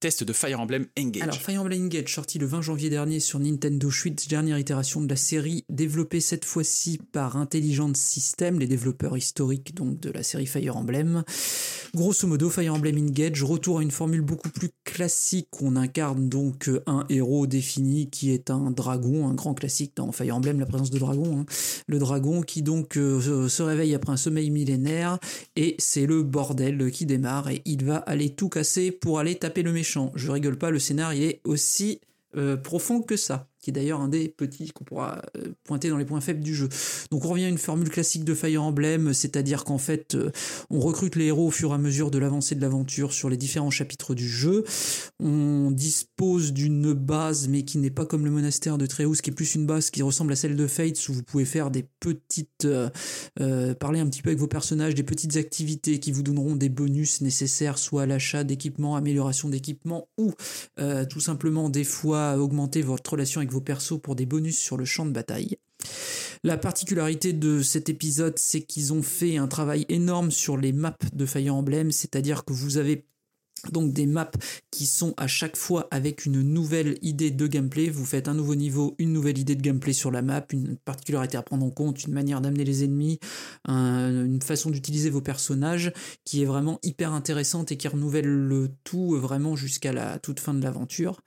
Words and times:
test 0.00 0.22
de 0.22 0.32
Fire 0.32 0.60
Emblem 0.60 0.86
Engage. 0.98 1.22
Alors 1.22 1.36
Fire 1.36 1.60
Emblem 1.60 1.86
Engage 1.86 2.14
sorti 2.14 2.38
le 2.38 2.46
20 2.46 2.62
janvier 2.62 2.88
dernier 2.88 3.18
sur 3.20 3.40
Nintendo 3.40 3.90
Switch, 3.90 4.28
dernière 4.28 4.58
itération 4.58 5.00
de 5.00 5.08
la 5.08 5.16
série, 5.16 5.64
développée 5.68 6.20
cette 6.20 6.44
fois-ci 6.44 7.00
par 7.12 7.36
Intelligent 7.36 7.92
System, 7.94 8.60
les 8.60 8.66
développeurs 8.66 9.16
historiques 9.16 9.74
donc 9.74 9.98
de 9.98 10.10
la 10.10 10.22
série 10.22 10.46
Fire 10.46 10.76
Emblem. 10.76 11.24
Grosso 11.94 12.28
modo, 12.28 12.48
Fire 12.50 12.74
Emblem 12.74 12.96
Engage 12.98 13.42
retour 13.42 13.80
à 13.80 13.82
une 13.82 13.90
formule 13.90 14.20
beaucoup 14.20 14.50
plus 14.50 14.70
classique. 14.84 15.48
On 15.60 15.74
incarne 15.74 16.28
donc 16.28 16.70
un 16.86 17.04
héros 17.08 17.46
défini 17.46 18.08
qui 18.10 18.30
est 18.30 18.50
un 18.50 18.70
dragon, 18.70 19.26
un 19.26 19.34
grand 19.34 19.54
classique 19.54 19.92
dans 19.96 20.12
Fire 20.12 20.36
Emblem, 20.36 20.60
la 20.60 20.66
présence 20.66 20.90
de 20.90 20.98
dragon. 20.98 21.40
Hein. 21.40 21.46
Le 21.86 21.98
dragon 21.98 22.42
qui 22.42 22.62
donc 22.62 22.96
euh, 22.96 23.48
se 23.48 23.62
réveille 23.62 23.94
après 23.94 24.12
un 24.12 24.16
sommeil 24.16 24.50
millénaire 24.50 25.18
et 25.56 25.74
c'est 25.78 26.06
le 26.06 26.22
bordel 26.22 26.90
qui 26.92 27.06
démarre 27.06 27.48
et 27.48 27.62
il 27.64 27.84
va 27.84 27.96
aller 27.96 28.30
tout 28.30 28.48
casser 28.48 28.92
pour 28.92 29.18
aller 29.18 29.34
taper 29.34 29.62
le 29.62 29.72
méchant. 29.72 29.87
Je 30.14 30.30
rigole 30.30 30.58
pas, 30.58 30.70
le 30.70 30.78
scénario 30.78 31.28
est 31.28 31.40
aussi 31.44 32.00
euh, 32.36 32.56
profond 32.56 33.02
que 33.02 33.16
ça 33.16 33.48
qui 33.68 33.70
est 33.70 33.82
d'ailleurs 33.82 34.00
un 34.00 34.08
des 34.08 34.28
petits 34.28 34.70
qu'on 34.70 34.84
pourra 34.84 35.20
euh, 35.36 35.48
pointer 35.64 35.90
dans 35.90 35.98
les 35.98 36.06
points 36.06 36.22
faibles 36.22 36.40
du 36.40 36.54
jeu. 36.54 36.70
Donc 37.10 37.26
on 37.26 37.28
revient 37.28 37.44
à 37.44 37.48
une 37.48 37.58
formule 37.58 37.90
classique 37.90 38.24
de 38.24 38.34
Fire 38.34 38.62
Emblem, 38.62 39.12
c'est-à-dire 39.12 39.64
qu'en 39.64 39.76
fait 39.76 40.14
euh, 40.14 40.30
on 40.70 40.80
recrute 40.80 41.16
les 41.16 41.26
héros 41.26 41.48
au 41.48 41.50
fur 41.50 41.72
et 41.72 41.74
à 41.74 41.78
mesure 41.78 42.10
de 42.10 42.16
l'avancée 42.16 42.54
de 42.54 42.62
l'aventure 42.62 43.12
sur 43.12 43.28
les 43.28 43.36
différents 43.36 43.70
chapitres 43.70 44.14
du 44.14 44.26
jeu. 44.26 44.64
On 45.20 45.70
dispose 45.70 46.54
d'une 46.54 46.94
base 46.94 47.46
mais 47.48 47.62
qui 47.62 47.76
n'est 47.76 47.90
pas 47.90 48.06
comme 48.06 48.24
le 48.24 48.30
monastère 48.30 48.78
de 48.78 48.86
Tréhous, 48.86 49.16
qui 49.22 49.28
est 49.28 49.34
plus 49.34 49.54
une 49.54 49.66
base 49.66 49.90
qui 49.90 50.00
ressemble 50.00 50.32
à 50.32 50.36
celle 50.36 50.56
de 50.56 50.66
Fates 50.66 51.06
où 51.10 51.12
vous 51.12 51.22
pouvez 51.22 51.44
faire 51.44 51.70
des 51.70 51.84
petites 52.00 52.64
euh, 52.64 53.74
parler 53.74 54.00
un 54.00 54.06
petit 54.06 54.22
peu 54.22 54.30
avec 54.30 54.40
vos 54.40 54.48
personnages, 54.48 54.94
des 54.94 55.02
petites 55.02 55.36
activités 55.36 56.00
qui 56.00 56.10
vous 56.10 56.22
donneront 56.22 56.56
des 56.56 56.70
bonus 56.70 57.20
nécessaires 57.20 57.76
soit 57.76 58.04
à 58.04 58.06
l'achat 58.06 58.44
d'équipements, 58.44 58.96
amélioration 58.96 59.50
d'équipements 59.50 60.08
ou 60.16 60.32
tout 61.10 61.20
simplement 61.20 61.68
des 61.68 61.84
fois 61.84 62.38
augmenter 62.38 62.80
votre 62.82 63.10
relation 63.10 63.40
avec 63.40 63.52
vos 63.52 63.57
persos 63.60 64.00
pour 64.00 64.14
des 64.14 64.26
bonus 64.26 64.58
sur 64.58 64.76
le 64.76 64.84
champ 64.84 65.06
de 65.06 65.12
bataille. 65.12 65.58
La 66.44 66.56
particularité 66.56 67.32
de 67.32 67.62
cet 67.62 67.88
épisode, 67.88 68.38
c'est 68.38 68.62
qu'ils 68.62 68.92
ont 68.92 69.02
fait 69.02 69.36
un 69.36 69.48
travail 69.48 69.86
énorme 69.88 70.30
sur 70.30 70.56
les 70.56 70.72
maps 70.72 70.96
de 71.12 71.26
Fire 71.26 71.54
Emblem, 71.54 71.90
c'est-à-dire 71.90 72.44
que 72.44 72.52
vous 72.52 72.76
avez 72.76 73.06
donc 73.72 73.92
des 73.92 74.06
maps 74.06 74.30
qui 74.70 74.86
sont 74.86 75.14
à 75.16 75.26
chaque 75.26 75.56
fois 75.56 75.88
avec 75.90 76.26
une 76.26 76.42
nouvelle 76.42 76.98
idée 77.02 77.30
de 77.30 77.46
gameplay. 77.46 77.88
Vous 77.88 78.04
faites 78.04 78.28
un 78.28 78.34
nouveau 78.34 78.54
niveau, 78.54 78.94
une 78.98 79.12
nouvelle 79.12 79.38
idée 79.38 79.54
de 79.54 79.62
gameplay 79.62 79.92
sur 79.92 80.10
la 80.10 80.22
map, 80.22 80.44
une 80.52 80.76
particularité 80.76 81.36
à 81.36 81.42
prendre 81.42 81.64
en 81.64 81.70
compte, 81.70 82.04
une 82.04 82.12
manière 82.12 82.40
d'amener 82.40 82.64
les 82.64 82.84
ennemis, 82.84 83.18
une 83.66 84.40
façon 84.42 84.70
d'utiliser 84.70 85.10
vos 85.10 85.20
personnages 85.20 85.92
qui 86.24 86.42
est 86.42 86.46
vraiment 86.46 86.78
hyper 86.82 87.12
intéressante 87.12 87.72
et 87.72 87.76
qui 87.76 87.88
renouvelle 87.88 88.26
le 88.26 88.70
tout 88.84 89.16
vraiment 89.16 89.56
jusqu'à 89.56 89.92
la 89.92 90.18
toute 90.18 90.40
fin 90.40 90.54
de 90.54 90.62
l'aventure 90.62 91.20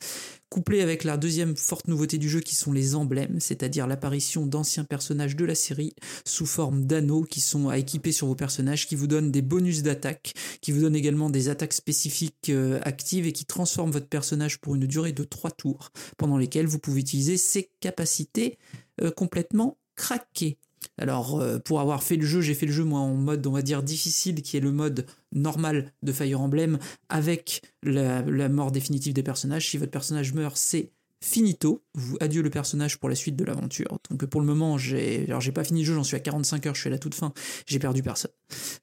couplé 0.52 0.82
avec 0.82 1.06
la 1.06 1.16
deuxième 1.16 1.56
forte 1.56 1.88
nouveauté 1.88 2.18
du 2.18 2.30
jeu 2.30 2.42
qui 2.42 2.56
sont 2.56 2.74
les 2.74 2.94
emblèmes, 2.94 3.40
c'est-à-dire 3.40 3.88
l'apparition 3.88 4.46
d'anciens 4.46 4.84
personnages 4.84 5.38
de 5.38 5.46
la 5.46 5.56
série 5.56 5.96
sous 6.26 6.46
forme 6.46 6.86
d'anneaux 6.86 7.24
qui 7.24 7.40
sont 7.40 7.70
à 7.70 7.78
équiper 7.78 8.12
sur 8.12 8.28
vos 8.28 8.36
personnages, 8.36 8.86
qui 8.86 8.98
vous 8.98 9.08
donnent 9.08 9.32
des 9.32 9.42
bonus 9.42 9.82
d'attaque, 9.82 10.34
qui 10.60 10.74
vous 10.74 10.82
donnent 10.82 10.98
également 10.98 11.30
des 11.30 11.48
attaques 11.48 11.72
spécifiques 11.72 12.21
euh, 12.50 12.80
actives 12.84 13.28
et 13.28 13.32
qui 13.32 13.46
transforment 13.46 13.92
votre 13.92 14.08
personnage 14.08 14.60
pour 14.60 14.76
une 14.76 14.86
durée 14.86 15.12
de 15.12 15.24
3 15.24 15.52
tours, 15.52 15.92
pendant 16.18 16.38
lesquels 16.38 16.68
vous 16.68 16.80
pouvez 16.80 17.02
utiliser 17.02 17.38
ses 17.38 17.70
capacités 17.80 18.58
euh, 19.02 19.12
complètement 19.12 19.78
craquées. 19.96 20.58
Alors, 20.98 21.40
euh, 21.40 21.60
pour 21.60 21.80
avoir 21.80 22.04
fait 22.04 22.16
le 22.16 22.26
jeu, 22.26 22.42
j'ai 22.42 22.54
fait 22.54 22.66
le 22.66 22.72
jeu 22.72 22.84
moi 22.84 23.00
en 23.00 23.14
mode, 23.14 23.46
on 23.46 23.52
va 23.52 23.62
dire, 23.62 23.84
difficile, 23.84 24.42
qui 24.42 24.58
est 24.58 24.62
le 24.62 24.72
mode 24.72 25.06
normal 25.32 25.94
de 26.04 26.12
Fire 26.12 26.42
Emblem, 26.42 26.80
avec 27.10 27.62
la 27.84 28.50
mort 28.50 28.72
définitive 28.72 29.14
des 29.14 29.24
personnages. 29.24 29.70
Si 29.70 29.78
votre 29.78 29.92
personnage 29.92 30.34
meurt, 30.34 30.58
c'est 30.58 30.92
finito, 31.24 31.84
vous 31.94 32.18
adieu 32.20 32.42
le 32.42 32.50
personnage 32.50 33.00
pour 33.00 33.08
la 33.08 33.16
suite 33.16 33.36
de 33.36 33.46
l'aventure. 33.46 34.00
Donc 34.10 34.26
pour 34.26 34.42
le 34.42 34.48
moment, 34.48 34.78
j'ai 34.78 35.26
alors 35.28 35.40
j'ai 35.40 35.52
pas 35.52 35.64
fini 35.64 35.82
le 35.82 35.86
jeu, 35.86 35.94
j'en 35.94 36.04
suis 36.04 36.18
à 36.18 36.20
45 36.20 36.66
heures, 36.66 36.76
je 36.76 36.82
suis 36.82 36.88
à 36.88 36.92
la 36.92 36.98
toute 36.98 37.16
fin, 37.16 37.32
j'ai 37.68 37.80
perdu 37.80 38.02
personne. 38.02 38.32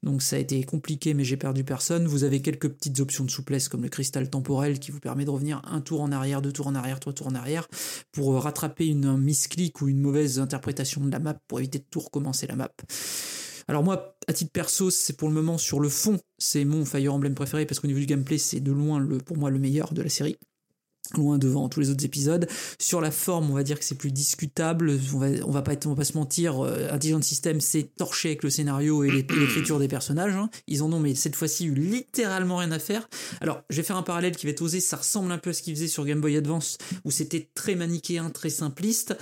Donc 0.02 0.22
ça 0.22 0.36
a 0.36 0.38
été 0.38 0.62
compliqué 0.62 1.14
mais 1.14 1.24
j'ai 1.24 1.36
perdu 1.36 1.64
personne. 1.64 2.06
Vous 2.06 2.24
avez 2.24 2.40
quelques 2.40 2.68
petites 2.68 3.00
options 3.00 3.24
de 3.24 3.30
souplesse 3.30 3.68
comme 3.68 3.82
le 3.82 3.88
cristal 3.88 4.30
temporel 4.30 4.78
qui 4.78 4.90
vous 4.90 5.00
permet 5.00 5.24
de 5.24 5.30
revenir 5.30 5.60
un 5.64 5.80
tour 5.80 6.00
en 6.00 6.12
arrière, 6.12 6.40
deux 6.40 6.52
tours 6.52 6.68
en 6.68 6.74
arrière, 6.74 7.00
trois 7.00 7.12
tours 7.12 7.26
en 7.26 7.34
arrière 7.34 7.68
pour 8.12 8.34
euh, 8.34 8.38
rattraper 8.38 8.86
une 8.86 9.16
misclick 9.16 9.80
ou 9.80 9.88
une 9.88 10.00
mauvaise 10.00 10.38
interprétation 10.38 11.04
de 11.04 11.10
la 11.10 11.18
map 11.18 11.34
pour 11.48 11.58
éviter 11.58 11.80
de 11.80 11.86
tout 11.90 12.00
recommencer 12.00 12.46
la 12.46 12.56
map. 12.56 12.70
Alors 13.66 13.84
moi, 13.84 14.16
à 14.26 14.32
titre 14.32 14.52
perso, 14.52 14.90
c'est 14.90 15.14
pour 15.14 15.28
le 15.28 15.34
moment 15.34 15.58
sur 15.58 15.80
le 15.80 15.90
fond, 15.90 16.18
c'est 16.38 16.64
mon 16.64 16.86
Fire 16.86 17.12
Emblem 17.12 17.34
préféré 17.34 17.66
parce 17.66 17.80
qu'au 17.80 17.86
niveau 17.86 18.00
du 18.00 18.06
gameplay, 18.06 18.38
c'est 18.38 18.60
de 18.60 18.72
loin 18.72 19.06
pour 19.26 19.36
moi 19.36 19.50
le 19.50 19.58
meilleur 19.58 19.92
de 19.92 20.00
la 20.00 20.08
série 20.08 20.38
loin 21.16 21.38
devant 21.38 21.68
tous 21.68 21.80
les 21.80 21.90
autres 21.90 22.04
épisodes. 22.04 22.48
Sur 22.78 23.00
la 23.00 23.10
forme, 23.10 23.50
on 23.50 23.54
va 23.54 23.62
dire 23.62 23.78
que 23.78 23.84
c'est 23.84 23.94
plus 23.94 24.12
discutable. 24.12 24.98
On 25.14 25.18
va, 25.18 25.62
va 25.62 25.62
pas 25.62 26.04
se 26.04 26.16
mentir. 26.16 26.64
Euh, 26.64 26.88
Intelligent 26.90 27.22
System 27.22 27.60
s'est 27.60 27.90
torché 27.96 28.30
avec 28.30 28.42
le 28.42 28.50
scénario 28.50 29.04
et 29.04 29.10
l'écriture 29.10 29.78
des 29.78 29.88
personnages. 29.88 30.34
Hein. 30.34 30.50
Ils 30.66 30.82
en 30.82 30.92
ont, 30.92 31.00
mais 31.00 31.14
cette 31.14 31.36
fois-ci, 31.36 31.66
eu 31.66 31.74
littéralement 31.74 32.56
rien 32.56 32.72
à 32.72 32.78
faire. 32.78 33.08
Alors, 33.40 33.62
je 33.70 33.76
vais 33.76 33.82
faire 33.82 33.96
un 33.96 34.02
parallèle 34.02 34.36
qui 34.36 34.46
va 34.46 34.50
être 34.50 34.62
osé. 34.62 34.80
Ça 34.80 34.96
ressemble 34.96 35.32
un 35.32 35.38
peu 35.38 35.50
à 35.50 35.52
ce 35.52 35.62
qu'ils 35.62 35.74
faisaient 35.74 35.88
sur 35.88 36.04
Game 36.04 36.20
Boy 36.20 36.36
Advance, 36.36 36.78
où 37.04 37.10
c'était 37.10 37.48
très 37.54 37.74
manichéen, 37.74 38.30
très 38.30 38.50
simpliste. 38.50 39.16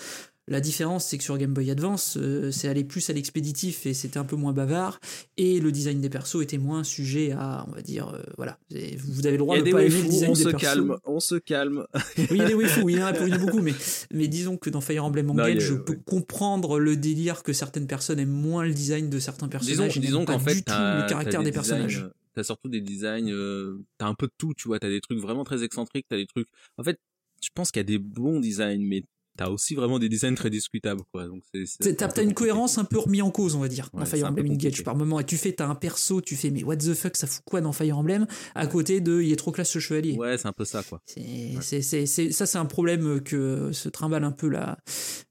La 0.49 0.61
différence, 0.61 1.05
c'est 1.07 1.19
que 1.19 1.25
sur 1.25 1.37
Game 1.39 1.53
Boy 1.53 1.71
Advance, 1.73 2.17
euh, 2.21 2.53
c'est 2.53 2.69
allé 2.69 2.85
plus 2.85 3.11
à 3.11 3.13
l'expéditif 3.13 3.85
et 3.85 3.95
c'était 3.95 4.19
un 4.19 4.25
peu 4.25 4.37
moins 4.37 4.53
bavard. 4.53 5.01
Et 5.37 5.59
le 5.59 5.73
design 5.73 6.01
des 6.01 6.09
persos 6.09 6.41
était 6.41 6.59
moins 6.59 6.85
sujet 6.85 7.33
à, 7.33 7.65
on 7.69 7.73
va 7.73 7.83
dire, 7.83 8.09
euh, 8.15 8.23
voilà. 8.37 8.59
Vous 8.99 9.27
avez 9.27 9.33
le 9.37 9.39
droit 9.39 9.57
de 9.59 9.63
pas 9.71 9.83
aimer 9.83 10.03
le 10.03 10.09
design 10.09 10.31
on 10.31 10.35
des 10.35 10.43
se 10.45 10.49
persos. 10.51 10.63
calme, 10.63 10.97
on 11.05 11.19
se 11.19 11.35
calme. 11.35 11.85
oui, 12.17 12.27
il 12.31 12.37
y 12.37 12.41
a 12.43 12.47
des 12.47 12.55
waifus, 12.55 12.85
il 12.89 12.97
y 12.97 13.03
en 13.03 13.07
a, 13.07 13.13
il 13.27 13.29
y 13.29 13.33
en 13.33 13.35
a 13.35 13.39
beaucoup, 13.39 13.61
mais, 13.61 13.75
mais 14.13 14.29
disons 14.29 14.57
que 14.57 14.71
dans 14.71 14.81
Fire 14.81 15.05
Emblem 15.05 15.31
Engage, 15.31 15.59
je 15.63 15.75
peux 15.75 15.97
comprendre 15.97 16.79
le 16.79 16.97
délire 16.97 17.43
que 17.43 17.53
certaines 17.53 17.89
personnes 17.89 18.21
aiment 18.21 18.31
moins 18.31 18.65
le 18.65 18.73
design 18.73 19.11
de 19.11 19.19
certains 19.19 19.47
disons, 19.49 19.59
personnages. 19.59 19.99
disons 19.99 20.19
n'aiment 20.19 20.27
qu'en 20.27 20.39
fait, 20.39 20.55
du 20.55 20.61
tout 20.61 20.65
t'as- 20.67 21.03
le 21.03 21.09
caractère 21.09 21.41
des, 21.41 21.47
des 21.47 21.53
personnages. 21.53 21.95
designs, 21.95 22.07
euh, 22.07 22.13
T'as 22.35 22.45
surtout 22.45 22.69
des 22.69 22.83
designs, 22.83 23.31
euh, 23.31 23.79
t'as 23.99 24.07
un 24.07 24.15
peu 24.15 24.27
de 24.27 24.33
tout, 24.37 24.53
tu 24.55 24.69
vois. 24.69 24.79
T'as 24.79 24.91
des 24.91 25.01
trucs 25.01 25.19
vraiment 25.19 25.43
très 25.43 25.65
excentriques, 25.65 26.05
t'as 26.09 26.19
des 26.19 26.27
trucs. 26.27 26.47
En 26.77 26.85
fait, 26.85 27.01
je 27.43 27.49
pense 27.55 27.71
qu'il 27.71 27.81
y 27.81 27.85
a 27.85 27.85
des 27.85 27.99
bons 27.99 28.41
designs, 28.41 28.85
mais 28.87 29.05
t'as 29.37 29.49
aussi 29.49 29.75
vraiment 29.75 29.99
des 29.99 30.09
designs 30.09 30.35
très 30.35 30.51
discutables, 30.51 31.03
quoi. 31.13 31.27
Donc 31.27 31.43
c'est. 31.53 31.97
T'as- 31.97 32.07
un 32.17 32.23
une 32.23 32.35
cohérence 32.35 32.79
un 32.79 32.85
peu 32.85 32.99
remis 32.99 33.23
en 33.23 33.31
cause, 33.31 33.55
on 33.55 33.61
va 33.61 33.69
dire, 33.69 33.91
dans 33.93 34.05
Fire 34.05 34.27
Emblem 34.27 34.51
Engage 34.51 34.83
par 34.83 34.97
moment. 34.97 35.21
Et 35.21 35.25
tu 35.25 35.37
fais, 35.37 35.53
t'as 35.53 35.67
un 35.67 35.75
perso, 35.75 36.21
tu 36.21 36.37
fais, 36.37 36.51
mais 36.51 36.65
what 36.65 36.77
the 36.77 36.95
fuck, 36.95 37.17
ça 37.17 37.27
fout 37.27 37.43
quoi 37.45 37.61
dans 37.61 37.73
Fire 37.73 37.99
Emblem? 37.99 38.27
À 38.55 38.67
côté 38.67 39.01
de, 39.01 39.21
il 39.21 39.33
est 39.33 39.37
trop 39.37 39.53
classe 39.53 39.71
ce 39.71 39.79
chevalier. 39.79 40.17
Ouais, 40.17 40.39
c'est 40.39 40.47
un 40.49 40.53
peu 40.53 40.65
ça, 40.65 40.83
quoi. 40.83 41.01
C'est, 41.07 42.07
ça, 42.07 42.47
c'est 42.47 42.59
un 42.59 42.65
problème 42.67 43.21
que 43.23 43.71
se 43.73 43.89
trimballe 43.89 44.25
un 44.25 44.33
peu 44.33 44.49
la, 44.49 44.79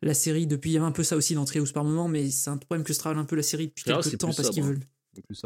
la 0.01 0.13
série 0.13 0.47
depuis. 0.47 0.71
Il 0.71 0.73
y 0.73 0.77
avait 0.77 0.85
un 0.85 0.91
peu 0.91 1.03
ça 1.03 1.15
aussi 1.15 1.33
dans 1.35 1.45
Treehouse 1.45 1.71
par 1.71 1.83
moment, 1.83 2.07
mais 2.07 2.29
c'est 2.29 2.49
un 2.49 2.57
problème 2.57 2.83
que 2.83 2.93
se 2.93 2.99
trimballe 2.99 3.19
un 3.19 3.25
peu 3.25 3.35
la 3.35 3.43
série 3.43 3.67
depuis 3.67 3.83
quelques 3.83 4.17
temps 4.17 4.27
parce 4.33 4.49
qu'ils 4.49 4.63
sobre, 4.63 4.67
veulent. 4.75 4.83
Plus 5.21 5.41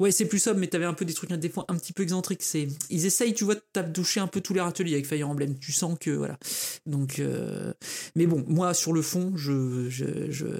ouais. 0.00 0.12
C'est 0.12 0.26
plus 0.26 0.38
sobre, 0.38 0.60
mais 0.60 0.66
t'avais 0.66 0.84
un 0.84 0.94
peu 0.94 1.04
des 1.04 1.14
trucs 1.14 1.32
des 1.32 1.48
fois 1.48 1.64
un 1.68 1.76
petit 1.76 1.92
peu 1.92 2.02
excentriques. 2.02 2.42
C'est, 2.42 2.68
ils 2.90 3.06
essayent, 3.06 3.34
tu 3.34 3.44
vois, 3.44 3.54
de 3.54 3.92
toucher 3.92 4.20
un 4.20 4.26
peu 4.26 4.40
tous 4.40 4.54
les 4.54 4.60
râteliers 4.60 4.94
avec 4.94 5.06
Fire 5.06 5.28
Emblem. 5.28 5.58
Tu 5.58 5.72
sens 5.72 5.96
que 5.98 6.10
voilà. 6.10 6.38
Donc, 6.86 7.18
euh, 7.18 7.72
mais 8.14 8.26
bon, 8.26 8.44
moi 8.48 8.74
sur 8.74 8.92
le 8.92 9.02
fond, 9.02 9.32
je, 9.36 9.88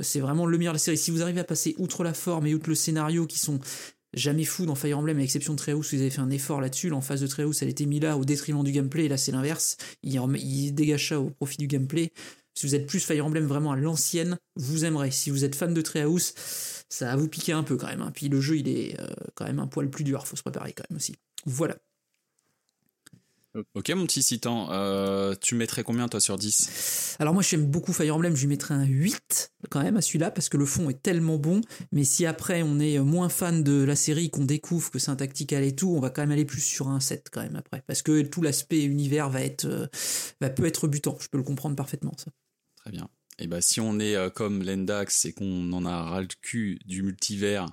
c'est 0.02 0.20
vraiment 0.20 0.46
le 0.46 0.58
meilleur 0.58 0.72
de 0.72 0.76
la 0.76 0.82
série. 0.82 0.98
Si 0.98 1.10
vous 1.10 1.22
arrivez 1.22 1.40
à 1.40 1.44
passer 1.44 1.74
outre 1.78 2.04
la 2.04 2.14
forme 2.14 2.46
et 2.46 2.54
outre 2.54 2.68
le 2.68 2.74
scénario, 2.74 3.26
qui 3.26 3.38
sont 3.38 3.60
jamais 4.14 4.44
fous 4.44 4.66
dans 4.66 4.74
Fire 4.74 4.98
Emblem, 4.98 5.16
à 5.16 5.20
l'exception 5.20 5.54
de 5.54 5.58
Treehouse, 5.58 5.88
ils 5.92 6.00
avaient 6.00 6.10
fait 6.10 6.20
un 6.20 6.30
effort 6.30 6.60
là-dessus. 6.60 6.90
Face 7.00 7.20
de 7.20 7.26
Treehouse, 7.26 7.62
elle 7.62 7.70
était 7.70 7.86
mise 7.86 8.02
là 8.02 8.18
au 8.18 8.24
détriment 8.24 8.62
du 8.62 8.70
gameplay. 8.70 9.06
Et 9.06 9.08
là, 9.08 9.16
c'est 9.16 9.32
l'inverse. 9.32 9.76
Ils, 10.02 10.18
rem- 10.18 10.36
ça 10.98 11.18
au 11.20 11.30
profit 11.30 11.56
du 11.56 11.66
gameplay. 11.66 12.12
Si 12.54 12.66
vous 12.66 12.74
êtes 12.74 12.86
plus 12.86 13.00
Fire 13.00 13.26
Emblem 13.26 13.46
vraiment 13.46 13.72
à 13.72 13.76
l'ancienne, 13.76 14.38
vous 14.56 14.84
aimerez. 14.84 15.10
Si 15.10 15.30
vous 15.30 15.44
êtes 15.44 15.54
fan 15.54 15.72
de 15.72 15.80
Treehouse, 15.80 16.34
ça 16.88 17.06
va 17.06 17.16
vous 17.16 17.28
piquer 17.28 17.52
un 17.52 17.62
peu 17.62 17.76
quand 17.76 17.86
même. 17.86 18.02
hein. 18.02 18.12
Puis 18.14 18.28
le 18.28 18.40
jeu, 18.40 18.58
il 18.58 18.68
est 18.68 19.00
euh, 19.00 19.06
quand 19.34 19.46
même 19.46 19.58
un 19.58 19.66
poil 19.66 19.88
plus 19.90 20.04
dur. 20.04 20.26
Faut 20.26 20.36
se 20.36 20.42
préparer 20.42 20.72
quand 20.72 20.84
même 20.90 20.96
aussi. 20.96 21.14
Voilà. 21.46 21.76
Ok, 23.74 23.90
mon 23.90 24.06
petit 24.06 24.22
Citan, 24.22 24.68
euh, 24.72 25.34
tu 25.38 25.54
mettrais 25.56 25.82
combien 25.82 26.08
toi 26.08 26.20
sur 26.20 26.38
10 26.38 27.16
Alors 27.18 27.34
moi 27.34 27.42
j'aime 27.42 27.66
beaucoup 27.66 27.92
Fire 27.92 28.16
Emblem, 28.16 28.34
je 28.34 28.40
lui 28.40 28.46
mettrais 28.48 28.72
un 28.72 28.86
8 28.86 29.52
quand 29.68 29.82
même 29.82 29.98
à 29.98 30.00
celui-là 30.00 30.30
parce 30.30 30.48
que 30.48 30.56
le 30.56 30.64
fond 30.64 30.88
est 30.88 31.02
tellement 31.02 31.36
bon, 31.36 31.60
mais 31.92 32.04
si 32.04 32.24
après 32.24 32.62
on 32.62 32.80
est 32.80 32.98
moins 33.00 33.28
fan 33.28 33.62
de 33.62 33.84
la 33.84 33.94
série, 33.94 34.30
qu'on 34.30 34.46
découvre 34.46 34.90
que 34.90 34.98
c'est 34.98 35.10
un 35.10 35.16
tactical 35.16 35.64
et 35.64 35.76
tout, 35.76 35.90
on 35.94 36.00
va 36.00 36.08
quand 36.08 36.22
même 36.22 36.30
aller 36.30 36.46
plus 36.46 36.62
sur 36.62 36.88
un 36.88 36.98
7 36.98 37.28
quand 37.30 37.42
même 37.42 37.56
après 37.56 37.82
parce 37.86 38.00
que 38.00 38.22
tout 38.22 38.40
l'aspect 38.40 38.84
univers 38.84 39.28
va 39.28 39.42
être 39.42 39.66
euh, 39.66 39.86
va 40.40 40.48
peut 40.48 40.64
être 40.64 40.88
butant, 40.88 41.18
je 41.20 41.28
peux 41.28 41.36
le 41.36 41.44
comprendre 41.44 41.76
parfaitement 41.76 42.14
ça. 42.16 42.30
Très 42.82 42.90
bien. 42.90 43.08
Et 43.38 43.46
ben 43.46 43.60
si 43.60 43.80
on 43.80 43.98
est 43.98 44.14
euh, 44.14 44.28
comme 44.28 44.62
Lendax 44.62 45.24
et 45.24 45.32
qu'on 45.32 45.72
en 45.72 45.86
a 45.86 46.02
ras 46.02 46.20
le 46.20 46.28
cul 46.42 46.78
du 46.84 47.02
multivers 47.02 47.66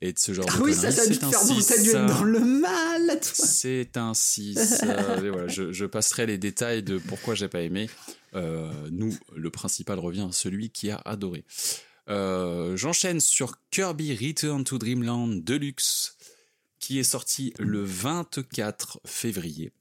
et 0.00 0.12
de 0.12 0.18
ce 0.18 0.32
genre 0.32 0.46
Ah 0.48 0.58
de 0.58 0.62
oui, 0.62 0.74
ça, 0.74 0.90
ça 0.90 1.02
a 1.02 1.06
dû 1.06 1.14
c'est 1.14 1.20
te 1.20 1.24
un 1.26 1.30
faire 1.30 1.46
bon, 1.46 1.54
6, 1.54 1.62
ça 1.62 1.82
dû 1.82 1.88
être 1.90 2.06
dans 2.06 2.24
le 2.24 2.40
mal 2.40 3.06
toi. 3.06 3.20
C'est 3.20 3.96
un 3.96 4.14
6. 4.14 4.82
mais 5.22 5.28
voilà, 5.30 5.48
je, 5.48 5.72
je 5.72 5.84
passerai 5.84 6.26
les 6.26 6.38
détails 6.38 6.82
de 6.82 6.98
pourquoi 6.98 7.34
j'ai 7.34 7.48
pas 7.48 7.60
aimé. 7.62 7.88
Euh, 8.34 8.70
nous, 8.90 9.16
le 9.34 9.50
principal 9.50 9.98
revient 9.98 10.26
à 10.28 10.32
celui 10.32 10.70
qui 10.70 10.90
a 10.90 10.96
adoré. 11.04 11.44
Euh, 12.08 12.76
J'enchaîne 12.76 13.20
sur 13.20 13.54
Kirby 13.70 14.14
Return 14.14 14.64
to 14.64 14.78
Dreamland 14.78 15.42
Deluxe, 15.42 16.16
qui 16.78 16.98
est 16.98 17.04
sorti 17.04 17.52
le 17.58 17.82
24 17.82 19.00
février. 19.06 19.72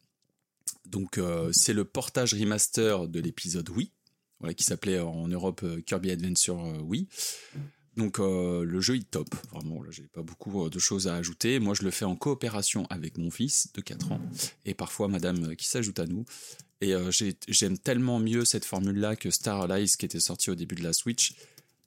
Donc 0.85 1.19
c'est 1.51 1.73
le 1.73 1.83
portage 1.83 2.33
remaster 2.35 3.07
de 3.07 3.19
l'épisode 3.19 3.69
Wii, 3.69 3.91
qui 4.55 4.63
s'appelait 4.63 4.99
en 4.99 5.27
Europe 5.27 5.65
Kirby 5.85 6.11
Adventure 6.11 6.61
Wii. 6.83 7.07
Donc 7.97 8.17
le 8.19 8.81
jeu 8.81 8.97
est 8.97 9.09
top, 9.09 9.33
vraiment, 9.51 9.81
là 9.81 9.89
j'ai 9.89 10.03
pas 10.03 10.21
beaucoup 10.21 10.69
de 10.69 10.79
choses 10.79 11.07
à 11.07 11.15
ajouter. 11.15 11.59
Moi 11.59 11.73
je 11.73 11.83
le 11.83 11.91
fais 11.91 12.05
en 12.05 12.15
coopération 12.15 12.85
avec 12.89 13.17
mon 13.17 13.31
fils 13.31 13.69
de 13.73 13.81
4 13.81 14.11
ans 14.11 14.21
et 14.65 14.73
parfois 14.73 15.07
madame 15.07 15.55
qui 15.55 15.67
s'ajoute 15.67 15.99
à 15.99 16.05
nous. 16.05 16.25
Et 16.81 16.93
j'aime 17.47 17.77
tellement 17.77 18.19
mieux 18.19 18.43
cette 18.43 18.65
formule-là 18.65 19.15
que 19.15 19.31
Star 19.31 19.61
Allies 19.61 19.93
qui 19.97 20.05
était 20.05 20.19
sorti 20.19 20.49
au 20.49 20.55
début 20.55 20.75
de 20.75 20.83
la 20.83 20.91
Switch 20.91 21.35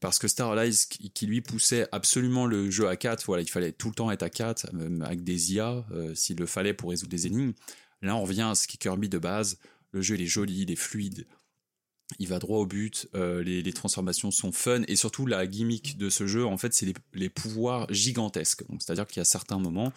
parce 0.01 0.19
que 0.19 0.29
Star 0.29 0.51
Allies 0.53 0.87
qui, 0.89 1.27
lui 1.27 1.43
poussait 1.43 1.87
absolument 1.93 2.47
le 2.47 2.71
jeu 2.71 2.89
à 2.89 2.97
4, 2.97 3.27
voilà, 3.27 3.43
il 3.43 3.51
fallait 3.51 3.73
tout 3.73 3.89
le 3.89 3.95
temps 3.95 4.11
être 4.11 4.23
à 4.23 4.31
4 4.31 4.71
avec 5.03 5.25
des 5.25 5.53
IA 5.53 5.85
s'il 6.15 6.39
le 6.39 6.47
fallait 6.47 6.73
pour 6.73 6.89
résoudre 6.91 7.11
des 7.11 7.27
énigmes. 7.27 7.53
Là 8.01 8.17
on 8.17 8.23
revient 8.23 8.49
à 8.51 8.55
ce 8.55 8.67
qui 8.67 8.79
Kirby 8.79 9.11
de 9.11 9.19
base, 9.19 9.59
le 9.93 10.01
jeu 10.01 10.15
il 10.15 10.23
est 10.23 10.27
joli, 10.27 10.63
il 10.63 10.71
est 10.71 10.77
fluide, 10.77 11.27
il 12.19 12.29
va 12.29 12.39
droit 12.39 12.59
au 12.59 12.67
but, 12.67 13.09
euh, 13.15 13.43
les, 13.43 13.73
transformations 13.73 14.31
sont 14.31 14.51
fun 14.51 14.83
et 14.89 14.97
surtout 14.97 15.27
la 15.27 15.47
gimmick 15.47 15.99
de 15.99 16.09
ce 16.09 16.27
jeu 16.27 16.47
en 16.47 16.57
fait 16.57 16.73
c'est 16.73 16.95
les, 17.15 17.29
pouvoirs 17.29 17.87
gigantesques. 17.93 18.67
Donc 18.69 18.83
c'est-à-dire 18.83 19.07
qu'il 19.07 19.19
y 19.19 19.21
a 19.21 19.27
certains 19.27 19.59
moments 19.59 19.93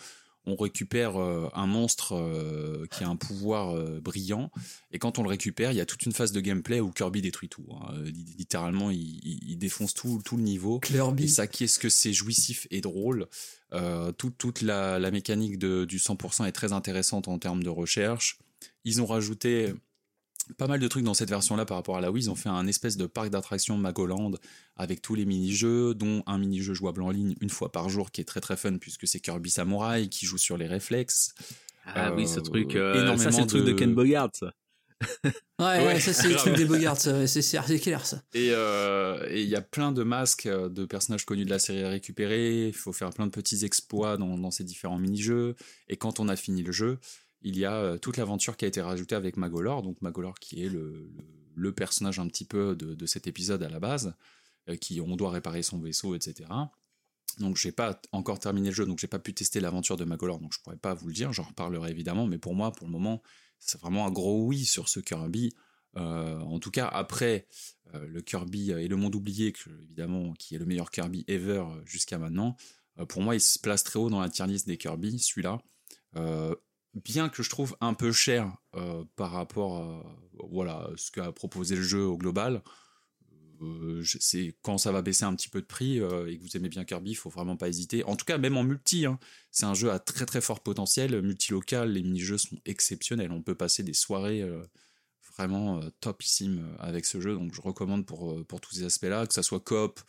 on 0.46 0.56
récupère 0.56 1.22
euh, 1.22 1.48
un 1.54 1.68
monstre 1.68 2.16
euh, 2.16 2.88
qui 2.92 3.04
a 3.04 3.08
un 3.08 3.16
pouvoir 3.16 3.76
brillant 4.02 4.52
et 4.92 5.00
quand 5.00 5.20
on 5.20 5.24
le 5.24 5.30
récupère 5.30 5.72
il 5.72 5.78
y 5.78 5.82
a 5.82 5.86
toute 5.86 6.04
une 6.04 6.12
phase 6.12 6.32
de 6.32 6.42
gameplay 6.42 6.80
où 6.80 6.92
Kirby 6.92 7.22
détruit 7.22 7.48
tout. 7.48 7.66
Hein. 7.72 7.94
Littéralement 8.38 8.92
il, 8.92 9.58
défonce 9.58 9.94
tout, 9.94 10.22
tout 10.26 10.36
le 10.36 10.44
niveau. 10.44 10.80
Kirby. 10.80 11.26
Et 11.26 11.28
ça 11.28 11.48
qui 11.48 11.64
est-ce 11.64 11.80
que 11.80 11.90
c'est 11.90 12.14
jouissif 12.14 12.68
et 12.72 12.82
drôle. 12.82 13.28
toute 14.18 14.62
la, 14.62 15.00
la 15.00 15.12
mécanique 15.12 15.58
de, 15.60 15.86
du 15.86 15.98
100% 15.98 16.46
est 16.46 16.52
très 16.52 16.74
intéressante 16.74 17.30
en 17.30 17.40
termes 17.40 17.64
de 17.64 17.70
recherche. 17.70 18.38
Ils 18.84 19.02
ont 19.02 19.06
rajouté 19.06 19.74
pas 20.58 20.68
mal 20.68 20.80
de 20.80 20.88
trucs 20.88 21.04
dans 21.04 21.14
cette 21.14 21.30
version-là 21.30 21.66
par 21.66 21.78
rapport 21.78 21.98
à 21.98 22.02
la 22.02 22.12
Wii. 22.12 22.26
Ils 22.26 22.30
ont 22.30 22.36
fait 22.36 22.50
un 22.50 22.68
espèce 22.68 22.98
de 22.98 23.06
parc 23.06 23.30
d'attractions 23.30 23.78
Magoland 23.78 24.32
avec 24.76 25.02
tous 25.02 25.16
les 25.16 25.26
mini-jeux, 25.26 25.94
dont 25.94 26.24
un 26.26 26.38
mini-jeu 26.38 26.74
jouable 26.74 27.02
en 27.02 27.10
ligne 27.10 27.36
une 27.42 27.50
fois 27.50 27.72
par 27.72 27.90
jour 27.90 28.12
qui 28.12 28.22
est 28.22 28.26
très 28.26 28.42
très 28.42 28.58
fun 28.58 28.78
puisque 28.78 29.08
c'est 29.08 29.20
Kirby 29.20 29.50
Samurai 29.50 30.08
qui 30.10 30.26
joue 30.26 30.38
sur 30.38 30.58
les 30.58 30.68
réflexes. 30.68 31.34
Ah 31.86 32.14
oui, 32.14 32.28
ce 32.28 32.40
euh, 32.40 32.44
truc, 32.44 32.76
euh, 32.76 33.18
ça 33.18 33.32
c'est 33.32 33.42
le 33.42 33.48
truc 33.48 33.66
de 33.66 33.74
Ken 33.74 33.94
Bogart, 33.94 34.30
ça. 34.34 34.54
ouais, 35.60 36.00
ça 36.00 36.14
c'est 36.14 36.30
le 36.30 36.36
truc 36.36 36.56
des 36.56 36.66
Bogart, 36.66 36.98
c'est 36.98 37.80
clair 37.80 38.06
ça. 38.06 38.22
Euh, 38.36 39.26
et 39.30 39.42
il 39.42 39.50
y 39.50 39.56
a 39.56 39.62
plein 39.62 39.92
de 39.92 40.04
masques 40.04 40.48
de 40.48 40.86
personnages 40.86 41.26
connus 41.26 41.46
de 41.46 41.50
la 41.50 41.60
série 41.60 41.84
à 41.84 41.90
récupérer. 41.90 42.68
Il 42.68 42.74
faut 42.74 42.94
faire 42.94 43.10
plein 43.10 43.26
de 43.26 43.32
petits 43.32 43.66
exploits 43.66 44.18
dans, 44.18 44.38
dans 44.38 44.52
ces 44.52 44.64
différents 44.64 45.00
mini-jeux. 45.00 45.56
Et 45.88 45.98
quand 45.98 46.20
on 46.20 46.30
a 46.30 46.36
fini 46.36 46.62
le 46.62 46.72
jeu, 46.72 47.00
il 47.42 47.58
y 47.58 47.66
a 47.66 47.76
euh, 47.76 47.98
toute 47.98 48.18
l'aventure 48.18 48.58
qui 48.58 48.66
a 48.66 48.68
été 48.68 48.82
rajoutée 48.82 49.16
avec 49.16 49.38
Magolor, 49.38 49.82
donc 49.82 50.02
Magolor 50.02 50.40
qui 50.40 50.64
est 50.64 50.70
le, 50.70 51.10
personnage 51.76 52.20
un 52.20 52.28
petit 52.28 52.46
peu 52.46 52.76
de, 52.76 53.06
cet 53.06 53.28
épisode 53.28 53.64
à 53.64 53.70
la 53.70 53.80
base, 53.80 54.16
euh, 54.70 54.76
qui 54.76 55.02
on 55.02 55.16
doit 55.16 55.32
réparer 55.32 55.64
son 55.64 55.80
vaisseau, 55.80 56.16
etc. 56.16 56.50
Donc 57.40 57.58
j'ai 57.58 57.72
pas 57.72 58.00
encore 58.12 58.40
terminé 58.40 58.70
le 58.70 58.76
jeu, 58.76 58.86
donc 58.86 59.00
j'ai 59.00 59.08
pas 59.08 59.20
pu 59.20 59.34
tester 59.34 59.60
l'aventure 59.60 59.98
de 59.98 60.04
Magolor, 60.04 60.40
donc 60.40 60.54
je 60.54 60.60
pourrais 60.62 60.78
pas 60.78 60.94
vous 60.94 61.08
le 61.08 61.14
dire, 61.14 61.32
j'en 61.34 61.44
reparlerai 61.44 61.92
évidemment, 61.92 62.28
mais 62.28 62.38
pour 62.38 62.56
moi, 62.56 62.72
pour 62.72 62.88
le 62.88 62.92
moment, 62.92 63.22
c'est 63.60 63.80
vraiment 63.80 64.06
un 64.06 64.12
gros 64.12 64.46
oui 64.46 64.66
sur 64.66 64.90
ce 64.90 65.00
Kirby. 65.00 65.54
Euh, 65.98 66.40
en 66.40 66.60
tout 66.60 66.72
cas, 66.72 66.88
après 66.88 67.48
le 67.94 68.22
Kirby 68.22 68.72
et 68.72 68.88
le 68.88 68.96
monde 68.96 69.16
oublié, 69.16 69.54
évidemment, 69.84 70.34
qui 70.34 70.56
est 70.56 70.58
le 70.58 70.66
meilleur 70.66 70.92
Kirby 70.92 71.26
ever 71.28 71.66
jusqu'à 71.84 72.18
maintenant, 72.18 72.56
pour 73.10 73.22
moi, 73.22 73.36
il 73.36 73.42
se 73.42 73.60
place 73.60 73.84
très 73.84 74.00
haut 74.00 74.10
dans 74.10 74.22
la 74.22 74.30
tier 74.30 74.48
list 74.48 74.66
des 74.66 74.78
Kirby, 74.78 75.20
celui-là 75.20 75.62
bien 76.94 77.30
que 77.30 77.44
je 77.44 77.50
trouve 77.50 77.76
un 77.82 77.94
peu 77.94 78.12
cher 78.12 78.56
euh, 78.76 79.04
par 79.16 79.32
rapport 79.32 79.78
à 79.78 80.18
voilà, 80.50 80.90
ce 80.98 81.12
qu'a 81.12 81.32
proposé 81.32 81.76
le 81.76 81.82
jeu 81.82 82.04
au 82.04 82.18
global, 82.18 82.64
euh, 83.62 84.04
c'est 84.20 84.56
quand 84.64 84.78
ça 84.78 84.92
va 84.92 85.02
baisser 85.02 85.24
un 85.24 85.36
petit 85.36 85.50
peu 85.50 85.62
de 85.62 85.68
prix 85.68 86.00
euh, 86.00 86.28
et 86.28 86.38
que 86.38 86.44
vous 86.44 86.58
aimez 86.58 86.70
bien 86.70 86.84
Kirby, 86.84 87.12
il 87.12 87.16
faut 87.16 87.30
vraiment 87.30 87.58
pas 87.58 87.70
hésiter. 87.70 88.04
En 88.06 88.16
tout 88.16 88.26
cas, 88.26 88.38
même 88.38 88.58
en 88.58 88.64
multi, 88.64 89.06
hein, 89.06 89.20
c'est 89.52 89.66
un 89.66 89.74
jeu 89.74 89.92
à 89.92 90.00
très 90.00 90.26
très 90.26 90.42
fort 90.42 90.62
potentiel. 90.62 91.22
Multilocal, 91.22 91.92
les 91.92 92.02
mini-jeux 92.02 92.40
sont 92.40 92.58
exceptionnels. 92.66 93.32
On 93.32 93.44
peut 93.44 93.56
passer 93.56 93.84
des 93.84 93.94
soirées 93.94 94.44
vraiment 95.38 95.80
topissimes 96.02 96.76
avec 96.80 97.06
ce 97.06 97.22
jeu, 97.22 97.36
donc 97.36 97.54
je 97.54 97.62
recommande 97.62 98.06
pour, 98.06 98.46
pour 98.46 98.60
tous 98.60 98.76
ces 98.76 98.84
aspects-là, 98.84 99.26
que 99.28 99.34
ça 99.34 99.44
soit 99.44 99.62
coop, 99.62 100.02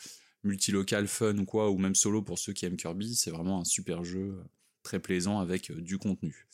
multilocal, 0.43 1.07
fun 1.07 1.39
ou 1.39 1.45
quoi, 1.45 1.71
ou 1.71 1.79
même 1.79 1.95
solo 1.95 2.23
pour 2.23 2.39
ceux 2.39 2.53
qui 2.53 2.67
aiment 2.67 2.77
Kirby, 2.77 3.15
c'est 3.15 3.31
vraiment 3.31 3.61
un 3.61 3.65
super 3.65 4.03
jeu 4.03 4.43
très 4.83 5.01
plaisant 5.01 5.41
avec 5.41 5.71
euh, 5.71 5.81
du 5.81 5.99
contenu. 5.99 6.47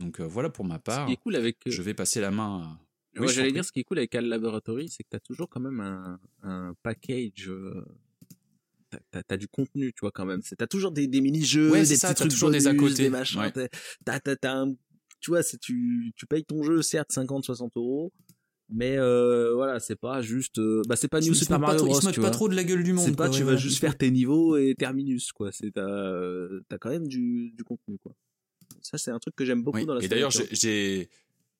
Donc 0.00 0.20
euh, 0.20 0.24
voilà 0.24 0.50
pour 0.50 0.64
ma 0.64 0.78
part. 0.78 1.02
Ce 1.02 1.06
qui 1.06 1.12
est 1.14 1.22
cool 1.22 1.36
avec. 1.36 1.58
Euh, 1.66 1.70
je 1.70 1.82
vais 1.82 1.94
passer 1.94 2.20
la 2.20 2.30
main 2.30 2.78
à. 3.14 3.20
Ouais, 3.20 3.28
j'allais 3.28 3.52
dire 3.52 3.64
ce 3.64 3.72
qui 3.72 3.80
est 3.80 3.84
cool 3.84 3.98
avec 3.98 4.14
Al 4.14 4.24
Laboratory, 4.24 4.88
c'est 4.88 5.02
que 5.02 5.10
tu 5.10 5.16
as 5.16 5.20
toujours 5.20 5.50
quand 5.50 5.60
même 5.60 5.80
un, 5.80 6.18
un 6.42 6.74
package. 6.82 7.50
T'as 9.10 9.22
as 9.28 9.36
du 9.36 9.48
contenu, 9.48 9.92
tu 9.92 10.00
vois, 10.00 10.12
quand 10.12 10.24
même. 10.24 10.40
T'as 10.42 10.66
toujours 10.66 10.92
des, 10.92 11.06
des 11.06 11.20
mini-jeux, 11.20 11.70
des 11.70 11.82
petits 11.82 12.14
trucs 12.14 12.30
toujours 12.30 12.50
des 12.50 12.66
à 12.66 12.74
côté. 12.74 13.04
Des 13.04 13.10
machins. 13.10 13.52
tu 15.20 15.30
vois, 15.30 15.42
tu, 15.42 16.12
tu 16.16 16.26
payes 16.26 16.44
ton 16.44 16.62
jeu, 16.62 16.80
certes, 16.80 17.12
50, 17.12 17.44
60 17.44 17.76
euros, 17.76 18.12
mais 18.72 18.96
euh, 18.96 19.52
voilà 19.54 19.80
c'est 19.80 19.96
pas 19.96 20.22
juste 20.22 20.58
euh, 20.58 20.82
bah 20.88 20.96
c'est 20.96 21.08
pas 21.08 21.20
New 21.20 21.34
Super 21.34 21.58
Mario 21.58 21.84
Bros 21.84 21.94
ils 21.94 22.00
se 22.00 22.06
moquent 22.06 22.20
pas 22.20 22.30
trop 22.30 22.48
de 22.48 22.54
la 22.54 22.64
gueule 22.64 22.82
du 22.82 22.92
monde 22.92 23.04
c'est 23.04 23.16
pas 23.16 23.28
tu 23.28 23.42
vas 23.42 23.56
juste 23.56 23.78
faire 23.78 23.96
tes 23.96 24.10
niveaux 24.10 24.56
et 24.56 24.74
terminus 24.76 25.32
quoi. 25.32 25.52
C'est 25.52 25.72
t'as 25.72 25.84
as 26.70 26.78
quand 26.78 26.90
même 26.90 27.06
du, 27.06 27.52
du 27.52 27.64
contenu 27.64 27.98
quoi. 27.98 28.12
Ça 28.80 28.98
c'est 28.98 29.10
un 29.10 29.18
truc 29.18 29.36
que 29.36 29.44
j'aime 29.44 29.62
beaucoup 29.62 29.84
dans 29.84 29.94
la 29.94 30.02
et 30.02 30.08
d'ailleurs 30.08 30.30
j'ai 30.30 31.08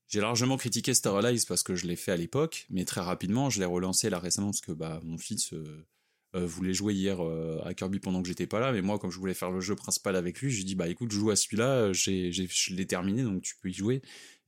j'ai 0.08 0.20
largement 0.20 0.56
critiqué 0.56 0.94
Star 0.94 1.16
Allies 1.16 1.44
parce 1.46 1.62
que 1.62 1.74
je 1.74 1.86
l'ai 1.86 1.96
fait 1.96 2.12
à 2.12 2.16
l'époque 2.16 2.66
mais 2.70 2.84
très 2.84 3.00
rapidement 3.00 3.50
je 3.50 3.60
l'ai 3.60 3.66
relancé 3.66 4.08
là 4.10 4.18
récemment 4.18 4.48
parce 4.48 4.60
que 4.60 4.72
bah 4.72 5.00
mon 5.04 5.18
fils 5.18 5.52
euh, 5.52 6.46
voulait 6.46 6.74
jouer 6.74 6.94
hier 6.94 7.20
à 7.64 7.74
Kirby 7.74 8.00
pendant 8.00 8.22
que 8.22 8.28
j'étais 8.28 8.46
pas 8.46 8.60
là 8.60 8.72
mais 8.72 8.80
moi 8.80 8.98
comme 8.98 9.10
je 9.10 9.18
voulais 9.18 9.34
faire 9.34 9.50
le 9.50 9.60
jeu 9.60 9.76
principal 9.76 10.16
avec 10.16 10.40
lui 10.40 10.50
j'ai 10.50 10.64
dit 10.64 10.74
bah 10.74 10.88
écoute 10.88 11.12
je 11.12 11.18
joue 11.18 11.30
à 11.30 11.36
celui-là 11.36 11.92
j'ai 11.92 12.32
je 12.32 12.74
l'ai 12.74 12.86
terminé 12.86 13.22
donc 13.22 13.42
tu 13.42 13.54
peux 13.60 13.68
y 13.68 13.74
jouer 13.74 14.00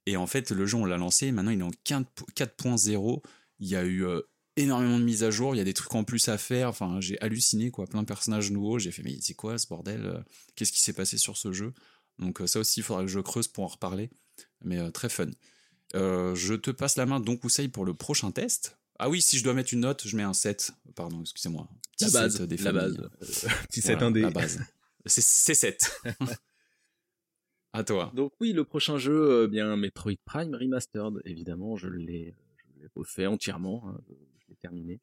et 0.06 0.16
en 0.16 0.26
fait, 0.26 0.50
le 0.50 0.66
jeu, 0.66 0.76
on 0.76 0.84
l'a 0.84 0.96
lancé, 0.96 1.32
maintenant 1.32 1.50
il 1.50 1.60
est 1.60 1.62
en 1.62 1.70
4.0. 1.70 3.22
Il 3.60 3.68
y 3.68 3.76
a 3.76 3.84
eu 3.84 4.04
euh, 4.04 4.20
énormément 4.56 4.98
de 4.98 5.04
mises 5.04 5.24
à 5.24 5.30
jour, 5.30 5.54
il 5.54 5.58
y 5.58 5.60
a 5.60 5.64
des 5.64 5.74
trucs 5.74 5.94
en 5.94 6.04
plus 6.04 6.28
à 6.28 6.36
faire. 6.36 6.68
Enfin, 6.68 7.00
j'ai 7.00 7.18
halluciné, 7.20 7.70
quoi. 7.70 7.86
Plein 7.86 8.02
de 8.02 8.06
personnages 8.06 8.50
nouveaux. 8.50 8.78
J'ai 8.78 8.90
fait, 8.90 9.02
mais 9.02 9.18
c'est 9.20 9.34
quoi 9.34 9.56
ce 9.56 9.66
bordel 9.66 10.04
euh, 10.04 10.18
Qu'est-ce 10.56 10.72
qui 10.72 10.80
s'est 10.80 10.92
passé 10.92 11.16
sur 11.16 11.36
ce 11.36 11.52
jeu? 11.52 11.72
Donc, 12.18 12.40
euh, 12.40 12.46
ça 12.46 12.60
aussi, 12.60 12.80
il 12.80 12.82
faudra 12.82 13.02
que 13.02 13.08
je 13.08 13.20
creuse 13.20 13.48
pour 13.48 13.64
en 13.64 13.68
reparler. 13.68 14.10
Mais 14.62 14.90
très 14.90 15.08
fun. 15.08 15.30
je 15.92 16.54
te 16.54 16.70
passe 16.70 16.96
la 16.96 17.06
main, 17.06 17.20
donc, 17.20 17.44
Ousseï, 17.44 17.68
pour 17.68 17.84
le 17.84 17.94
prochain 17.94 18.30
test. 18.30 18.78
Ah 18.98 19.08
oui, 19.08 19.20
si 19.20 19.38
je 19.38 19.44
dois 19.44 19.54
mettre 19.54 19.74
une 19.74 19.80
note, 19.80 20.06
je 20.06 20.16
mets 20.16 20.22
un 20.22 20.32
7. 20.32 20.72
Pardon, 20.94 21.20
excusez-moi. 21.20 21.68
La 22.00 22.10
base. 22.10 22.40
Des 22.48 22.56
la 22.58 22.72
base. 22.72 23.10
Petit 23.68 23.82
7 23.82 24.02
indé. 24.02 24.20
La 24.20 24.30
base. 24.30 24.60
C'est 25.06 25.54
7. 25.54 26.02
À 27.74 27.82
toi. 27.82 28.12
Donc 28.14 28.32
oui, 28.38 28.52
le 28.52 28.62
prochain 28.62 28.98
jeu, 28.98 29.32
euh, 29.32 29.48
bien 29.48 29.76
Metroid 29.76 30.14
Prime 30.24 30.54
Remastered, 30.54 31.20
évidemment, 31.24 31.74
je 31.74 31.88
l'ai, 31.88 32.36
refait 32.94 33.26
entièrement, 33.26 33.82
hein, 33.88 34.00
je 34.06 34.48
l'ai 34.48 34.54
terminé. 34.54 35.00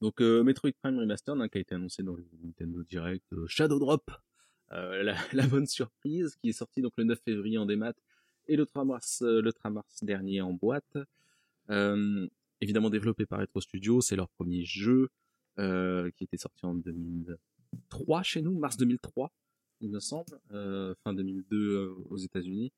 Donc 0.00 0.20
euh, 0.20 0.42
Metroid 0.42 0.72
Prime 0.82 0.98
Remastered, 0.98 1.40
hein, 1.40 1.48
qui 1.48 1.58
a 1.58 1.60
été 1.60 1.76
annoncé 1.76 2.02
dans 2.02 2.16
le 2.16 2.26
Nintendo 2.42 2.82
Direct, 2.82 3.32
euh, 3.32 3.46
Shadow 3.46 3.78
Drop, 3.78 4.10
la, 4.72 5.46
bonne 5.46 5.66
surprise, 5.66 6.34
qui 6.42 6.48
est 6.48 6.52
sorti 6.52 6.82
donc 6.82 6.94
le 6.96 7.04
9 7.04 7.20
février 7.24 7.58
en 7.58 7.66
démat 7.66 7.92
et 8.48 8.56
le 8.56 8.66
3 8.66 8.84
mars, 8.84 9.22
le 9.22 9.52
3 9.52 9.70
mars 9.70 10.02
dernier 10.02 10.40
en 10.40 10.54
boîte. 10.54 10.98
évidemment 12.60 12.90
développé 12.90 13.24
par 13.24 13.38
Retro 13.38 13.60
Studio, 13.60 14.00
c'est 14.00 14.16
leur 14.16 14.30
premier 14.30 14.64
jeu 14.64 15.10
qui 15.58 16.24
était 16.24 16.38
sorti 16.38 16.66
en 16.66 16.74
2003 16.74 18.24
chez 18.24 18.42
nous, 18.42 18.58
mars 18.58 18.76
2003 18.78 19.30
il 19.82 19.90
me 19.90 20.00
semble, 20.00 20.38
euh, 20.52 20.94
fin 21.04 21.12
2002 21.12 21.56
euh, 21.56 21.94
aux 22.08 22.16
États-Unis. 22.16 22.72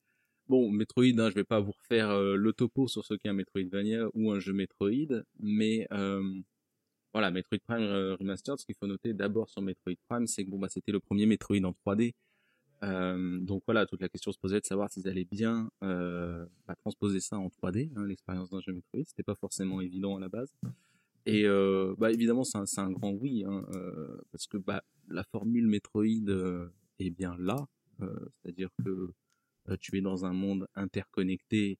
Bon, 0.48 0.70
Metroid, 0.70 1.18
hein, 1.18 1.30
je 1.30 1.34
vais 1.34 1.44
pas 1.44 1.60
vous 1.60 1.72
refaire 1.72 2.10
euh, 2.10 2.36
le 2.36 2.52
topo 2.52 2.88
sur 2.88 3.04
ce 3.04 3.14
qu'est 3.14 3.28
un 3.28 3.34
Metroidvania 3.34 4.08
ou 4.14 4.32
un 4.32 4.40
jeu 4.40 4.52
Metroid, 4.52 5.22
mais 5.38 5.86
voilà, 7.12 7.30
Metroid 7.30 7.60
Prime 7.64 8.16
Remastered, 8.18 8.58
ce 8.58 8.66
qu'il 8.66 8.74
faut 8.74 8.88
noter 8.88 9.14
d'abord 9.14 9.48
sur 9.48 9.62
Metroid 9.62 9.94
Prime, 10.08 10.26
c'est 10.26 10.44
que 10.44 10.50
bon 10.50 10.58
bah 10.58 10.68
c'était 10.68 10.90
le 10.90 10.98
premier 10.98 11.26
Metroid 11.26 11.62
en 11.62 11.72
3D. 11.86 12.12
donc 13.46 13.62
voilà, 13.66 13.86
toute 13.86 14.02
la 14.02 14.08
question 14.08 14.32
se 14.32 14.38
posait 14.38 14.58
de 14.60 14.66
savoir 14.66 14.90
s'ils 14.90 15.06
allaient 15.06 15.24
bien 15.30 15.70
bah, 15.80 16.74
transposer 16.80 17.20
ça 17.20 17.38
en 17.38 17.46
3D, 17.46 17.90
hein, 17.94 18.04
l'expérience 18.04 18.50
d'un 18.50 18.60
jeu 18.60 18.72
Metroid. 18.72 19.04
C'était 19.06 19.22
pas 19.22 19.36
forcément 19.36 19.80
évident 19.80 20.16
à 20.16 20.20
la 20.20 20.28
base. 20.28 20.52
Et 21.24 21.44
bah 21.98 22.10
évidemment, 22.10 22.42
c'est 22.42 22.80
un, 22.80 22.90
grand 22.90 23.12
oui, 23.12 23.44
hein, 23.46 23.64
parce 24.32 24.48
que 24.48 24.58
la 25.08 25.22
formule 25.22 25.68
Metroid 25.68 26.68
est 26.98 27.10
bien 27.10 27.36
là, 27.38 27.66
euh, 28.00 28.14
c'est-à-dire 28.42 28.70
que 28.84 29.10
euh, 29.68 29.76
tu 29.80 29.96
es 29.96 30.00
dans 30.00 30.24
un 30.24 30.32
monde 30.32 30.66
interconnecté, 30.74 31.78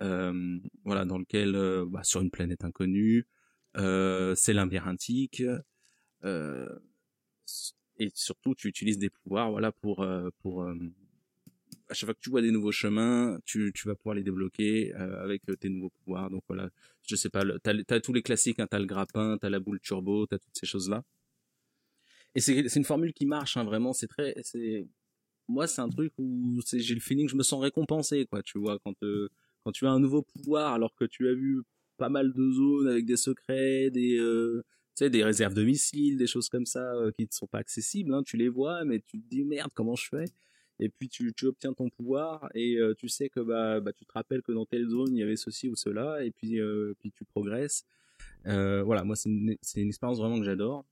euh, 0.00 0.58
voilà, 0.84 1.04
dans 1.04 1.18
lequel, 1.18 1.52
bah, 1.88 2.04
sur 2.04 2.20
une 2.20 2.30
planète 2.30 2.64
inconnue, 2.64 3.26
c'est 3.74 4.52
labyrinthique, 4.52 5.42
et 7.98 8.10
surtout 8.14 8.54
tu 8.54 8.68
utilises 8.68 8.98
des 8.98 9.10
pouvoirs, 9.10 9.50
voilà, 9.50 9.72
pour 9.72 10.06
pour 10.40 10.66
à 11.88 11.94
chaque 11.94 12.06
fois 12.06 12.14
que 12.14 12.20
tu 12.20 12.30
vois 12.30 12.42
des 12.42 12.50
nouveaux 12.50 12.72
chemins, 12.72 13.38
tu, 13.44 13.72
tu 13.74 13.86
vas 13.88 13.94
pouvoir 13.94 14.14
les 14.14 14.22
débloquer 14.22 14.94
euh, 14.94 15.22
avec 15.22 15.42
tes 15.60 15.68
nouveaux 15.68 15.90
pouvoirs. 15.90 16.30
Donc 16.30 16.42
voilà, 16.48 16.70
je 17.06 17.16
sais 17.16 17.30
pas, 17.30 17.42
t'as 17.62 17.74
as 17.88 18.00
tous 18.00 18.12
les 18.12 18.22
classiques, 18.22 18.58
hein, 18.60 18.66
t'as 18.68 18.78
le 18.78 18.86
grappin, 18.86 19.38
t'as 19.40 19.48
la 19.48 19.60
boule 19.60 19.80
turbo, 19.80 20.26
t'as 20.26 20.38
toutes 20.38 20.56
ces 20.56 20.66
choses-là. 20.66 21.04
Et 22.36 22.40
c'est 22.40 22.76
une 22.76 22.84
formule 22.84 23.12
qui 23.12 23.26
marche, 23.26 23.56
hein, 23.56 23.64
vraiment. 23.64 23.92
C'est 23.92 24.06
très, 24.06 24.34
c'est, 24.42 24.86
moi 25.48 25.66
c'est 25.66 25.80
un 25.80 25.88
truc 25.88 26.12
où 26.18 26.60
j'ai 26.72 26.94
le 26.94 27.00
feeling 27.00 27.26
que 27.26 27.32
je 27.32 27.36
me 27.36 27.42
sens 27.42 27.60
récompensé, 27.62 28.26
quoi. 28.26 28.42
Tu 28.42 28.58
vois, 28.58 28.78
quand 28.84 28.94
euh, 29.02 29.28
quand 29.64 29.72
tu 29.72 29.86
as 29.86 29.90
un 29.90 29.98
nouveau 29.98 30.22
pouvoir 30.22 30.74
alors 30.74 30.94
que 30.94 31.04
tu 31.04 31.28
as 31.28 31.34
vu 31.34 31.62
pas 31.96 32.08
mal 32.08 32.32
de 32.32 32.52
zones 32.52 32.88
avec 32.88 33.06
des 33.06 33.16
secrets, 33.16 33.90
des 33.90 34.18
euh, 34.18 34.62
tu 34.96 35.04
sais, 35.04 35.10
des 35.10 35.24
réserves 35.24 35.54
de 35.54 35.64
missiles, 35.64 36.16
des 36.18 36.26
choses 36.26 36.48
comme 36.48 36.66
ça 36.66 36.92
qui 37.16 37.22
ne 37.24 37.28
sont 37.30 37.46
pas 37.46 37.58
accessibles. 37.58 38.14
Hein, 38.14 38.22
tu 38.22 38.36
les 38.36 38.48
vois, 38.48 38.84
mais 38.84 39.00
tu 39.00 39.18
te 39.20 39.28
dis 39.28 39.44
merde, 39.44 39.70
comment 39.74 39.96
je 39.96 40.08
fais? 40.08 40.26
Et 40.78 40.88
puis 40.88 41.08
tu, 41.08 41.32
tu, 41.32 41.46
obtiens 41.46 41.72
ton 41.72 41.88
pouvoir 41.88 42.50
et 42.54 42.76
euh, 42.76 42.94
tu 42.94 43.08
sais 43.08 43.30
que 43.30 43.40
bah, 43.40 43.80
bah, 43.80 43.92
tu 43.92 44.04
te 44.04 44.12
rappelles 44.12 44.42
que 44.42 44.52
dans 44.52 44.66
telle 44.66 44.88
zone 44.88 45.14
il 45.14 45.18
y 45.18 45.22
avait 45.22 45.36
ceci 45.36 45.68
ou 45.68 45.76
cela 45.76 46.22
et 46.22 46.30
puis 46.30 46.60
euh, 46.60 46.94
puis 46.98 47.10
tu 47.12 47.24
progresses 47.24 47.84
euh, 48.46 48.82
voilà 48.82 49.02
moi 49.02 49.16
c'est 49.16 49.30
une, 49.30 49.56
une 49.76 49.88
expérience 49.88 50.18
vraiment 50.18 50.38
que 50.38 50.44
j'adore 50.44 50.84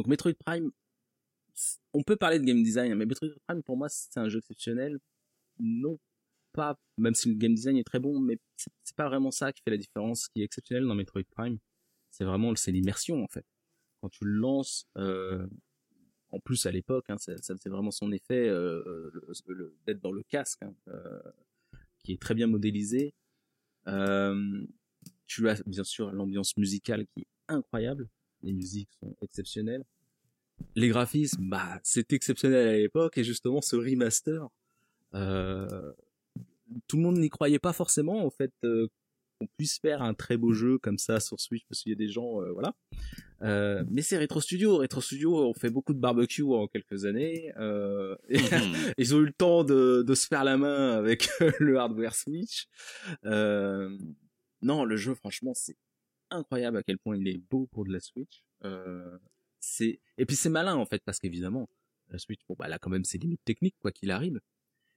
donc 0.00 0.06
Metroid 0.06 0.32
Prime 0.32 0.70
on 1.92 2.02
peut 2.02 2.16
parler 2.16 2.38
de 2.38 2.44
game 2.44 2.62
design 2.62 2.94
mais 2.94 3.04
Metroid 3.04 3.28
Prime 3.46 3.62
pour 3.62 3.76
moi 3.76 3.90
c'est 3.90 4.18
un 4.18 4.30
jeu 4.30 4.38
exceptionnel. 4.38 4.98
Non 5.58 5.98
pas 6.52 6.78
même 6.96 7.14
si 7.14 7.28
le 7.28 7.34
game 7.34 7.54
design 7.54 7.76
est 7.76 7.84
très 7.84 7.98
bon 7.98 8.18
mais 8.18 8.38
c'est 8.56 8.96
pas 8.96 9.08
vraiment 9.10 9.30
ça 9.30 9.52
qui 9.52 9.60
fait 9.62 9.70
la 9.70 9.76
différence 9.76 10.22
ce 10.22 10.28
qui 10.30 10.40
est 10.40 10.44
exceptionnel 10.44 10.86
dans 10.86 10.94
Metroid 10.94 11.24
Prime. 11.36 11.58
C'est 12.10 12.24
vraiment 12.24 12.54
c'est 12.54 12.72
l'immersion 12.72 13.22
en 13.22 13.28
fait. 13.28 13.44
Quand 14.00 14.08
tu 14.08 14.24
le 14.24 14.32
lances 14.32 14.88
euh, 14.96 15.46
en 16.30 16.40
plus 16.40 16.64
à 16.64 16.70
l'époque, 16.70 17.10
hein, 17.10 17.18
ça, 17.18 17.34
vraiment 17.66 17.90
son 17.90 18.10
effet 18.10 18.48
euh, 18.48 19.10
d'être 19.86 20.00
dans 20.00 20.12
le 20.12 20.22
casque, 20.22 20.62
hein, 20.62 20.74
euh, 20.88 21.20
qui 21.98 22.12
est 22.12 22.22
très 22.22 22.34
bien 22.34 22.46
modélisé. 22.46 23.12
Tu 25.26 25.48
as 25.50 25.62
bien 25.66 25.84
sûr 25.84 26.10
l'ambiance 26.10 26.56
musicale 26.56 27.06
qui 27.08 27.20
est 27.20 27.26
incroyable, 27.48 28.08
les 28.42 28.52
musiques 28.52 28.90
sont 29.00 29.14
exceptionnelles. 29.22 29.84
Les 30.74 30.88
graphismes, 30.88 31.48
bah, 31.48 31.80
c'est 31.82 32.12
exceptionnel 32.12 32.68
à 32.68 32.76
l'époque 32.76 33.16
et 33.18 33.24
justement 33.24 33.60
ce 33.62 33.76
remaster, 33.76 34.48
euh, 35.14 35.92
tout 36.86 36.96
le 36.96 37.02
monde 37.02 37.18
n'y 37.18 37.30
croyait 37.30 37.58
pas 37.58 37.72
forcément 37.72 38.24
en 38.24 38.30
fait 38.30 38.52
euh, 38.64 38.88
qu'on 39.40 39.46
puisse 39.56 39.78
faire 39.78 40.02
un 40.02 40.12
très 40.12 40.36
beau 40.36 40.52
jeu 40.52 40.78
comme 40.78 40.98
ça 40.98 41.18
sur 41.18 41.40
Switch 41.40 41.64
parce 41.68 41.82
qu'il 41.82 41.90
y 41.90 41.94
a 41.94 41.98
des 41.98 42.08
gens, 42.08 42.42
euh, 42.42 42.52
voilà. 42.52 42.74
Euh, 43.42 43.84
mais 43.90 44.02
c'est 44.02 44.18
Retro 44.18 44.40
Studio. 44.40 44.76
Retro 44.78 45.00
Studio 45.00 45.48
ont 45.48 45.54
fait 45.54 45.70
beaucoup 45.70 45.94
de 45.94 45.98
barbecue 45.98 46.42
en 46.42 46.66
quelques 46.66 47.06
années. 47.06 47.52
Euh, 47.58 48.16
mhm. 48.28 48.38
ils 48.98 49.14
ont 49.14 49.20
eu 49.20 49.26
le 49.26 49.32
temps 49.32 49.64
de, 49.64 50.02
de, 50.06 50.14
se 50.14 50.26
faire 50.26 50.44
la 50.44 50.58
main 50.58 50.90
avec 50.90 51.28
le 51.58 51.78
hardware 51.78 52.14
Switch. 52.14 52.68
Euh, 53.24 53.96
non, 54.62 54.84
le 54.84 54.96
jeu, 54.96 55.14
franchement, 55.14 55.52
c'est 55.54 55.76
incroyable 56.30 56.76
à 56.76 56.82
quel 56.82 56.98
point 56.98 57.16
il 57.16 57.28
est 57.28 57.38
beau 57.38 57.66
pour 57.66 57.84
de 57.84 57.92
la 57.92 58.00
Switch. 58.00 58.42
Euh, 58.64 59.18
c'est 59.58 60.00
et 60.16 60.26
puis 60.26 60.36
c'est 60.36 60.48
malin 60.48 60.74
en 60.74 60.86
fait 60.86 61.02
parce 61.04 61.18
qu'évidemment 61.18 61.68
la 62.08 62.18
Switch, 62.18 62.40
bon 62.48 62.56
bah 62.58 62.64
elle 62.66 62.72
a 62.72 62.78
quand 62.78 62.90
même 62.90 63.04
ses 63.04 63.18
limites 63.18 63.44
techniques 63.44 63.76
quoi 63.78 63.92
qu'il 63.92 64.10
arrive. 64.10 64.40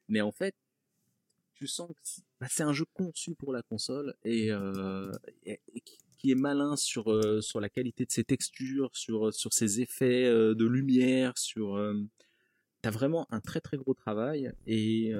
Mais 0.08 0.22
en 0.22 0.32
fait, 0.32 0.56
tu 1.54 1.68
sens 1.68 1.90
que 1.90 2.02
c'est 2.04 2.24
bah, 2.40 2.48
un 2.60 2.74
jeu 2.74 2.86
conçu 2.94 3.36
pour 3.36 3.54
la 3.54 3.62
console 3.62 4.16
et, 4.24 4.52
euh, 4.52 5.12
qui 6.18 6.32
est 6.32 6.36
malin 6.36 6.76
sur 6.76 7.12
euh, 7.12 7.42
sur 7.42 7.60
la 7.60 7.70
qualité 7.70 8.06
de 8.06 8.12
ses 8.12 8.24
textures, 8.24 8.96
sur 8.96 9.34
sur 9.34 9.54
ses 9.54 9.82
effets 9.82 10.26
de 10.26 10.66
lumière, 10.66 11.38
sur 11.38 11.80
t'as 12.82 12.92
vraiment 12.92 13.28
un 13.32 13.40
très 13.40 13.62
très 13.62 13.78
gros 13.78 13.94
travail 13.94 14.52
et 14.66 15.12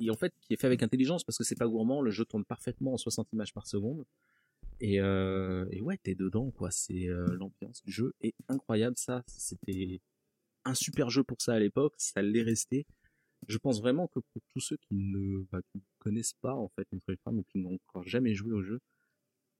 et 0.00 0.10
en 0.10 0.16
fait 0.16 0.32
qui 0.40 0.54
est 0.54 0.56
fait 0.56 0.66
avec 0.66 0.82
intelligence 0.82 1.24
parce 1.24 1.38
que 1.38 1.44
c'est 1.44 1.58
pas 1.58 1.68
gourmand, 1.68 2.00
le 2.00 2.10
jeu 2.10 2.24
tourne 2.24 2.44
parfaitement 2.44 2.94
en 2.94 2.96
60 2.96 3.32
images 3.32 3.52
par 3.52 3.66
seconde. 3.66 4.04
Et, 4.80 5.00
euh, 5.00 5.66
et 5.70 5.80
ouais, 5.80 5.98
t'es 6.02 6.14
dedans, 6.14 6.50
quoi. 6.50 6.70
C'est 6.70 7.06
l'ambiance 7.38 7.82
du 7.84 7.92
jeu 7.92 8.14
est 8.20 8.34
incroyable. 8.48 8.96
Ça, 8.96 9.22
c'était 9.26 10.00
un 10.64 10.74
super 10.74 11.10
jeu 11.10 11.24
pour 11.24 11.40
ça 11.40 11.54
à 11.54 11.58
l'époque. 11.58 11.94
Ça 11.98 12.22
l'est 12.22 12.42
resté. 12.42 12.86
Je 13.48 13.58
pense 13.58 13.80
vraiment 13.80 14.06
que 14.08 14.20
pour 14.20 14.42
tous 14.54 14.60
ceux 14.60 14.76
qui 14.76 14.94
ne, 14.94 15.44
bah, 15.50 15.60
qui 15.72 15.82
connaissent 15.98 16.34
pas 16.40 16.54
en 16.54 16.68
fait 16.68 16.86
Metroid 16.92 17.16
Prime 17.24 17.38
ou 17.38 17.44
qui 17.44 17.58
n'ont 17.58 17.74
encore 17.74 18.06
jamais 18.06 18.34
joué 18.34 18.52
au 18.52 18.62
jeu, 18.62 18.80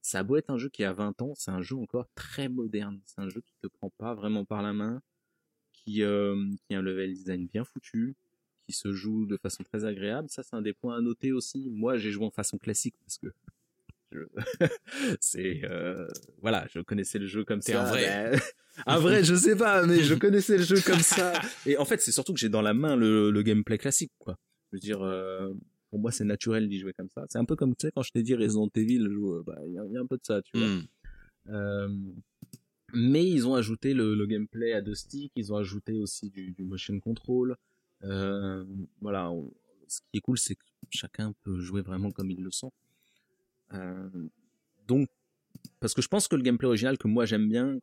ça 0.03 0.21
a 0.21 0.23
beau 0.23 0.37
être 0.37 0.50
un 0.50 0.59
jeu 0.59 0.69
qui 0.69 0.85
a 0.85 0.93
20 0.93 1.21
ans, 1.23 1.35
c'est 1.35 1.50
un 1.50 1.62
jeu 1.62 1.77
encore 1.77 2.07
très 2.15 2.49
moderne. 2.49 3.00
C'est 3.05 3.21
un 3.21 3.29
jeu 3.29 3.41
qui 3.41 3.55
te 3.62 3.67
prend 3.69 3.91
pas 3.99 4.15
vraiment 4.15 4.45
par 4.45 4.62
la 4.62 4.73
main, 4.73 5.03
qui, 5.73 6.03
euh, 6.03 6.37
qui 6.67 6.75
a 6.75 6.79
un 6.79 6.83
level 6.83 7.12
design 7.12 7.47
bien 7.47 7.65
foutu, 7.65 8.17
qui 8.67 8.73
se 8.73 8.93
joue 8.93 9.27
de 9.27 9.37
façon 9.37 9.62
très 9.65 9.85
agréable. 9.85 10.29
Ça, 10.31 10.43
c'est 10.43 10.57
un 10.57 10.62
des 10.62 10.73
points 10.73 10.97
à 10.97 11.00
noter 11.00 11.33
aussi. 11.33 11.69
Moi, 11.71 11.97
j'ai 11.99 12.12
joué 12.12 12.25
en 12.27 12.31
façon 12.31 12.59
classique 12.59 12.97
parce 13.05 13.19
que 13.19 13.29
c'est 15.21 15.61
euh, 15.64 16.07
voilà, 16.40 16.67
je 16.73 16.81
connaissais 16.81 17.19
le 17.19 17.26
jeu 17.26 17.45
comme 17.45 17.62
ça. 17.62 17.83
un 17.83 17.90
vrai. 17.90 18.33
un 18.87 18.99
vrai, 18.99 19.25
je 19.25 19.35
sais 19.35 19.57
pas, 19.57 19.87
mais 19.87 20.02
je 20.02 20.14
connaissais 20.14 20.57
le 20.57 20.64
jeu 20.64 20.81
comme 20.81 21.00
ça. 21.00 21.33
Et 21.67 21.76
en 21.76 21.85
fait, 21.85 22.00
c'est 22.00 22.12
surtout 22.12 22.33
que 22.33 22.40
j'ai 22.40 22.49
dans 22.49 22.62
la 22.62 22.75
main 22.75 22.97
le, 22.97 23.31
le 23.31 23.43
gameplay 23.43 23.79
classique, 23.79 24.12
quoi. 24.19 24.37
Je 24.71 24.76
veux 24.76 24.81
dire, 24.81 25.02
euh, 25.02 25.52
pour 25.90 25.99
moi 25.99 26.12
c'est 26.12 26.25
naturel 26.25 26.69
d'y 26.69 26.79
jouer 26.79 26.93
comme 26.93 27.09
ça 27.09 27.25
c'est 27.29 27.38
un 27.38 27.45
peu 27.45 27.57
comme 27.57 27.75
tu 27.75 27.87
sais 27.87 27.93
quand 27.93 28.02
je 28.02 28.12
t'ai 28.12 28.23
dit 28.23 28.37
Resident 28.37 28.71
Evil 28.76 29.09
bah 29.45 29.59
il 29.67 29.73
y, 29.73 29.79
a 29.79 30.00
un 30.00 30.07
peu 30.07 30.17
de 30.17 30.23
ça 30.23 30.40
tu 30.40 30.57
vois 30.57 30.69
hmm. 30.69 30.87
euh, 31.49 31.88
mais 32.95 33.29
ils 33.29 33.49
ont 33.49 33.57
ajouté 33.57 33.93
le, 33.93 34.14
le, 34.14 34.26
gameplay 34.26 34.73
à 34.73 34.83
deux 34.83 34.95
sticks 34.95 35.33
ils 35.35 35.52
ont 35.52 35.57
ajouté 35.57 35.99
aussi 35.99 36.31
du, 36.31 36.52
du 36.52 36.62
motion 36.62 37.00
control 37.00 37.57
voilà 39.00 39.33
ce 39.88 39.99
qui 40.12 40.19
est 40.19 40.21
cool 40.21 40.38
c'est 40.38 40.55
que 40.55 40.62
chacun 40.90 41.35
peut 41.43 41.59
jouer 41.59 41.83
vraiment 41.83 42.12
comme 42.12 42.31
il 42.31 42.40
le 42.40 42.52
sent 42.52 42.71
donc 44.87 45.09
parce 45.81 45.95
que 45.95 46.03
je 46.03 46.09
pense 46.09 46.29
que 46.29 46.37
le 46.37 46.43
gameplay 46.43 46.67
original 46.67 46.99
que 46.99 47.09
moi 47.09 47.25
j'aime 47.25 47.49
bien 47.49 47.79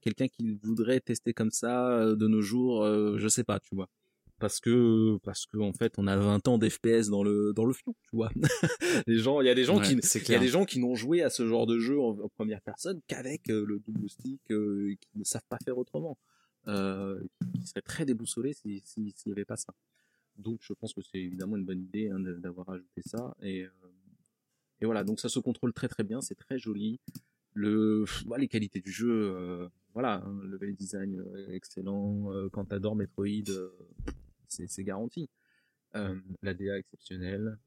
quelqu'un 0.00 0.28
qui 0.28 0.58
voudrait 0.62 1.00
tester 1.00 1.32
comme 1.32 1.50
ça 1.50 1.90
euh, 1.90 2.16
de 2.16 2.26
nos 2.26 2.40
jours 2.40 2.84
je 3.18 3.28
sais 3.28 3.44
pas 3.44 3.60
tu 3.60 3.74
vois. 3.74 3.88
Parce 4.40 4.60
que 4.60 5.18
parce 5.24 5.46
que 5.46 5.58
en 5.58 5.72
fait 5.72 5.94
on 5.98 6.06
a 6.06 6.16
20 6.16 6.46
ans 6.46 6.58
d'FPS 6.58 7.08
dans 7.08 7.24
le 7.24 7.52
dans 7.52 7.64
le 7.64 7.72
fion 7.72 7.94
tu 8.02 8.16
vois. 8.16 8.30
Les 9.08 9.18
gens 9.18 9.40
il 9.40 9.46
y 9.46 9.50
a 9.50 9.54
des 9.54 9.64
gens 9.64 9.80
qui 9.80 9.94
il 9.94 10.30
y 10.30 10.34
a 10.34 10.38
des 10.38 10.48
gens 10.48 10.64
qui 10.64 10.78
n'ont 10.78 10.94
joué 10.94 11.22
à 11.22 11.30
ce 11.30 11.46
genre 11.46 11.66
de 11.66 11.78
jeu 11.78 12.00
en, 12.00 12.28
première 12.28 12.60
personne 12.60 13.00
qu'avec 13.08 13.50
euh, 13.50 13.64
le 13.66 13.80
double 13.80 14.08
stick 14.08 14.40
euh, 14.52 14.94
qui 15.00 15.18
ne 15.18 15.24
savent 15.24 15.46
pas 15.48 15.58
faire 15.64 15.76
autrement. 15.76 16.16
Euh, 16.68 17.18
qui 17.54 17.66
seraient 17.66 17.80
très 17.80 18.04
déboussolés 18.04 18.52
s'il 18.52 18.82
si, 18.84 19.14
n'y 19.24 19.32
avait 19.32 19.46
pas 19.46 19.56
ça. 19.56 19.72
Donc 20.36 20.60
je 20.62 20.74
pense 20.74 20.92
que 20.92 21.00
c'est 21.00 21.18
évidemment 21.18 21.56
une 21.56 21.64
bonne 21.64 21.80
idée 21.80 22.10
hein, 22.10 22.20
d'avoir 22.20 22.68
ajouté 22.68 23.00
ça. 23.04 23.34
Et 23.40 23.62
euh, 23.62 23.70
et 24.80 24.86
voilà 24.86 25.04
donc 25.04 25.20
ça 25.20 25.28
se 25.28 25.38
contrôle 25.38 25.72
très 25.72 25.88
très 25.88 26.04
bien 26.04 26.20
c'est 26.20 26.34
très 26.34 26.58
joli 26.58 27.00
le 27.54 28.04
bah, 28.26 28.38
les 28.38 28.48
qualités 28.48 28.80
du 28.80 28.92
jeu 28.92 29.10
euh, 29.10 29.68
voilà 29.94 30.22
hein, 30.24 30.38
le 30.42 30.48
level 30.48 30.74
design 30.74 31.24
excellent 31.50 32.30
quand 32.52 32.66
t'adores 32.66 32.96
Metroid 32.96 33.44
c'est 34.48 34.84
garanti. 34.84 35.28
Euh, 35.94 36.18
la 36.42 36.54
DA 36.54 36.78
exceptionnelle. 36.78 37.58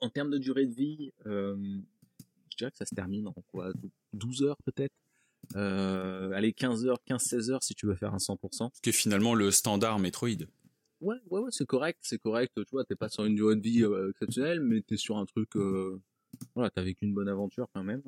En 0.00 0.10
termes 0.10 0.30
de 0.30 0.38
durée 0.38 0.66
de 0.66 0.74
vie, 0.74 1.12
euh, 1.26 1.56
je 2.50 2.56
dirais 2.56 2.70
que 2.70 2.76
ça 2.76 2.84
se 2.84 2.94
termine 2.94 3.28
en 3.28 3.34
quoi 3.50 3.72
12 4.12 4.42
heures 4.42 4.58
peut-être 4.64 4.94
euh, 5.56 6.30
allez 6.32 6.54
15 6.54 6.86
heures 6.86 7.02
15 7.04 7.22
16 7.22 7.50
heures 7.50 7.62
si 7.62 7.74
tu 7.74 7.84
veux 7.84 7.94
faire 7.94 8.14
un 8.14 8.18
100% 8.18 8.70
ce 8.72 8.80
qui 8.80 8.88
est 8.88 8.92
finalement 8.92 9.34
le 9.34 9.50
standard 9.50 9.98
Metroid 9.98 10.46
ouais 11.04 11.16
ouais 11.30 11.40
ouais 11.40 11.50
c'est 11.50 11.66
correct 11.66 11.98
c'est 12.02 12.18
correct 12.18 12.52
tu 12.54 12.70
vois 12.72 12.84
t'es 12.84 12.96
pas 12.96 13.08
sur 13.08 13.24
une 13.24 13.34
durée 13.34 13.56
de 13.56 13.60
vie 13.60 13.84
euh, 13.84 14.10
exceptionnelle 14.10 14.60
mais 14.60 14.80
t'es 14.80 14.96
sur 14.96 15.16
un 15.18 15.26
truc 15.26 15.56
euh, 15.56 16.00
voilà 16.54 16.70
t'as 16.70 16.82
vécu 16.82 17.04
une 17.04 17.14
bonne 17.14 17.28
aventure 17.28 17.68
quand 17.74 17.84
même 17.84 18.02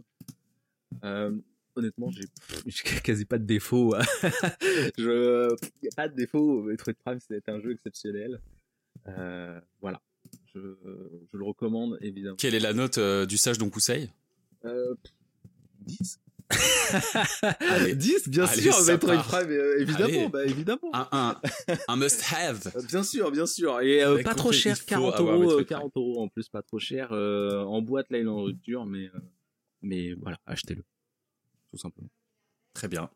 euh, 1.04 1.36
honnêtement, 1.74 2.10
j'ai 2.10 2.24
quasi 3.02 3.26
pas 3.26 3.36
de 3.36 3.44
défaut. 3.44 3.94
je, 4.96 5.54
y 5.82 5.88
a 5.88 5.94
pas 5.94 6.08
de 6.08 6.14
défaut. 6.14 6.62
Metroid 6.62 6.94
Prime, 7.04 7.18
c'est 7.20 7.46
un 7.50 7.60
jeu 7.60 7.72
exceptionnel. 7.72 8.40
Voilà. 9.04 10.00
Je, 10.54 10.58
je, 11.30 11.36
le 11.36 11.44
recommande, 11.44 11.98
évidemment. 12.00 12.36
Quelle 12.36 12.54
est 12.54 12.60
la 12.60 12.72
note 12.72 12.98
du 12.98 13.36
sage 13.36 13.58
Don 13.58 13.68
Kusei 13.68 14.08
euh, 14.64 14.94
10. 15.86 16.20
Allez, 17.60 17.94
10, 17.94 18.28
bien 18.28 18.44
allez, 18.44 18.62
sûr, 18.62 18.80
Metroid 18.84 19.16
Prime, 19.16 19.50
euh, 19.50 19.80
évidemment, 19.80 20.28
bah, 20.28 20.44
évidemment. 20.44 20.90
Un, 20.92 21.08
un, 21.12 21.40
un 21.88 21.96
must 21.96 22.22
have. 22.32 22.72
Euh, 22.76 22.82
bien 22.88 23.02
sûr, 23.02 23.30
bien 23.32 23.46
sûr. 23.46 23.80
Et 23.80 24.04
euh, 24.04 24.22
pas 24.22 24.34
trop 24.34 24.52
cher, 24.52 24.84
40 24.84 25.20
euros, 25.20 25.64
40 25.64 25.96
euros 25.96 26.22
en 26.22 26.28
plus, 26.28 26.48
pas 26.48 26.62
trop 26.62 26.78
cher. 26.78 27.12
en 27.12 27.82
boîte, 27.82 28.06
là, 28.10 28.18
il 28.18 28.26
est 28.26 28.28
en 28.28 28.42
rupture, 28.42 28.86
mais, 28.86 29.10
mais 29.82 30.12
voilà, 30.14 30.38
achetez-le 30.46 30.84
tout 31.76 31.82
simplement. 31.82 32.10
Très 32.74 32.88
bien. 32.88 33.08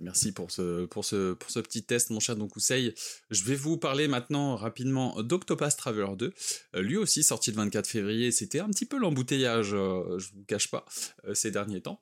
Merci 0.00 0.32
pour 0.32 0.50
ce, 0.50 0.84
pour 0.84 1.04
ce, 1.04 1.32
pour 1.32 1.50
ce 1.50 1.58
petit 1.60 1.82
test, 1.82 2.10
mon 2.10 2.20
cher 2.20 2.36
Donkusei. 2.36 2.94
Je 3.30 3.44
vais 3.44 3.54
vous 3.54 3.78
parler 3.78 4.08
maintenant 4.08 4.56
rapidement 4.56 5.22
d'Octopath 5.22 5.76
Traveler 5.76 6.16
2. 6.18 6.34
Euh, 6.74 6.82
lui 6.82 6.98
aussi 6.98 7.22
sorti 7.22 7.50
le 7.50 7.56
24 7.56 7.86
février. 7.86 8.30
C'était 8.30 8.60
un 8.60 8.68
petit 8.68 8.84
peu 8.84 8.98
l'embouteillage, 8.98 9.72
euh, 9.72 10.18
je 10.18 10.32
vous 10.34 10.44
cache 10.46 10.70
pas, 10.70 10.84
euh, 11.24 11.32
ces 11.32 11.50
derniers 11.50 11.80
temps. 11.80 12.00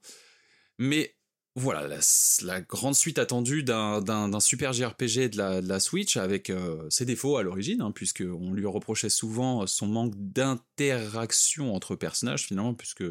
Mais 0.79 1.15
voilà, 1.57 1.99
la, 2.43 2.61
grande 2.63 2.97
suite 2.97 3.19
attendue 3.21 3.63
d'un 3.63 4.41
super 4.41 4.73
JRPG 4.73 5.31
de 5.31 5.67
la, 5.67 5.81
Switch 5.81 6.17
avec 6.17 6.51
euh, 6.51 6.85
ses 6.91 7.05
défauts 7.05 7.37
à 7.37 7.45
l'origine, 7.45 7.81
hein, 7.81 7.93
puisqu'on 7.93 8.53
lui 8.53 8.67
reprochait 8.67 9.09
souvent 9.09 9.65
son 9.67 9.87
manque 9.87 10.15
d'interaction 10.17 11.75
entre 11.75 11.95
personnages 11.95 12.47
finalement, 12.47 12.75
puisque 12.75 13.05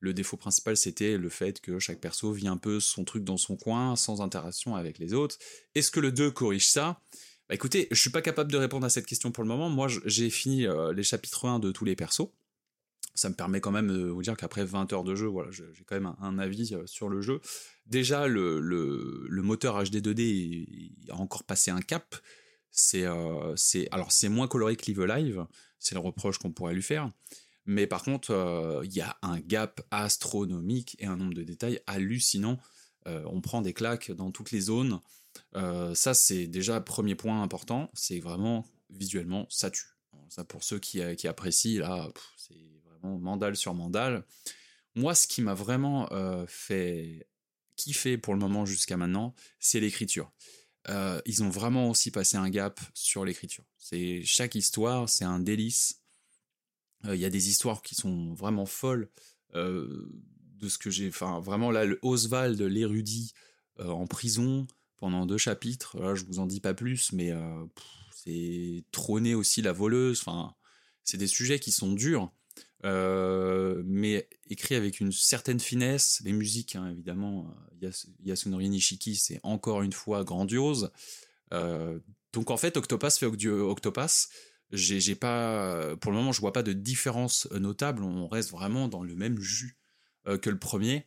le 0.00 0.14
défaut 0.14 0.38
principal 0.38 0.76
c'était 0.76 1.18
le 1.18 1.28
fait 1.28 1.60
que 1.60 1.78
chaque 1.78 2.00
perso 2.00 2.32
vit 2.32 2.48
un 2.48 2.56
peu 2.56 2.80
son 2.80 3.04
truc 3.04 3.24
dans 3.24 3.36
son 3.36 3.56
coin, 3.56 3.94
sans 3.94 4.22
interaction 4.22 4.74
avec 4.74 4.98
les 4.98 5.12
autres. 5.12 5.36
Est-ce 5.74 5.90
que 5.90 6.00
le 6.00 6.12
2 6.12 6.30
corrige 6.30 6.68
ça? 6.68 6.98
Bah 7.48 7.54
écoutez, 7.54 7.88
je 7.90 8.00
suis 8.00 8.10
pas 8.10 8.22
capable 8.22 8.50
de 8.50 8.56
répondre 8.56 8.86
à 8.86 8.90
cette 8.90 9.04
question 9.04 9.32
pour 9.32 9.44
le 9.44 9.48
moment. 9.48 9.68
Moi, 9.68 9.88
j'ai 10.06 10.30
fini 10.30 10.66
euh, 10.66 10.94
les 10.94 11.02
chapitres 11.02 11.46
1 11.46 11.58
de 11.58 11.70
tous 11.70 11.84
les 11.84 11.94
persos 11.94 12.30
ça 13.14 13.28
me 13.28 13.34
permet 13.34 13.60
quand 13.60 13.70
même 13.70 13.88
de 13.88 14.08
vous 14.08 14.22
dire 14.22 14.36
qu'après 14.36 14.64
20 14.64 14.92
heures 14.92 15.04
de 15.04 15.14
jeu, 15.14 15.26
voilà, 15.26 15.50
j'ai 15.50 15.64
quand 15.84 15.96
même 15.96 16.14
un, 16.20 16.38
avis 16.38 16.74
euh, 16.74 16.86
sur 16.86 17.08
le 17.08 17.20
jeu. 17.20 17.40
Déjà, 17.86 18.26
le, 18.26 19.28
moteur 19.42 19.82
HD 19.82 19.96
2D 19.96 20.92
a 21.10 21.16
encore 21.16 21.44
passé 21.44 21.70
un 21.70 21.80
cap. 21.80 22.16
C'est, 22.70 23.04
euh, 23.04 23.54
alors 23.90 24.12
c'est 24.12 24.30
moins 24.30 24.48
coloré 24.48 24.76
que 24.76 24.86
Live 24.86 25.04
Live, 25.04 25.46
c'est 25.78 25.94
le 25.94 26.00
reproche 26.00 26.38
qu'on 26.38 26.52
pourrait 26.52 26.74
lui 26.74 26.82
faire. 26.82 27.10
Mais 27.66 27.86
par 27.86 28.02
contre, 28.02 28.30
euh, 28.30 28.80
il 28.84 28.94
y 28.94 29.02
a 29.02 29.18
un 29.22 29.38
gap 29.40 29.82
astronomique 29.90 30.96
et 30.98 31.06
un 31.06 31.16
nombre 31.16 31.34
de 31.34 31.42
détails 31.42 31.80
hallucinant. 31.86 32.58
on 33.04 33.40
prend 33.40 33.60
des 33.62 33.74
claques 33.74 34.10
dans 34.10 34.30
toutes 34.30 34.52
les 34.52 34.60
zones. 34.60 35.00
ça, 35.54 36.14
c'est 36.14 36.46
déjà 36.46 36.80
premier 36.80 37.14
point 37.14 37.42
important. 37.42 37.90
C'est 37.92 38.20
vraiment 38.20 38.64
visuellement, 38.88 39.46
ça 39.50 39.70
tue. 39.70 39.98
Ça, 40.30 40.44
pour 40.44 40.64
ceux 40.64 40.78
qui, 40.78 41.02
qui 41.16 41.28
apprécient, 41.28 41.80
là, 41.80 42.08
c'est 42.38 42.81
mandal 43.02 43.56
sur 43.56 43.74
mandal. 43.74 44.24
Moi, 44.94 45.14
ce 45.14 45.26
qui 45.26 45.42
m'a 45.42 45.54
vraiment 45.54 46.10
euh, 46.12 46.44
fait 46.46 47.26
kiffer 47.76 48.18
pour 48.18 48.34
le 48.34 48.40
moment 48.40 48.66
jusqu'à 48.66 48.96
maintenant, 48.96 49.34
c'est 49.58 49.80
l'écriture. 49.80 50.30
Euh, 50.88 51.20
ils 51.26 51.42
ont 51.42 51.48
vraiment 51.48 51.88
aussi 51.88 52.10
passé 52.10 52.36
un 52.36 52.50
gap 52.50 52.80
sur 52.92 53.24
l'écriture. 53.24 53.64
C'est 53.78 54.22
chaque 54.24 54.54
histoire, 54.54 55.08
c'est 55.08 55.24
un 55.24 55.38
délice. 55.38 56.02
Euh, 57.06 57.14
il 57.14 57.20
y 57.20 57.24
a 57.24 57.30
des 57.30 57.48
histoires 57.48 57.82
qui 57.82 57.94
sont 57.94 58.34
vraiment 58.34 58.66
folles 58.66 59.08
de 59.54 60.68
ce 60.68 60.78
que 60.78 60.90
j'ai. 60.90 61.08
Enfin, 61.08 61.40
vraiment 61.40 61.70
là, 61.70 61.84
le 61.84 61.98
Oswald, 62.02 62.60
l'érudit 62.60 63.34
en 63.78 64.06
prison 64.06 64.66
pendant 64.96 65.26
deux 65.26 65.36
chapitres. 65.36 65.98
Là, 65.98 66.14
je 66.14 66.24
vous 66.24 66.38
en 66.38 66.46
dis 66.46 66.60
pas 66.60 66.72
plus, 66.72 67.12
mais 67.12 67.32
c'est 68.14 68.84
trôner 68.92 69.34
aussi 69.34 69.60
la 69.60 69.72
voleuse. 69.72 70.20
Enfin, 70.20 70.54
c'est 71.04 71.18
des 71.18 71.26
sujets 71.26 71.58
qui 71.58 71.70
sont 71.70 71.92
durs 71.92 72.32
euh, 72.84 73.82
mais 73.84 74.28
écrit 74.48 74.74
avec 74.74 75.00
une 75.00 75.12
certaine 75.12 75.60
finesse. 75.60 76.20
Les 76.24 76.32
musiques, 76.32 76.74
hein, 76.76 76.88
évidemment, 76.90 77.54
euh, 77.82 77.90
Yasunori 78.24 78.68
Nishiki, 78.68 79.14
c'est 79.16 79.40
encore 79.42 79.82
une 79.82 79.92
fois 79.92 80.24
grandiose. 80.24 80.90
Euh, 81.52 81.98
donc 82.32 82.50
en 82.50 82.56
fait, 82.56 82.76
Octopass 82.76 83.18
fait 83.18 83.26
Octopass. 83.26 84.30
J'ai 84.72 85.14
pas, 85.14 85.94
pour 85.96 86.12
le 86.12 86.16
moment, 86.16 86.32
je 86.32 86.40
vois 86.40 86.54
pas 86.54 86.62
de 86.62 86.72
différence 86.72 87.46
notable. 87.52 88.02
On 88.02 88.26
reste 88.26 88.50
vraiment 88.50 88.88
dans 88.88 89.02
le 89.02 89.14
même 89.14 89.38
jus 89.38 89.76
que 90.24 90.48
le 90.48 90.58
premier. 90.58 91.06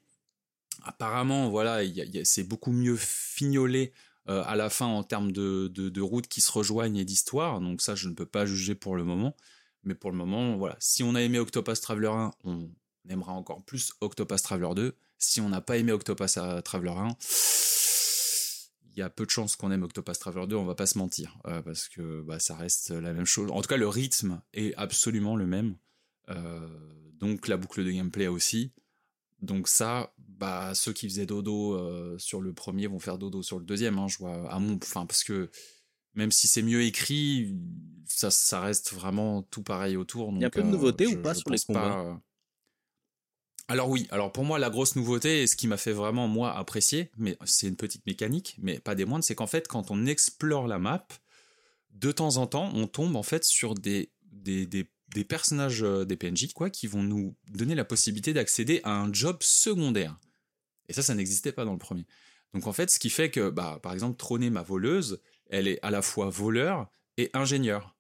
Apparemment, 0.84 1.50
voilà, 1.50 1.80
c'est 2.26 2.44
beaucoup 2.44 2.72
mieux 2.72 2.96
fignolé 2.96 3.92
à 4.28 4.56
la 4.56 4.70
fin 4.70 4.86
en 4.86 5.02
termes 5.02 5.32
de, 5.32 5.68
de, 5.74 5.90
de 5.90 6.02
routes 6.02 6.28
qui 6.28 6.42
se 6.42 6.52
rejoignent 6.52 6.98
et 6.98 7.06
d'histoire. 7.06 7.60
Donc 7.60 7.82
ça, 7.82 7.96
je 7.96 8.08
ne 8.08 8.14
peux 8.14 8.28
pas 8.28 8.46
juger 8.46 8.76
pour 8.76 8.96
le 8.96 9.04
moment. 9.04 9.36
Mais 9.86 9.96
pour 9.96 10.12
le 10.12 10.18
moment, 10.18 10.58
voilà. 10.58 10.76
Si 10.80 11.04
on 11.04 11.16
a 11.16 11.22
aimé 11.22 11.40
Octopath 11.40 11.80
Traveler 11.80 12.10
1, 12.10 12.32
on 12.44 12.70
aimera 13.10 13.34
encore 13.34 13.64
plus 13.64 13.94
Octopath 14.02 14.44
Traveler 14.44 14.76
2. 14.76 14.98
Si 15.18 15.40
on 15.40 15.50
n'a 15.50 15.62
pas 15.62 15.78
aimé 15.78 15.92
Octopath 15.92 16.64
Traveler 16.64 16.92
1, 16.92 17.08
il 18.96 19.00
y 19.00 19.02
a 19.02 19.10
peu 19.10 19.26
de 19.26 19.30
chances 19.30 19.56
qu'on 19.56 19.72
aime 19.72 19.84
Octopath 19.84 20.20
Traveler 20.20 20.48
2, 20.48 20.56
on 20.56 20.66
va 20.66 20.76
pas 20.76 20.86
se 20.86 20.98
mentir. 20.98 21.38
Euh, 21.48 21.62
parce 21.62 21.88
que 21.90 22.22
bah, 22.22 22.40
ça 22.40 22.56
reste 22.56 22.92
la 22.92 23.14
même 23.14 23.26
chose. 23.26 23.52
En 23.52 23.62
tout 23.62 23.68
cas, 23.68 23.78
le 23.78 23.88
rythme 23.88 24.42
est 24.54 24.74
absolument 24.76 25.36
le 25.36 25.46
même. 25.46 25.76
Euh, 26.30 26.68
donc 27.14 27.48
la 27.48 27.58
boucle 27.58 27.84
de 27.84 27.92
gameplay 27.92 28.28
aussi. 28.28 28.72
Donc 29.42 29.68
ça, 29.68 30.14
bah, 30.18 30.74
ceux 30.76 30.94
qui 30.94 31.08
faisaient 31.08 31.26
dodo 31.26 31.74
euh, 31.74 32.18
sur 32.18 32.42
le 32.42 32.54
premier 32.54 32.88
vont 32.88 33.00
faire 33.00 33.18
dodo 33.18 33.44
sur 33.44 33.60
le 33.60 33.66
deuxième. 33.66 34.00
Hein, 34.00 34.08
je 34.08 34.18
vois, 34.18 34.50
à 34.52 34.60
mon, 34.60 34.78
enfin, 34.82 35.06
parce 35.06 35.24
que 35.24 35.50
même 36.16 36.32
si 36.32 36.48
c'est 36.48 36.62
mieux 36.62 36.82
écrit, 36.82 37.56
ça, 38.08 38.32
ça 38.32 38.60
reste 38.62 38.94
vraiment 38.94 39.44
tout 39.44 39.64
pareil 39.64 39.98
autour. 39.98 40.32
Il 40.34 40.42
y 40.42 40.46
a 40.46 40.50
peu 40.50 40.64
de 40.64 40.68
nouveauté 40.68 41.08
ou 41.08 41.22
pas 41.22 41.34
sur 41.34 41.50
les 41.50 41.60
combats 41.60 42.00
euh. 42.06 42.14
Alors 43.68 43.90
oui, 43.90 44.08
alors 44.12 44.32
pour 44.32 44.44
moi 44.44 44.60
la 44.60 44.70
grosse 44.70 44.96
nouveauté 44.96 45.42
et 45.42 45.48
ce 45.48 45.56
qui 45.56 45.68
m'a 45.68 45.78
fait 45.78 45.92
vraiment 45.92 46.28
moi 46.28 46.56
apprécier, 46.56 47.10
mais 47.18 47.36
c'est 47.46 47.68
une 47.68 47.76
petite 47.76 48.06
mécanique, 48.06 48.56
mais 48.60 48.80
pas 48.80 48.94
des 48.94 49.06
moindres, 49.06 49.26
c'est 49.26 49.34
qu'en 49.34 49.48
fait 49.48 49.68
quand 49.68 49.90
on 49.90 50.06
explore 50.06 50.68
la 50.68 50.78
map, 50.78 51.08
de 51.90 52.12
temps 52.12 52.38
en 52.38 52.46
temps 52.46 52.70
on 52.76 52.86
tombe 52.86 53.16
en 53.16 53.24
fait 53.24 53.44
sur 53.44 53.74
des, 53.74 54.12
des, 54.32 54.68
des, 54.68 54.88
des 55.16 55.24
personnages 55.24 55.82
euh, 55.82 56.06
des 56.06 56.16
PNJ 56.16 56.54
quoi, 56.54 56.70
qui 56.70 56.86
vont 56.86 57.02
nous 57.02 57.36
donner 57.50 57.74
la 57.74 57.86
possibilité 57.86 58.34
d'accéder 58.34 58.82
à 58.84 58.92
un 58.92 59.12
job 59.12 59.38
secondaire. 59.42 60.20
Et 60.88 60.94
ça, 60.94 61.02
ça 61.02 61.16
n'existait 61.16 61.52
pas 61.52 61.66
dans 61.66 61.72
le 61.72 61.80
premier. 61.80 62.06
Donc 62.54 62.68
en 62.68 62.74
fait, 62.74 62.92
ce 62.92 63.00
qui 63.00 63.10
fait 63.10 63.32
que, 63.32 63.50
bah, 63.50 63.80
par 63.82 63.94
exemple, 63.94 64.18
trôner 64.18 64.50
ma 64.50 64.62
voleuse, 64.62 65.20
elle 65.50 65.68
est 65.68 65.80
à 65.82 65.92
la 65.92 66.02
fois 66.02 66.30
voleur 66.30 66.90
et 67.18 67.30
ingénieur. 67.34 67.96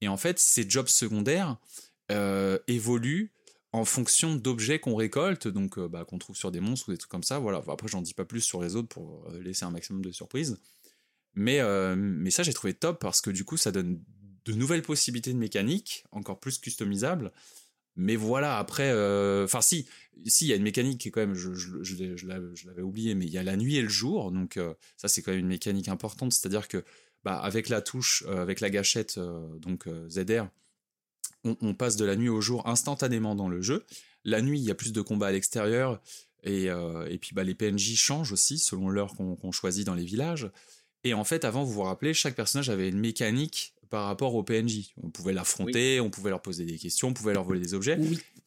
Et 0.00 0.08
en 0.08 0.16
fait, 0.16 0.38
ces 0.38 0.68
jobs 0.68 0.88
secondaires 0.88 1.56
euh, 2.10 2.58
évoluent 2.66 3.32
en 3.72 3.84
fonction 3.84 4.34
d'objets 4.34 4.78
qu'on 4.78 4.96
récolte, 4.96 5.48
donc 5.48 5.78
euh, 5.78 5.88
bah, 5.88 6.04
qu'on 6.04 6.18
trouve 6.18 6.36
sur 6.36 6.50
des 6.50 6.60
monstres 6.60 6.88
ou 6.88 6.92
des 6.92 6.98
trucs 6.98 7.10
comme 7.10 7.22
ça. 7.22 7.38
Voilà. 7.38 7.62
après, 7.68 7.88
j'en 7.88 8.02
dis 8.02 8.12
pas 8.12 8.24
plus 8.24 8.40
sur 8.40 8.62
les 8.62 8.76
autres 8.76 8.88
pour 8.88 9.26
euh, 9.30 9.40
laisser 9.40 9.64
un 9.64 9.70
maximum 9.70 10.02
de 10.04 10.12
surprises. 10.12 10.58
Mais, 11.34 11.62
mais 11.96 12.30
ça, 12.30 12.42
j'ai 12.42 12.52
trouvé 12.52 12.74
top 12.74 13.00
parce 13.00 13.22
que 13.22 13.30
du 13.30 13.42
coup, 13.42 13.56
ça 13.56 13.72
donne 13.72 14.02
de 14.44 14.52
nouvelles 14.52 14.82
possibilités 14.82 15.32
de 15.32 15.38
mécanique, 15.38 16.04
encore 16.10 16.38
plus 16.38 16.58
customisables. 16.58 17.32
Mais 17.96 18.16
voilà, 18.16 18.58
après, 18.58 18.90
enfin 19.44 19.60
si, 19.60 19.86
si, 20.26 20.46
il 20.46 20.48
y 20.48 20.52
a 20.52 20.56
une 20.56 20.62
mécanique 20.62 21.00
qui 21.00 21.08
est 21.08 21.10
quand 21.10 21.20
même, 21.20 21.34
je, 21.34 22.26
l'avais 22.26 22.82
oublié, 22.82 23.14
mais 23.14 23.26
il 23.26 23.32
y 23.32 23.38
a 23.38 23.42
la 23.42 23.56
nuit 23.56 23.76
et 23.76 23.82
le 23.82 23.88
jour, 23.88 24.32
donc 24.32 24.58
ça 24.96 25.08
c'est 25.08 25.20
quand 25.20 25.30
même 25.30 25.40
une 25.40 25.48
mécanique 25.48 25.88
importante, 25.88 26.32
c'est-à-dire 26.32 26.68
que 26.68 26.84
bah, 27.24 27.38
avec 27.38 27.68
la 27.68 27.80
touche, 27.80 28.24
euh, 28.26 28.42
avec 28.42 28.60
la 28.60 28.68
gâchette, 28.68 29.18
euh, 29.18 29.46
donc 29.58 29.86
euh, 29.86 30.08
ZR, 30.08 30.48
on, 31.44 31.74
passe 31.74 31.96
de 31.96 32.04
la 32.04 32.14
nuit 32.14 32.28
au 32.28 32.40
jour 32.40 32.68
instantanément 32.68 33.34
dans 33.34 33.48
le 33.48 33.62
jeu. 33.62 33.84
La 34.24 34.42
nuit, 34.42 34.60
il 34.60 34.64
y 34.64 34.70
a 34.70 34.76
plus 34.76 34.92
de 34.92 35.00
combats 35.00 35.28
à 35.28 35.32
l'extérieur, 35.32 36.00
et, 36.44 36.66
et, 36.66 37.18
puis 37.18 37.34
bah, 37.34 37.42
les 37.42 37.54
PNJ 37.54 37.96
changent 37.96 38.32
aussi 38.32 38.58
selon 38.58 38.88
l'heure 38.88 39.14
qu'on 39.14 39.50
choisit 39.50 39.84
dans 39.84 39.96
les 39.96 40.04
villages. 40.04 40.48
Et 41.02 41.14
en 41.14 41.24
fait, 41.24 41.44
avant, 41.44 41.64
vous 41.64 41.72
vous 41.72 41.82
rappelez, 41.82 42.14
chaque 42.14 42.36
personnage 42.36 42.70
avait 42.70 42.88
une 42.88 43.00
mécanique 43.00 43.71
par 43.92 44.06
rapport 44.06 44.34
aux 44.34 44.42
PNJ. 44.42 44.94
On 45.02 45.10
pouvait 45.10 45.34
l'affronter, 45.34 46.00
on 46.00 46.08
pouvait 46.08 46.30
leur 46.30 46.40
poser 46.40 46.64
des 46.64 46.78
questions, 46.78 47.08
on 47.08 47.12
pouvait 47.12 47.34
leur 47.34 47.44
voler 47.44 47.60
des 47.60 47.74
objets. 47.74 47.98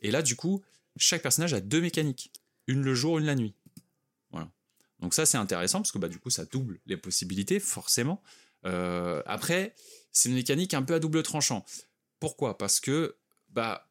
Et 0.01 0.09
là, 0.09 0.23
du 0.23 0.35
coup, 0.35 0.63
chaque 0.97 1.21
personnage 1.21 1.53
a 1.53 1.61
deux 1.61 1.81
mécaniques. 1.81 2.31
Une 2.65 2.81
le 2.81 2.95
jour, 2.95 3.19
une 3.19 3.25
la 3.25 3.35
nuit. 3.35 3.53
Voilà. 4.31 4.49
Donc 5.01 5.13
ça, 5.13 5.27
c'est 5.27 5.37
intéressant 5.37 5.81
parce 5.81 5.91
que 5.91 5.99
bah, 5.99 6.07
du 6.07 6.17
coup, 6.17 6.31
ça 6.31 6.45
double 6.45 6.79
les 6.87 6.97
possibilités, 6.97 7.59
forcément. 7.59 8.23
Euh, 8.65 9.21
après, 9.27 9.75
c'est 10.11 10.29
une 10.29 10.35
mécanique 10.35 10.73
un 10.73 10.81
peu 10.81 10.95
à 10.95 10.99
double 10.99 11.21
tranchant. 11.21 11.63
Pourquoi? 12.19 12.57
Parce 12.57 12.79
que 12.79 13.15
bah, 13.49 13.87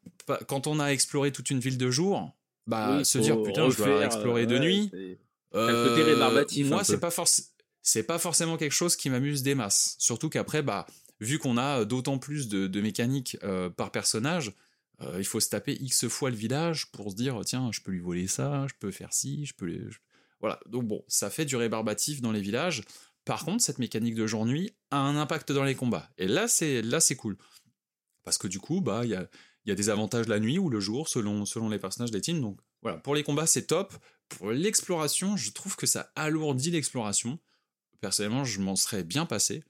quand 0.49 0.67
on 0.67 0.81
a 0.81 0.89
exploré 0.89 1.31
toute 1.31 1.51
une 1.51 1.61
ville 1.61 1.79
de 1.79 1.89
jour, 1.89 2.33
bah, 2.67 3.05
se 3.05 3.19
dire 3.19 3.41
putain, 3.45 3.71
je 3.71 3.77
dois 3.77 4.05
explorer 4.05 4.47
de 4.47 4.59
nuit. 4.59 4.91
Euh, 5.55 6.45
moi, 6.65 6.83
c'est 6.83 6.99
pas 6.99 7.11
c'est 7.81 8.03
pas 8.03 8.19
forcément 8.19 8.57
quelque 8.57 8.73
chose 8.73 8.97
qui 8.97 9.09
m'amuse 9.09 9.45
des 9.45 9.55
masses. 9.55 9.95
Surtout 10.01 10.31
qu'après, 10.31 10.63
bah, 10.63 10.85
vu 11.21 11.39
qu'on 11.39 11.57
a 11.57 11.85
d'autant 11.85 12.19
plus 12.19 12.49
de, 12.49 12.81
mécaniques 12.81 13.37
euh, 13.43 13.71
par 13.71 13.91
personnage, 13.91 14.53
il 15.19 15.25
faut 15.25 15.41
se 15.41 15.51
taper 15.51 15.77
x 15.81 16.09
fois 16.09 16.31
le 16.31 16.37
village 16.37 16.91
pour 16.93 17.11
se 17.11 17.17
dire 17.17 17.41
tiens, 17.45 17.71
je 17.73 17.81
peux 17.81 17.91
lui 17.91 18.01
voler 18.01 18.27
ça, 18.27 18.67
je 18.69 18.75
peux 18.79 18.91
faire 18.91 19.13
ci, 19.13 19.45
je 19.45 19.53
peux 19.53 19.67
les... 19.67 19.81
voilà. 20.41 20.61
Donc 20.67 20.85
bon, 20.85 21.05
ça 21.09 21.31
fait 21.31 21.45
du 21.45 21.57
rébarbatif 21.57 22.23
dans 22.23 22.33
les 22.33 22.41
villages. 22.41 22.85
Par 23.25 23.45
contre, 23.45 23.63
cette 23.63 23.79
mécanique 23.79 24.15
de 24.15 24.27
jour-nuit 24.27 24.75
a 24.91 24.99
un 24.99 25.17
impact 25.17 25.53
dans 25.53 25.65
les 25.65 25.75
combats. 25.75 26.11
Et 26.19 26.29
là, 26.29 26.47
c'est 26.47 26.83
là, 26.83 27.01
c'est 27.01 27.17
cool. 27.17 27.37
Parce 28.23 28.39
que 28.39 28.49
du 28.49 28.61
coup, 28.61 28.81
bah, 28.81 29.03
il 29.05 29.11
y 29.11 29.15
a, 29.15 29.29
y 29.67 29.71
a, 29.71 29.75
des 29.75 29.89
avantages 29.89 30.29
la 30.29 30.41
nuit 30.41 30.59
ou 30.59 30.69
le 30.69 30.81
jour, 30.81 31.09
selon, 31.09 31.45
selon 31.47 31.69
les 31.69 31.79
personnages 31.79 32.11
des 32.11 32.21
teams. 32.21 32.41
Donc 32.41 32.61
voilà, 32.83 32.99
pour 32.99 33.15
les 33.15 33.23
combats, 33.23 33.47
c'est 33.47 33.67
top. 33.67 33.95
Pour 34.29 34.51
l'exploration, 34.51 35.37
je 35.37 35.53
trouve 35.53 35.77
que 35.77 35.87
ça 35.87 36.13
alourdit 36.17 36.71
l'exploration. 36.71 37.39
Personnellement, 38.01 38.45
je 38.45 38.61
m'en 38.61 38.77
serais 38.77 39.05
bien 39.05 39.25
passé. 39.25 39.65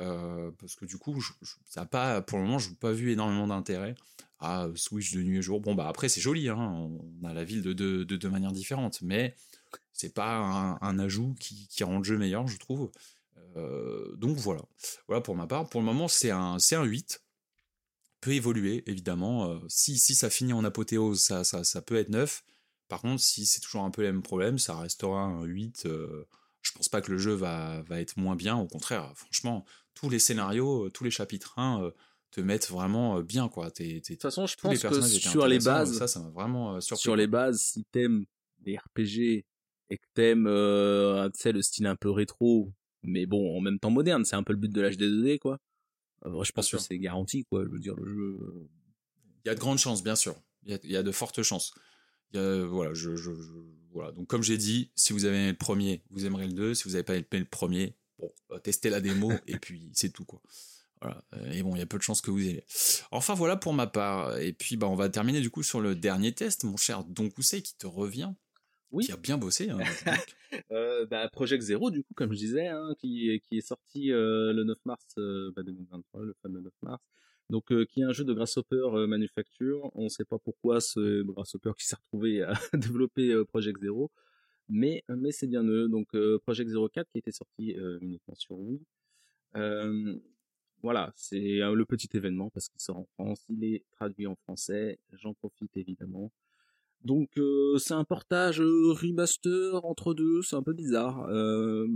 Euh, 0.00 0.50
parce 0.58 0.74
que 0.74 0.84
du 0.84 0.98
coup, 0.98 1.22
ça 1.68 1.84
pas, 1.86 2.22
pour 2.22 2.38
le 2.38 2.44
moment, 2.44 2.58
je 2.58 2.70
n'ai 2.70 2.76
pas 2.76 2.92
vu 2.92 3.12
énormément 3.12 3.46
d'intérêt 3.46 3.94
à 4.40 4.68
switch 4.74 5.12
de 5.12 5.22
nuit 5.22 5.38
et 5.38 5.42
jour. 5.42 5.60
Bon, 5.60 5.74
bah 5.74 5.86
après, 5.86 6.08
c'est 6.08 6.20
joli, 6.20 6.48
hein, 6.48 6.58
on 6.58 7.24
a 7.24 7.32
la 7.32 7.44
ville 7.44 7.62
de 7.62 7.72
deux 7.72 8.04
de, 8.04 8.16
de 8.16 8.28
manières 8.28 8.52
différentes, 8.52 9.00
mais 9.02 9.36
c'est 9.92 10.12
pas 10.12 10.78
un, 10.80 10.98
ajout 10.98 11.34
qui, 11.38 11.68
rend 11.84 11.98
le 11.98 12.04
jeu 12.04 12.18
meilleur, 12.18 12.48
je 12.48 12.58
trouve. 12.58 12.90
Euh, 13.56 14.16
donc 14.16 14.36
voilà. 14.38 14.62
Voilà 15.06 15.20
pour 15.20 15.36
ma 15.36 15.46
part. 15.46 15.68
Pour 15.68 15.80
le 15.80 15.86
moment, 15.86 16.08
c'est 16.08 16.30
un, 16.30 16.56
un 16.56 16.84
8. 16.84 17.22
Peut 18.20 18.32
évoluer, 18.32 18.82
évidemment. 18.86 19.50
Euh, 19.50 19.58
si, 19.68 19.98
si 19.98 20.14
ça 20.14 20.30
finit 20.30 20.52
en 20.52 20.64
apothéose, 20.64 21.20
ça, 21.20 21.44
ça, 21.44 21.82
peut 21.82 21.96
être 21.96 22.08
9. 22.08 22.42
Par 22.88 23.00
contre, 23.00 23.22
si 23.22 23.46
c'est 23.46 23.60
toujours 23.60 23.84
un 23.84 23.90
peu 23.90 24.02
les 24.02 24.10
mêmes 24.10 24.22
problèmes, 24.22 24.58
ça 24.58 24.76
restera 24.76 25.22
un 25.22 25.44
8. 25.44 25.86
je 26.62 26.72
pense 26.72 26.88
pas 26.88 27.00
que 27.00 27.12
le 27.12 27.18
jeu 27.18 27.32
va, 27.32 27.82
va 27.82 28.00
être 28.00 28.16
moins 28.16 28.36
bien. 28.36 28.56
Au 28.56 28.66
contraire, 28.66 29.12
franchement, 29.14 29.64
tous 29.94 30.10
les 30.10 30.18
scénarios, 30.18 30.90
tous 30.90 31.04
les 31.04 31.10
chapitres 31.10 31.58
1 31.58 31.90
te 32.30 32.40
mettent 32.40 32.70
vraiment 32.70 33.20
bien 33.20 33.48
quoi. 33.48 33.70
de 33.70 33.98
toute 33.98 34.22
façon, 34.22 34.46
je 34.46 34.56
pense 34.56 34.80
que 34.80 35.00
sur 35.02 35.46
les 35.46 35.58
bases, 35.58 35.98
ça, 35.98 36.08
ça 36.08 36.20
m'a 36.20 36.30
vraiment 36.30 36.80
surpris. 36.80 37.02
Sur 37.02 37.16
les 37.16 37.26
bases, 37.26 37.60
si 37.60 37.84
t'aimes 37.84 38.24
les 38.64 38.76
RPG 38.76 39.44
et 39.90 39.98
que 39.98 40.06
t'aimes, 40.14 40.46
euh, 40.46 41.28
tu 41.30 41.40
sais, 41.40 41.52
le 41.52 41.62
style 41.62 41.86
un 41.86 41.96
peu 41.96 42.10
rétro, 42.10 42.72
mais 43.02 43.26
bon, 43.26 43.56
en 43.56 43.60
même 43.60 43.78
temps 43.78 43.90
moderne, 43.90 44.24
c'est 44.24 44.36
un 44.36 44.42
peu 44.42 44.54
le 44.54 44.58
but 44.58 44.72
de 44.72 44.80
l'HD 44.80 45.02
2D, 45.02 45.38
quoi. 45.38 45.58
Euh, 46.24 46.42
je 46.44 46.52
pense 46.52 46.70
que 46.70 46.78
c'est 46.78 46.98
garanti, 46.98 47.44
quoi. 47.44 47.64
Je 47.64 47.68
veux 47.68 47.78
dire, 47.78 47.94
le 47.96 48.06
jeu. 48.06 48.38
Euh. 48.40 48.70
Il 49.44 49.48
y 49.48 49.50
a 49.50 49.54
de 49.54 49.60
grandes 49.60 49.78
chances, 49.78 50.02
bien 50.02 50.16
sûr. 50.16 50.34
Il 50.64 50.78
y 50.84 50.96
a, 50.96 51.02
de 51.02 51.12
fortes 51.12 51.42
chances. 51.42 51.74
Il 52.32 52.40
y 52.40 52.42
a, 52.42 52.64
voilà, 52.64 52.94
je, 52.94 53.16
je, 53.16 53.32
voilà. 53.92 54.12
Donc, 54.12 54.28
comme 54.28 54.42
j'ai 54.42 54.56
dit, 54.56 54.90
si 54.94 55.12
vous 55.12 55.24
avez 55.24 55.36
aimé 55.36 55.50
le 55.50 55.58
premier, 55.58 56.02
vous 56.10 56.24
aimerez 56.24 56.46
le 56.46 56.52
2. 56.52 56.74
Si 56.74 56.84
vous 56.84 56.90
n'avez 56.90 57.02
pas 57.02 57.16
aimé 57.16 57.26
le 57.32 57.44
premier, 57.44 57.94
bon, 58.22 58.58
testez 58.62 58.88
la 58.88 59.00
démo 59.00 59.30
et 59.46 59.58
puis 59.58 59.90
c'est 59.92 60.10
tout, 60.10 60.24
quoi. 60.24 60.40
Voilà. 61.00 61.24
Et 61.50 61.64
bon, 61.64 61.74
il 61.74 61.80
y 61.80 61.82
a 61.82 61.86
peu 61.86 61.98
de 61.98 62.02
chances 62.02 62.20
que 62.20 62.30
vous 62.30 62.40
ayez. 62.40 62.64
Enfin, 63.10 63.34
voilà 63.34 63.56
pour 63.56 63.74
ma 63.74 63.88
part. 63.88 64.38
Et 64.38 64.52
puis, 64.52 64.76
bah, 64.76 64.86
on 64.86 64.94
va 64.94 65.08
terminer 65.08 65.40
du 65.40 65.50
coup 65.50 65.64
sur 65.64 65.80
le 65.80 65.96
dernier 65.96 66.32
test, 66.32 66.62
mon 66.62 66.76
cher 66.76 67.02
Don 67.04 67.28
Coussé, 67.28 67.60
qui 67.60 67.76
te 67.76 67.88
revient 67.88 68.32
oui. 68.92 69.04
qui 69.04 69.12
a 69.12 69.16
bien 69.16 69.38
bossé. 69.38 69.70
Hein, 69.70 69.78
euh, 70.70 71.06
bah, 71.06 71.28
Project 71.30 71.62
Zero, 71.62 71.90
du 71.90 72.04
coup, 72.04 72.14
comme 72.14 72.32
je 72.32 72.38
disais, 72.38 72.68
hein, 72.68 72.94
qui, 72.98 73.40
qui, 73.48 73.58
est 73.58 73.66
sorti 73.66 74.12
euh, 74.12 74.52
le 74.52 74.64
9 74.64 74.78
mars 74.84 75.04
euh, 75.18 75.50
bah, 75.56 75.62
2023, 75.62 76.22
le 76.22 76.34
fameux 76.42 76.60
9 76.60 76.72
mars. 76.82 77.02
Donc, 77.50 77.66
qui 77.88 78.00
est 78.00 78.04
un 78.04 78.12
jeu 78.12 78.24
de 78.24 78.32
Grasshopper 78.32 79.06
Manufacture. 79.06 79.90
On 79.94 80.04
ne 80.04 80.08
sait 80.08 80.24
pas 80.24 80.38
pourquoi 80.38 80.80
ce 80.80 81.22
Grasshopper 81.22 81.72
qui 81.76 81.86
s'est 81.86 81.96
retrouvé 81.96 82.42
à 82.42 82.54
développer 82.72 83.34
Project 83.46 83.80
Zero, 83.82 84.10
mais, 84.68 85.04
mais 85.08 85.32
c'est 85.32 85.46
bien 85.46 85.64
eux. 85.64 85.88
Donc, 85.88 86.08
Project 86.42 86.70
Zero 86.70 86.88
4 86.88 87.10
qui 87.10 87.18
était 87.18 87.32
sorti 87.32 87.76
uniquement 88.00 88.34
sur 88.34 88.58
Wii. 88.58 88.80
voilà, 90.82 91.12
c'est 91.16 91.58
le 91.58 91.84
petit 91.84 92.08
événement 92.14 92.50
parce 92.50 92.68
qu'il 92.68 92.80
sort 92.80 92.98
en 92.98 93.06
France, 93.14 93.44
il 93.48 93.64
est 93.64 93.84
traduit 93.92 94.26
en 94.26 94.36
français. 94.36 94.98
J'en 95.12 95.34
profite 95.34 95.76
évidemment. 95.76 96.32
Donc 97.04 97.30
euh, 97.36 97.78
c'est 97.78 97.94
un 97.94 98.04
portage 98.04 98.60
euh, 98.60 98.92
remaster 98.92 99.84
entre 99.84 100.14
deux, 100.14 100.42
c'est 100.42 100.56
un 100.56 100.62
peu 100.62 100.72
bizarre. 100.72 101.26
Euh, 101.30 101.86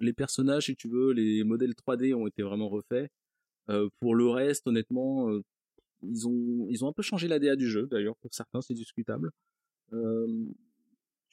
les 0.00 0.12
personnages, 0.12 0.66
si 0.66 0.76
tu 0.76 0.88
veux, 0.88 1.12
les 1.12 1.42
modèles 1.44 1.72
3D 1.72 2.14
ont 2.14 2.26
été 2.26 2.42
vraiment 2.42 2.68
refaits. 2.68 3.10
pour 4.00 4.14
le 4.14 4.28
reste, 4.28 4.66
honnêtement, 4.66 5.30
ils 6.02 6.28
ont 6.28 6.66
ils 6.68 6.84
ont 6.84 6.88
un 6.88 6.92
peu 6.92 7.02
changé 7.02 7.28
l'ADA 7.28 7.56
du 7.56 7.68
jeu. 7.70 7.86
D'ailleurs, 7.86 8.16
pour 8.16 8.34
certains, 8.34 8.60
c'est 8.62 8.74
discutable. 8.74 9.30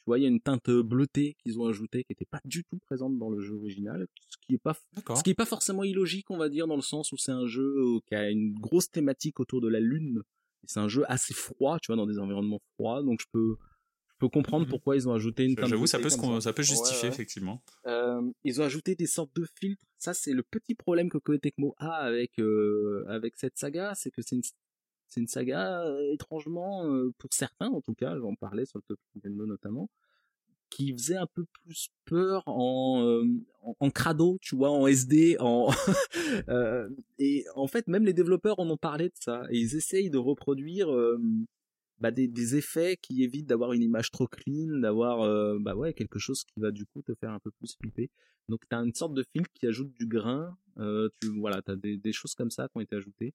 Vois, 0.09 0.19
il 0.19 0.23
y 0.23 0.25
a 0.25 0.29
une 0.29 0.41
teinte 0.41 0.69
bleutée 0.69 1.35
qu'ils 1.41 1.59
ont 1.59 1.65
ajoutée 1.65 2.03
qui 2.03 2.11
n'était 2.11 2.25
pas 2.25 2.41
du 2.45 2.63
tout 2.65 2.77
présente 2.79 3.17
dans 3.17 3.29
le 3.29 3.39
jeu 3.39 3.55
original, 3.55 4.07
ce 4.27 4.37
qui 4.45 4.55
est 4.55 4.59
pas 4.59 4.75
ce 5.15 5.23
qui 5.23 5.29
est 5.31 5.35
pas 5.35 5.45
forcément 5.45 5.83
illogique, 5.83 6.29
on 6.29 6.37
va 6.37 6.49
dire, 6.49 6.67
dans 6.67 6.75
le 6.75 6.81
sens 6.81 7.11
où 7.11 7.17
c'est 7.17 7.31
un 7.31 7.47
jeu 7.47 7.73
qui 8.07 8.15
a 8.15 8.29
une 8.29 8.53
grosse 8.53 8.91
thématique 8.91 9.39
autour 9.39 9.61
de 9.61 9.67
la 9.67 9.79
lune 9.79 10.23
c'est 10.65 10.79
un 10.79 10.87
jeu 10.87 11.03
assez 11.07 11.33
froid, 11.33 11.79
tu 11.79 11.87
vois, 11.87 11.95
dans 11.95 12.05
des 12.05 12.19
environnements 12.19 12.61
froids, 12.75 13.01
donc 13.03 13.19
je 13.21 13.27
peux, 13.31 13.55
je 14.09 14.15
peux 14.19 14.29
comprendre 14.29 14.65
mmh 14.65 14.69
pourquoi 14.69 14.95
ils 14.95 15.07
ont 15.07 15.13
ajouté 15.13 15.45
une 15.45 15.55
J'avoue, 15.57 15.87
ça 15.87 15.99
peut, 15.99 16.09
ça. 16.09 16.53
peut 16.53 16.63
justifier, 16.63 17.09
effectivement. 17.09 17.63
Euh, 17.87 18.21
ils 18.43 18.61
ont 18.61 18.65
ajouté 18.65 18.95
des 18.95 19.07
sortes 19.07 19.35
de 19.35 19.45
filtres. 19.59 19.85
Ça, 19.97 20.13
c'est 20.13 20.33
le 20.33 20.43
petit 20.43 20.75
problème 20.75 21.09
que 21.09 21.17
Koei 21.17 21.39
Tecmo 21.39 21.75
a 21.77 21.93
avec, 21.93 22.39
euh, 22.39 23.05
avec 23.07 23.35
cette 23.37 23.57
saga, 23.57 23.93
c'est 23.95 24.11
que 24.11 24.21
c'est 24.21 24.35
une, 24.35 24.41
c'est 25.09 25.19
une 25.19 25.27
saga 25.27 25.83
étrangement, 26.11 26.85
pour 27.17 27.33
certains 27.33 27.67
en 27.67 27.81
tout 27.81 27.95
cas, 27.95 28.17
j'en 28.19 28.35
parlais 28.35 28.65
sur 28.65 28.79
le 28.79 28.83
top 28.83 28.99
Nintendo 29.15 29.45
notamment, 29.45 29.89
qui 30.69 30.93
faisait 30.93 31.15
un 31.15 31.27
peu 31.27 31.45
plus 31.63 31.89
peur 32.05 32.43
en, 32.45 33.25
crado, 33.93 34.37
tu 34.41 34.55
vois, 34.55 34.71
en 34.71 34.87
SD, 34.87 35.37
en 35.39 35.69
euh, 36.49 36.89
et 37.17 37.45
en 37.55 37.67
fait 37.67 37.87
même 37.87 38.05
les 38.05 38.13
développeurs 38.13 38.59
en 38.59 38.69
ont 38.69 38.77
parlé 38.77 39.09
de 39.09 39.15
ça 39.19 39.43
et 39.49 39.57
ils 39.57 39.75
essayent 39.75 40.09
de 40.09 40.17
reproduire 40.17 40.89
bah, 41.99 42.11
des, 42.11 42.55
effets 42.55 42.97
qui 43.01 43.23
évitent 43.23 43.47
d'avoir 43.47 43.73
une 43.73 43.81
image 43.81 44.11
trop 44.11 44.27
clean, 44.27 44.79
d'avoir 44.79 45.59
bah 45.59 45.73
quelque 45.93 46.19
chose 46.19 46.43
qui 46.43 46.59
va 46.59 46.71
du 46.71 46.85
coup 46.85 47.01
te 47.01 47.13
faire 47.15 47.31
un 47.31 47.39
peu 47.39 47.51
plus 47.51 47.75
flipper. 47.75 48.09
Donc 48.47 48.61
t'as 48.69 48.83
une 48.83 48.93
sorte 48.93 49.13
de 49.13 49.23
filtre 49.33 49.51
qui 49.53 49.67
ajoute 49.67 49.91
du 49.93 50.05
grain, 50.05 50.57
tu 50.77 51.27
voilà 51.39 51.61
t'as 51.61 51.75
des, 51.75 51.97
des 51.97 52.13
choses 52.13 52.35
comme 52.35 52.51
ça 52.51 52.67
qui 52.67 52.77
ont 52.77 52.81
été 52.81 52.95
ajoutées. 52.95 53.33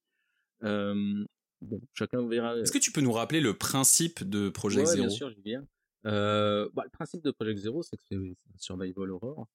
Bon, 1.65 1.81
chacun 1.95 2.27
verra. 2.27 2.57
Est-ce 2.59 2.73
que 2.73 2.79
tu 2.79 2.93
peux 2.93 3.01
nous 3.01 3.13
rappeler 3.13 3.41
le 3.41 3.55
principe 3.55 4.29
de 4.29 4.49
Project 4.49 4.87
ouais, 4.87 4.95
Zero? 4.95 5.07
Bien 5.07 5.17
sûr, 5.17 5.31
je 5.31 5.41
viens. 5.41 5.67
Euh, 6.07 6.69
bah, 6.75 6.83
le 6.85 6.91
principe 6.91 7.23
de 7.23 7.31
Project 7.31 7.59
Zero, 7.59 7.83
c'est 7.83 7.97
que 7.97 8.05
c'est 8.09 8.17
un 8.17 8.59
survival 8.59 9.11
horror, 9.11 9.49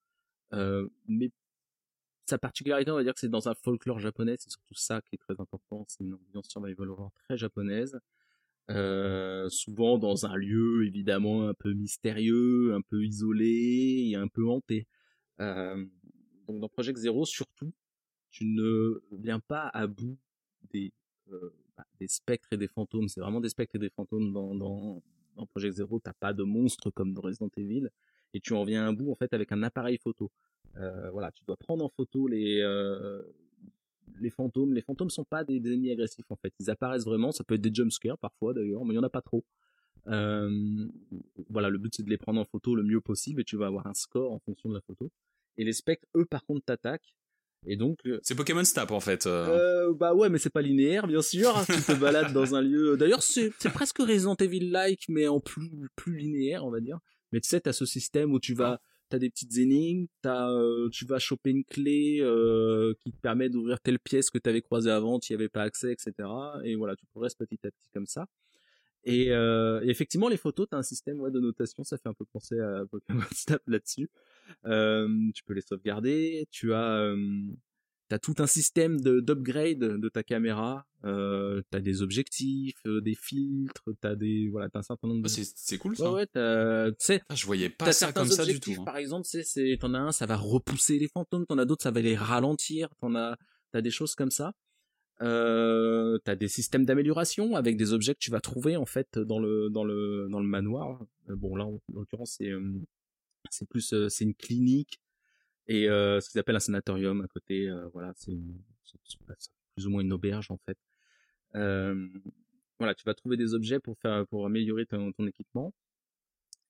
euh, 0.54 0.88
mais 1.08 1.32
sa 2.28 2.38
particularité, 2.38 2.91
on 2.91 2.95
va 2.95 3.04
dire 3.04 3.13
que 3.13 3.19
c'est 3.19 3.30
dans 3.30 3.50
un 3.50 3.56
folklore 3.56 4.00
japonais, 4.00 4.36
c'est 4.39 4.52
surtout 4.52 4.76
ça 4.76 5.02
qui 5.02 5.15
est 5.15 5.17
très 5.17 5.39
important, 5.39 5.86
c'est 5.88 6.04
une 6.04 6.13
ambiance 6.13 6.48
survival 6.48 6.89
horror 6.89 7.12
très 7.26 7.38
japonaise, 7.38 8.00
euh, 8.69 9.50
souvent 9.50 9.98
dans 9.98 10.26
un 10.26 10.36
lieu 10.36 10.86
évidemment 10.86 11.48
un 11.48 11.54
peu 11.54 11.74
mystérieux, 11.74 12.74
un 12.74 12.82
peu 12.82 13.04
isolé 13.04 14.10
et 14.10 14.15
un 14.15 14.28
peu 14.28 14.48
hanté. 14.48 14.88
Euh, 15.39 15.86
donc 16.48 16.60
dans 16.60 16.69
Project 16.69 16.98
Zero, 17.00 17.26
surtout, 17.26 17.74
tu 18.32 18.45
ne 18.45 19.02
viens 19.12 19.39
pas 19.39 19.67
à 19.67 19.88
bout 19.88 20.17
des, 20.72 20.86
euh, 20.88 20.91
bah, 21.78 21.86
des 22.00 22.08
spectres 22.08 22.50
et 22.52 22.58
des 22.58 22.68
fantômes, 22.68 23.08
c'est 23.08 23.22
vraiment 23.22 23.42
des 23.42 23.50
spectres 23.50 23.76
et 23.76 23.80
des 23.80 23.89
fantômes 23.89 24.32
dans, 24.34 25.02
Project 25.52 25.78
Zero, 25.78 26.00
t'as 26.00 26.13
pas 26.13 26.34
de 26.34 26.44
monstres 26.44 26.89
comme 26.89 27.13
dans 27.13 27.22
Resident 27.22 27.50
Evil, 27.56 27.89
et 28.34 28.42
tu 28.42 28.54
en 28.54 28.63
viens 28.65 28.88
à 28.88 28.92
bout 28.92 29.10
en 29.10 29.15
fait 29.15 29.34
avec 29.34 29.52
un 29.52 29.63
appareil 29.63 29.98
photo. 29.98 30.32
Euh, 30.76 31.10
voilà, 31.12 31.32
tu 31.32 31.44
dois 31.46 31.56
prendre 31.56 31.84
en 31.84 31.89
photo 31.89 32.28
les 32.28 32.60
euh, 32.62 33.22
les 34.20 34.30
fantômes. 34.30 34.74
Les 34.74 34.82
fantômes 34.82 35.10
sont 35.10 35.24
pas 35.24 35.44
des, 35.44 35.58
ennemis 35.58 35.92
agressifs 35.92 36.30
en 36.30 36.36
fait, 36.36 36.54
ils 36.60 36.70
apparaissent 36.70 37.06
vraiment. 37.06 37.32
Ça 37.32 37.44
peut 37.44 37.56
être 37.56 37.62
des 37.62 37.74
jumpscares 37.74 38.18
parfois 38.18 38.54
d'ailleurs, 38.54 38.84
mais 38.86 38.94
il 38.94 38.98
y 38.98 39.00
en 39.00 39.04
a 39.04 39.10
pas 39.10 39.22
trop. 39.22 39.46
Euh, 40.08 40.88
voilà, 41.50 41.70
le 41.70 41.78
but 41.78 41.94
c'est 41.96 42.04
de 42.04 42.10
les 42.10 42.18
prendre 42.18 42.39
en 42.39 42.46
photo 42.46 42.76
le 42.76 42.84
mieux 42.84 43.02
possible 43.02 43.42
et 43.42 43.44
tu 43.44 43.58
vas 43.58 43.68
avoir 43.68 43.88
un 43.88 43.94
score 43.94 44.32
en 44.32 44.39
fonction 44.39 44.70
de 44.70 44.74
la 44.74 44.82
photo. 44.82 45.12
Et 45.58 45.63
les 45.63 45.74
spectres, 45.74 46.08
eux, 46.15 46.26
par 46.26 46.46
contre, 46.46 46.65
t'attaquent 46.65 47.15
et 47.67 47.76
donc 47.76 47.98
euh, 48.06 48.19
c'est 48.24 48.36
Pokémon 48.36 48.63
Snap 48.63 48.91
en 48.91 49.00
fait. 49.00 49.28
Euh. 49.28 49.89
euh... 49.89 49.93
bah 49.93 50.13
ouais, 50.13 50.30
mais 50.30 50.38
c'est 50.38 50.50
pas 50.50 50.62
linéaire 50.62 51.08
bien 51.08 51.22
sûr. 51.22 51.54
tu 51.65 51.82
te 51.82 52.00
balades 52.00 52.34
dans 52.34 52.56
un 52.56 52.62
lieu. 52.62 52.98
D'ailleurs, 52.98 53.24
c'est 53.24 53.52
presque 53.74 54.00
Resident 54.00 54.36
Evil 54.36 54.69
like 54.69 55.06
mais 55.10 55.28
en 55.28 55.39
plus 55.39 55.69
plus 55.95 56.17
linéaire, 56.17 56.65
on 56.65 56.72
va 56.72 56.80
dire. 56.80 57.00
Mais 57.32 57.39
tu 57.39 57.50
sais, 57.50 57.60
t'as 57.60 57.74
ce 57.74 57.86
système 57.86 58.32
où 58.32 58.39
tu 58.39 58.54
vas 58.54 58.80
t'as 59.10 59.19
des 59.19 59.30
petites 59.30 59.58
énigmes, 59.58 60.06
t'as 60.22 60.50
euh, 60.52 60.88
tu 60.89 61.06
vas 61.06 61.19
choper 61.19 61.50
une 61.50 61.65
clé 61.65 62.19
euh, 62.22 62.93
qui 63.02 63.12
te 63.12 63.17
permet 63.17 63.50
d'ouvrir 63.50 63.80
telle 63.82 64.00
pièce 64.00 64.30
que 64.30 64.38
t'avais 64.38 64.62
croisée 64.62 64.91
avant, 64.91 65.19
tu 65.19 65.34
y 65.34 65.36
avais 65.36 65.50
pas 65.50 65.63
accès, 65.63 65.91
etc. 65.91 66.13
Et 66.63 66.76
voilà, 66.76 66.95
tu 66.95 67.06
progresses 67.08 67.36
petit 67.36 67.60
à 67.65 67.72
petit 67.72 67.89
comme 67.93 68.06
ça. 68.06 68.28
Et, 69.06 69.32
euh, 69.32 69.82
effectivement, 69.84 70.28
les 70.28 70.38
photos, 70.38 70.68
t'as 70.70 70.78
un 70.78 70.84
système 70.84 71.20
ouais, 71.20 71.32
de 71.32 71.40
notation, 71.40 71.84
ça 71.84 71.98
fait 71.98 72.10
un 72.10 72.14
peu 72.14 72.26
penser 72.26 72.60
à 72.60 72.84
Pokémon 72.90 73.22
Snap 73.34 73.62
là-dessus. 73.68 74.10
Euh, 74.66 75.08
tu 75.34 75.44
peux 75.44 75.54
les 75.54 75.62
sauvegarder. 75.62 76.48
Tu 76.52 76.74
as, 76.74 77.00
euh, 77.02 77.42
as 78.12 78.20
tout 78.20 78.36
un 78.40 78.48
système 78.48 79.00
de 79.00 79.20
d'upgrade 79.20 79.80
de 79.80 80.10
ta 80.10 80.24
caméra. 80.24 80.86
Euh, 81.06 81.62
t'as 81.70 81.80
des 81.80 82.02
objectifs, 82.02 82.82
euh, 82.86 83.00
des 83.00 83.16
filtres, 83.16 83.90
t'as 84.02 84.16
des 84.16 84.50
voilà, 84.50 84.70
t'as 84.70 84.80
un 84.80 84.84
certain 84.84 85.08
nombre. 85.08 85.22
De... 85.22 85.30
Ah, 85.30 85.44
c'est 85.56 85.78
cool 85.78 85.96
ça. 85.96 86.12
Ouais, 86.12 86.28
ouais, 86.36 86.92
tu 86.92 86.96
sais. 87.00 87.22
Ah, 87.30 87.36
je 87.36 87.46
voyais 87.46 87.70
pas 87.70 87.94
ça 87.94 88.12
comme 88.12 88.28
ça 88.28 88.46
du 88.46 88.60
tout. 88.60 88.74
Hein. 88.78 88.84
Par 88.84 88.98
exemple, 88.98 89.26
c'est 89.26 89.78
t'en 89.80 89.94
as 89.94 90.00
un, 90.00 90.12
ça 90.12 90.26
va 90.26 90.36
repousser 90.36 91.00
les 91.00 91.08
fantômes. 91.08 91.46
T'en 91.46 91.58
as 91.58 91.66
d'autres, 91.66 91.84
ça 91.84 91.92
va 91.92 92.02
les 92.02 92.18
ralentir. 92.18 92.90
T'en 93.00 93.16
as 93.16 93.38
t'as 93.72 93.82
des 93.82 93.92
choses 93.92 94.16
comme 94.16 94.32
ça. 94.32 94.54
Euh, 95.21 96.17
t'as 96.23 96.36
des 96.36 96.47
systèmes 96.47 96.86
d'amélioration 96.86 97.55
avec 97.55 97.75
des 97.75 97.91
objets 97.91 98.13
que 98.13 98.19
tu 98.19 98.32
vas 98.32 98.39
trouver 98.39 98.77
en 98.77 98.86
fait 98.86 99.19
dans 99.19 99.39
le 99.39 99.69
dans 99.69 99.84
le 99.84 100.27
dans 100.29 100.39
le 100.39 100.47
manoir. 100.47 101.05
Euh, 101.29 101.36
bon 101.36 101.55
là 101.55 101.65
en, 101.65 101.79
l'occurrence 101.93 102.36
c'est 102.38 102.49
euh, 102.49 102.79
c'est 103.49 103.67
plus 103.67 103.91
euh, 103.93 104.08
c'est 104.08 104.23
une 104.23 104.36
clinique 104.36 105.01
et 105.67 105.86
ce 105.86 106.29
qu'ils 106.29 106.39
appellent 106.39 106.55
un 106.55 106.60
sanatorium 106.60 107.21
à 107.21 107.27
côté. 107.27 107.69
voilà 107.93 108.13
c'est 108.15 108.36
plus 109.75 109.86
ou 109.86 109.91
moins 109.91 110.01
une 110.01 110.13
auberge 110.13 110.49
en 110.49 110.58
fait. 110.65 110.77
voilà 111.53 112.95
tu 112.95 113.03
vas 113.05 113.13
trouver 113.13 113.38
des 113.38 113.53
objets 113.53 113.79
pour 113.79 113.97
faire 113.99 114.25
pour 114.27 114.45
améliorer 114.45 114.86
ton, 114.88 115.12
équipement. 115.27 115.73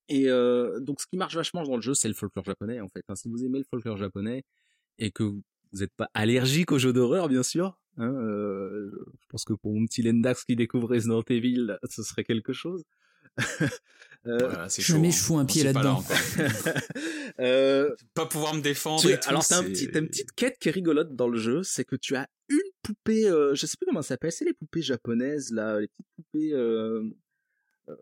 Et 0.08 0.26
donc 0.80 1.00
ce 1.00 1.06
qui 1.06 1.16
marche 1.16 1.34
vachement 1.34 1.62
dans 1.62 1.76
le 1.76 1.82
jeu 1.82 1.94
c'est 1.94 2.08
le 2.08 2.14
folklore 2.14 2.44
japonais 2.44 2.80
en 2.80 2.88
fait. 2.88 3.02
Si 3.14 3.28
vous 3.30 3.42
aimez 3.42 3.58
le 3.58 3.64
folklore 3.64 3.96
japonais 3.96 4.44
et 4.98 5.10
que 5.10 5.22
vous 5.22 5.42
n'êtes 5.72 5.94
pas 5.94 6.10
allergique 6.12 6.70
aux 6.70 6.78
jeux 6.78 6.92
d'horreur 6.92 7.28
bien 7.28 7.42
sûr, 7.42 7.79
Hein, 7.96 8.14
euh, 8.14 8.90
je 9.20 9.26
pense 9.28 9.44
que 9.44 9.52
pour 9.52 9.74
mon 9.74 9.84
petit 9.86 10.02
Lendax 10.02 10.44
qui 10.44 10.56
découvre 10.56 10.88
Resident 10.88 11.22
Evil, 11.28 11.76
ce 11.88 12.02
serait 12.02 12.24
quelque 12.24 12.52
chose. 12.52 12.84
euh, 14.26 14.38
voilà, 14.38 14.68
Jamais 14.68 15.10
je 15.10 15.18
fous 15.18 15.38
un 15.38 15.44
pied 15.44 15.62
là-dedans. 15.62 16.02
euh, 17.40 17.94
pas 18.14 18.26
pouvoir 18.26 18.54
me 18.54 18.60
défendre. 18.60 19.02
Tu, 19.02 19.12
alors 19.28 19.46
t'as 19.46 19.58
un 19.58 19.64
petit, 19.64 19.86
une 19.86 20.08
petite 20.08 20.32
quête 20.32 20.58
qui 20.58 20.68
est 20.68 20.72
rigolote 20.72 21.14
dans 21.14 21.28
le 21.28 21.38
jeu, 21.38 21.62
c'est 21.62 21.84
que 21.84 21.96
tu 21.96 22.16
as 22.16 22.28
une 22.48 22.58
poupée, 22.82 23.26
euh, 23.26 23.54
je 23.54 23.66
sais 23.66 23.76
plus 23.76 23.86
comment 23.86 24.02
ça 24.02 24.08
s'appelle, 24.08 24.32
c'est 24.32 24.44
les 24.44 24.54
poupées 24.54 24.82
japonaises 24.82 25.52
là, 25.52 25.80
les 25.80 25.88
petites 25.88 26.06
poupées. 26.16 26.52
Euh, 26.52 27.04
euh 27.88 27.96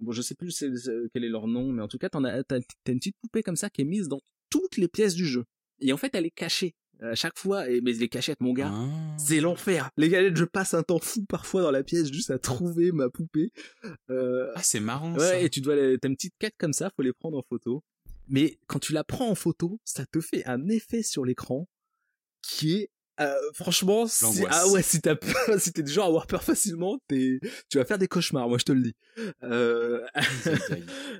bon, 0.00 0.12
je 0.12 0.22
sais 0.22 0.34
plus 0.34 0.64
quel 1.12 1.24
est 1.24 1.28
leur 1.28 1.46
nom, 1.46 1.72
mais 1.72 1.82
en 1.82 1.88
tout 1.88 1.98
cas, 1.98 2.08
t'en 2.08 2.24
as, 2.24 2.42
t'as, 2.44 2.58
une 2.58 2.98
petite 2.98 3.16
poupée 3.20 3.42
comme 3.42 3.56
ça 3.56 3.70
qui 3.70 3.82
est 3.82 3.86
mise 3.86 4.08
dans 4.08 4.20
toutes 4.50 4.76
les 4.76 4.88
pièces 4.88 5.14
du 5.14 5.26
jeu. 5.26 5.44
Et 5.80 5.92
en 5.92 5.96
fait, 5.96 6.14
elle 6.14 6.26
est 6.26 6.30
cachée 6.30 6.74
à 7.02 7.14
chaque 7.14 7.38
fois. 7.38 7.68
Et, 7.68 7.80
mais 7.80 7.92
les 7.92 8.08
cachettes, 8.08 8.40
mon 8.40 8.52
gars, 8.52 8.70
Ah. 8.72 8.88
c'est 9.18 9.40
l'enfer. 9.40 9.90
Les 9.96 10.08
galettes, 10.08 10.36
je 10.36 10.44
passe 10.44 10.74
un 10.74 10.82
temps 10.82 10.98
fou 11.00 11.24
parfois 11.26 11.62
dans 11.62 11.70
la 11.70 11.82
pièce 11.82 12.10
juste 12.12 12.30
à 12.30 12.38
trouver 12.38 12.92
ma 12.92 13.08
poupée. 13.10 13.52
Euh, 14.10 14.50
Ah, 14.54 14.62
c'est 14.62 14.80
marrant. 14.80 15.18
ça. 15.18 15.30
ouais, 15.30 15.44
et 15.46 15.50
tu 15.50 15.60
dois, 15.60 15.74
t'as 16.00 16.08
une 16.08 16.16
petite 16.16 16.34
quête 16.38 16.54
comme 16.58 16.72
ça, 16.72 16.90
faut 16.96 17.02
les 17.02 17.12
prendre 17.12 17.38
en 17.38 17.42
photo. 17.48 17.82
Mais 18.28 18.58
quand 18.68 18.78
tu 18.78 18.92
la 18.94 19.04
prends 19.04 19.28
en 19.28 19.34
photo, 19.34 19.78
ça 19.84 20.06
te 20.06 20.20
fait 20.20 20.44
un 20.46 20.68
effet 20.68 21.02
sur 21.02 21.24
l'écran 21.24 21.68
qui 22.42 22.76
est 22.76 22.90
euh, 23.20 23.34
franchement, 23.54 24.06
si, 24.06 24.42
ah 24.50 24.68
ouais, 24.68 24.82
si 24.82 25.00
t'as 25.00 25.14
peur, 25.16 25.32
si 25.58 25.72
t'es 25.72 25.82
du 25.82 25.92
genre 25.92 26.04
à 26.06 26.08
avoir 26.08 26.26
peur 26.26 26.42
facilement, 26.42 26.98
t'es, 27.08 27.38
tu 27.70 27.78
vas 27.78 27.84
faire 27.84 27.98
des 27.98 28.08
cauchemars, 28.08 28.48
moi 28.48 28.58
je 28.58 28.64
te 28.64 28.72
le 28.72 28.82
dis. 28.82 28.94
Euh, 29.42 30.04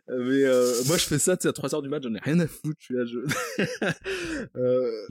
mais 0.09 0.45
euh, 0.45 0.83
moi 0.87 0.97
je 0.97 1.05
fais 1.05 1.19
ça, 1.19 1.37
tu 1.37 1.43
sais, 1.43 1.49
à 1.49 1.53
3 1.53 1.75
heures 1.75 1.83
du 1.83 1.89
match, 1.89 2.03
j'en 2.03 2.15
ai 2.15 2.19
rien 2.21 2.39
à 2.41 2.47
foutre, 2.47 2.77
je 2.81 2.85
suis 2.85 2.95
là, 2.95 3.05
je... 3.05 3.19
euh, 4.57 5.07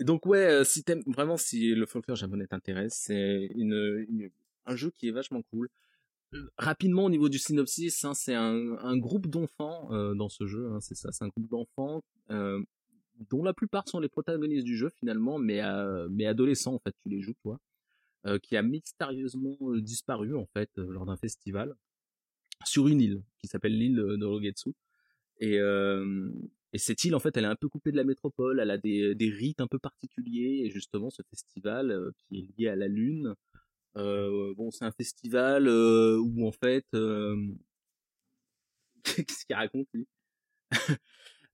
donc 0.00 0.26
ouais, 0.26 0.44
euh, 0.46 0.64
si 0.64 0.82
t'aimes 0.84 1.02
vraiment 1.06 1.36
si 1.36 1.74
le 1.74 1.86
folklore 1.86 2.16
japonais 2.16 2.46
t'intéresse, 2.46 2.94
c'est 3.06 3.48
une, 3.54 4.06
une- 4.08 4.30
un 4.66 4.76
jeu 4.76 4.90
qui 4.96 5.08
est 5.08 5.12
vachement 5.12 5.42
cool. 5.52 5.68
Rapidement 6.58 7.04
au 7.04 7.10
niveau 7.10 7.28
du 7.28 7.38
synopsis, 7.38 8.04
hein, 8.04 8.12
c'est 8.14 8.34
un, 8.34 8.76
un 8.78 8.96
groupe 8.96 9.28
d'enfants 9.28 9.88
euh, 9.92 10.14
dans 10.14 10.28
ce 10.28 10.46
jeu, 10.46 10.68
hein, 10.72 10.80
c'est 10.80 10.96
ça, 10.96 11.10
c'est 11.12 11.22
un 11.24 11.28
groupe 11.28 11.48
d'enfants 11.48 12.02
euh, 12.30 12.60
dont 13.30 13.42
la 13.42 13.54
plupart 13.54 13.88
sont 13.88 14.00
les 14.00 14.08
protagonistes 14.08 14.64
du 14.64 14.76
jeu 14.76 14.90
finalement, 14.90 15.38
mais 15.38 15.62
euh, 15.62 16.08
mais 16.10 16.26
adolescents 16.26 16.74
en 16.74 16.78
fait, 16.80 16.94
tu 17.02 17.08
les 17.08 17.20
joues 17.20 17.34
toi, 17.42 17.58
euh, 18.26 18.38
qui 18.38 18.56
a 18.56 18.62
mystérieusement 18.62 19.56
euh, 19.62 19.80
disparu 19.80 20.36
en 20.36 20.46
fait 20.46 20.70
euh, 20.78 20.90
lors 20.92 21.06
d'un 21.06 21.16
festival 21.16 21.74
sur 22.64 22.88
une 22.88 23.00
île 23.00 23.22
qui 23.38 23.46
s'appelle 23.48 23.76
l'île 23.78 23.96
de 23.96 24.16
Norogetsu. 24.16 24.72
Et, 25.40 25.58
euh, 25.60 26.30
et 26.72 26.78
cette 26.78 27.04
île, 27.04 27.14
en 27.14 27.20
fait, 27.20 27.36
elle 27.36 27.44
est 27.44 27.48
un 27.48 27.56
peu 27.56 27.68
coupée 27.68 27.92
de 27.92 27.96
la 27.96 28.04
métropole, 28.04 28.60
elle 28.60 28.70
a 28.70 28.78
des, 28.78 29.14
des 29.14 29.30
rites 29.30 29.60
un 29.60 29.66
peu 29.66 29.78
particuliers, 29.78 30.62
et 30.64 30.70
justement, 30.70 31.10
ce 31.10 31.22
festival 31.30 31.90
euh, 31.90 32.10
qui 32.18 32.38
est 32.38 32.58
lié 32.58 32.68
à 32.68 32.76
la 32.76 32.88
Lune, 32.88 33.34
bon, 33.96 34.70
c'est 34.70 34.84
un 34.84 34.92
festival 34.92 35.68
où, 35.68 36.46
en 36.46 36.52
fait, 36.52 36.86
qu'est-ce 39.04 39.44
qu'il 39.46 39.56
raconte, 39.56 39.88
lui? 39.92 40.06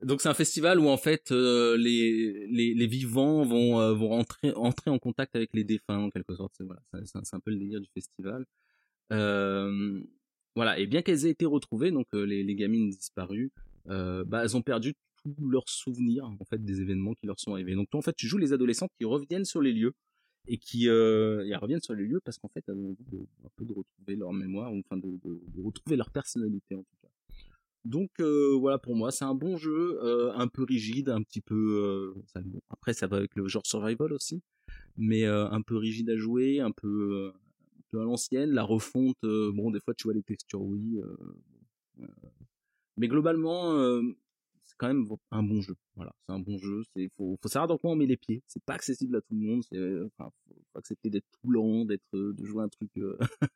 Donc, 0.03 0.21
c'est 0.23 0.29
un 0.29 0.35
festival 0.35 0.79
où, 0.79 0.89
en 0.89 0.97
fait, 0.97 1.31
euh, 1.31 1.77
les, 1.77 2.47
les, 2.49 2.87
vivants 2.87 3.45
vont, 3.45 3.81
euh, 3.81 3.93
vont 3.93 4.09
rentrer, 4.09 4.53
entrer 4.55 4.91
en 4.91 4.99
contact 4.99 5.37
avec 5.37 5.51
les 5.53 5.65
défunts, 5.65 5.99
en 5.99 6.11
quelque 6.11 6.35
sorte. 6.35 6.53
C'est 6.57 6.65
voilà, 6.65 6.81
c'est- 7.05 7.35
un 7.35 7.41
peu 7.41 7.51
le 7.51 7.59
délire 7.59 7.81
du 7.81 7.89
festival. 7.93 8.47
Euh, 9.13 10.01
voilà, 10.57 10.79
et 10.79 10.87
bien 10.87 11.03
qu'elles 11.03 11.27
aient 11.27 11.31
été 11.31 11.45
retrouvées, 11.47 11.91
donc 11.91 12.07
les, 12.13 12.55
gamines 12.55 12.91
disparues, 12.91 13.53
bah, 13.87 14.43
elles 14.43 14.57
ont 14.57 14.63
perdu 14.63 14.95
tous 15.23 15.49
leurs 15.49 15.69
souvenirs 15.69 16.25
en 16.25 16.45
fait 16.47 16.65
des 16.65 16.81
événements 16.81 17.15
qui 17.15 17.27
leur 17.27 17.39
sont 17.39 17.53
arrivés. 17.53 17.75
Donc 17.75 17.91
toi 17.91 17.99
en 17.99 18.03
fait 18.03 18.15
tu 18.17 18.27
joues 18.27 18.39
les 18.39 18.53
adolescents 18.53 18.89
qui 18.99 19.05
reviennent 19.05 19.45
sur 19.45 19.61
les 19.61 19.73
lieux 19.73 19.93
et 20.49 20.57
qui 20.59 20.89
reviennent 20.89 21.83
sur 21.83 21.95
les 21.95 22.05
lieux 22.05 22.21
parce 22.25 22.39
qu'en 22.39 22.49
fait 22.49 22.65
elles 22.69 22.75
ont 22.75 22.91
envie 22.91 23.05
de, 23.11 23.19
un 23.45 23.51
peu 23.57 23.65
de 23.65 23.73
retrouver 23.73 24.17
leur 24.17 24.33
mémoire 24.33 24.73
ou 24.73 24.81
enfin 24.81 24.97
de, 24.97 25.09
de 25.23 25.63
retrouver 25.63 25.97
leur 25.97 26.11
personnalité 26.11 26.75
en 26.75 26.83
tout 26.83 26.97
cas. 27.03 27.09
Donc 27.85 28.11
euh, 28.21 28.55
voilà 28.59 28.79
pour 28.79 28.95
moi 28.95 29.11
c'est 29.11 29.25
un 29.25 29.35
bon 29.35 29.57
jeu, 29.57 29.99
euh, 30.03 30.33
un 30.35 30.49
peu 30.49 30.65
rigide, 30.65 31.09
un 31.09 31.23
petit 31.23 31.41
peu 31.41 32.15
euh, 32.15 32.41
après 32.69 32.93
ça 32.93 33.07
va 33.07 33.17
avec 33.17 33.35
le 33.37 33.49
genre 33.49 33.67
survival 33.67 34.13
aussi, 34.13 34.43
mais 34.99 35.25
euh, 35.25 35.49
un 35.51 35.63
peu 35.63 35.77
rigide 35.77 36.11
à 36.11 36.17
jouer, 36.17 36.61
un 36.61 36.73
peu 36.73 36.89
euh, 36.89 37.29
un 37.79 37.83
peu 37.91 38.01
à 38.01 38.05
l'ancienne, 38.05 38.51
la 38.51 38.65
refonte 38.65 39.17
euh, 39.25 39.51
bon 39.53 39.71
des 39.71 39.81
fois 39.81 39.95
tu 39.95 40.05
vois 40.05 40.15
les 40.15 40.23
textures 40.23 40.61
oui 40.61 41.01
mais 42.99 43.09
globalement 43.09 43.75
c'est 44.63 44.77
quand 44.77 44.89
même 44.89 45.09
un 45.31 45.43
bon 45.43 45.61
jeu. 45.63 45.75
Voilà, 45.97 46.15
c'est 46.27 46.33
un 46.33 46.39
bon 46.39 46.59
jeu. 46.59 46.83
C'est 46.95 47.09
faut, 47.17 47.39
faut 47.43 47.49
savoir 47.49 47.67
dans 47.67 47.79
quoi 47.79 47.91
on 47.91 47.97
met 47.97 48.07
les 48.07 48.17
pieds. 48.17 48.43
C'est 48.47 48.63
pas 48.63 48.75
accessible 48.75 49.17
à 49.17 49.21
tout 49.21 49.35
le 49.35 49.41
monde. 49.41 49.63
C'est 49.65 49.79
enfin, 50.03 50.31
faut, 50.47 50.55
faut 50.73 50.79
accepter 50.79 51.11
d'être 51.11 51.27
tout 51.43 51.51
lent, 51.51 51.85
d'être 51.87 52.13
de 52.13 52.45
jouer 52.45 52.63
un 52.63 52.69
truc. 52.69 52.91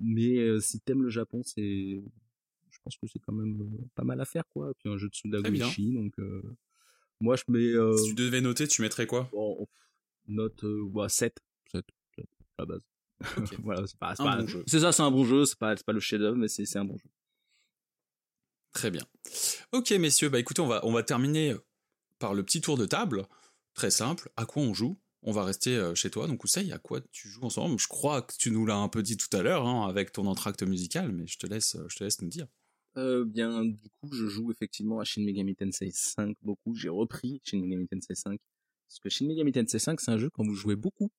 Mais 0.00 0.60
si 0.60 0.80
t'aimes 0.80 1.02
le 1.02 1.10
Japon, 1.10 1.42
c'est 1.44 2.02
pense 2.82 2.96
que 2.96 3.06
c'est 3.06 3.18
quand 3.20 3.32
même 3.32 3.68
pas 3.94 4.04
mal 4.04 4.20
à 4.20 4.24
faire 4.24 4.44
quoi. 4.48 4.70
Et 4.70 4.74
puis 4.78 4.88
un 4.92 4.98
jeu 4.98 5.08
de. 5.24 5.50
Ishii, 5.54 5.92
donc 5.94 6.14
moi 7.20 7.36
je 7.36 7.44
mets 7.48 7.96
Si 7.98 8.08
tu 8.08 8.14
devais 8.14 8.40
noter, 8.40 8.66
tu 8.68 8.82
mettrais 8.82 9.06
quoi? 9.06 9.28
bon, 9.32 9.66
note 10.28 10.64
bah, 10.90 11.08
7 11.08 11.36
7 11.70 11.84
7 12.16 12.26
à 12.58 12.62
la 12.62 12.66
base. 12.66 12.80
Voilà, 13.62 13.86
c'est 13.86 13.98
pas, 13.98 14.14
pas- 14.16 14.36
bon 14.36 14.46
jeu. 14.48 14.64
c'est 14.66 14.80
ça, 14.80 14.90
c'est 14.92 15.02
un 15.02 15.10
bon 15.10 15.24
jeu. 15.24 15.44
C'est 15.44 15.58
pas 15.58 15.74
pas 15.76 15.92
le 15.92 16.00
chef-d'œuvre, 16.00 16.36
mais 16.36 16.48
c'est 16.48 16.76
un 16.76 16.84
bon 16.84 16.96
jeu. 16.98 17.08
Très 18.72 18.90
bien. 18.90 19.02
Ok, 19.72 19.90
messieurs, 19.92 20.28
bah 20.28 20.38
écoutez, 20.38 20.62
on 20.62 20.66
va, 20.66 20.84
on 20.84 20.92
va 20.92 21.02
terminer 21.02 21.54
par 22.18 22.34
le 22.34 22.42
petit 22.42 22.60
tour 22.60 22.76
de 22.78 22.86
table. 22.86 23.26
Très 23.74 23.90
simple. 23.90 24.30
À 24.36 24.44
quoi 24.46 24.62
on 24.62 24.74
joue? 24.74 24.98
On 25.22 25.30
va 25.32 25.44
rester 25.44 25.92
chez 25.94 26.10
toi. 26.10 26.26
Donc, 26.26 26.42
Ousseï, 26.42 26.72
à 26.72 26.78
quoi 26.78 27.00
tu 27.12 27.28
joues 27.28 27.44
en 27.44 27.50
ce 27.50 27.60
moment 27.60 27.78
Je 27.78 27.86
crois 27.86 28.22
que 28.22 28.34
tu 28.36 28.50
nous 28.50 28.66
l'as 28.66 28.76
un 28.76 28.88
peu 28.88 29.02
dit 29.02 29.16
tout 29.16 29.34
à 29.36 29.42
l'heure 29.42 29.66
hein, 29.66 29.86
avec 29.88 30.10
ton 30.12 30.26
entracte 30.26 30.62
musical, 30.62 31.12
mais 31.12 31.26
je 31.26 31.38
te 31.38 31.46
laisse, 31.46 31.76
je 31.88 31.96
te 31.96 32.02
laisse 32.04 32.20
nous 32.22 32.28
dire. 32.28 32.46
Euh, 32.98 33.24
bien, 33.24 33.64
du 33.64 33.88
coup, 34.00 34.12
je 34.12 34.26
joue 34.26 34.50
effectivement 34.50 35.00
à 35.00 35.04
Shin 35.04 35.24
Megami 35.24 35.54
Tensei 35.56 35.90
5 35.90 36.36
beaucoup. 36.42 36.74
J'ai 36.74 36.88
repris 36.88 37.40
Shin 37.44 37.60
Megami 37.60 37.88
Tensei 37.88 38.14
5. 38.14 38.38
Parce 38.88 39.00
que 39.00 39.08
Shin 39.08 39.26
Megami 39.26 39.52
Tensei 39.52 39.78
5, 39.78 40.00
c'est 40.00 40.10
un 40.10 40.18
jeu, 40.18 40.28
quand 40.30 40.44
vous 40.44 40.54
jouez 40.54 40.76
beaucoup, 40.76 41.10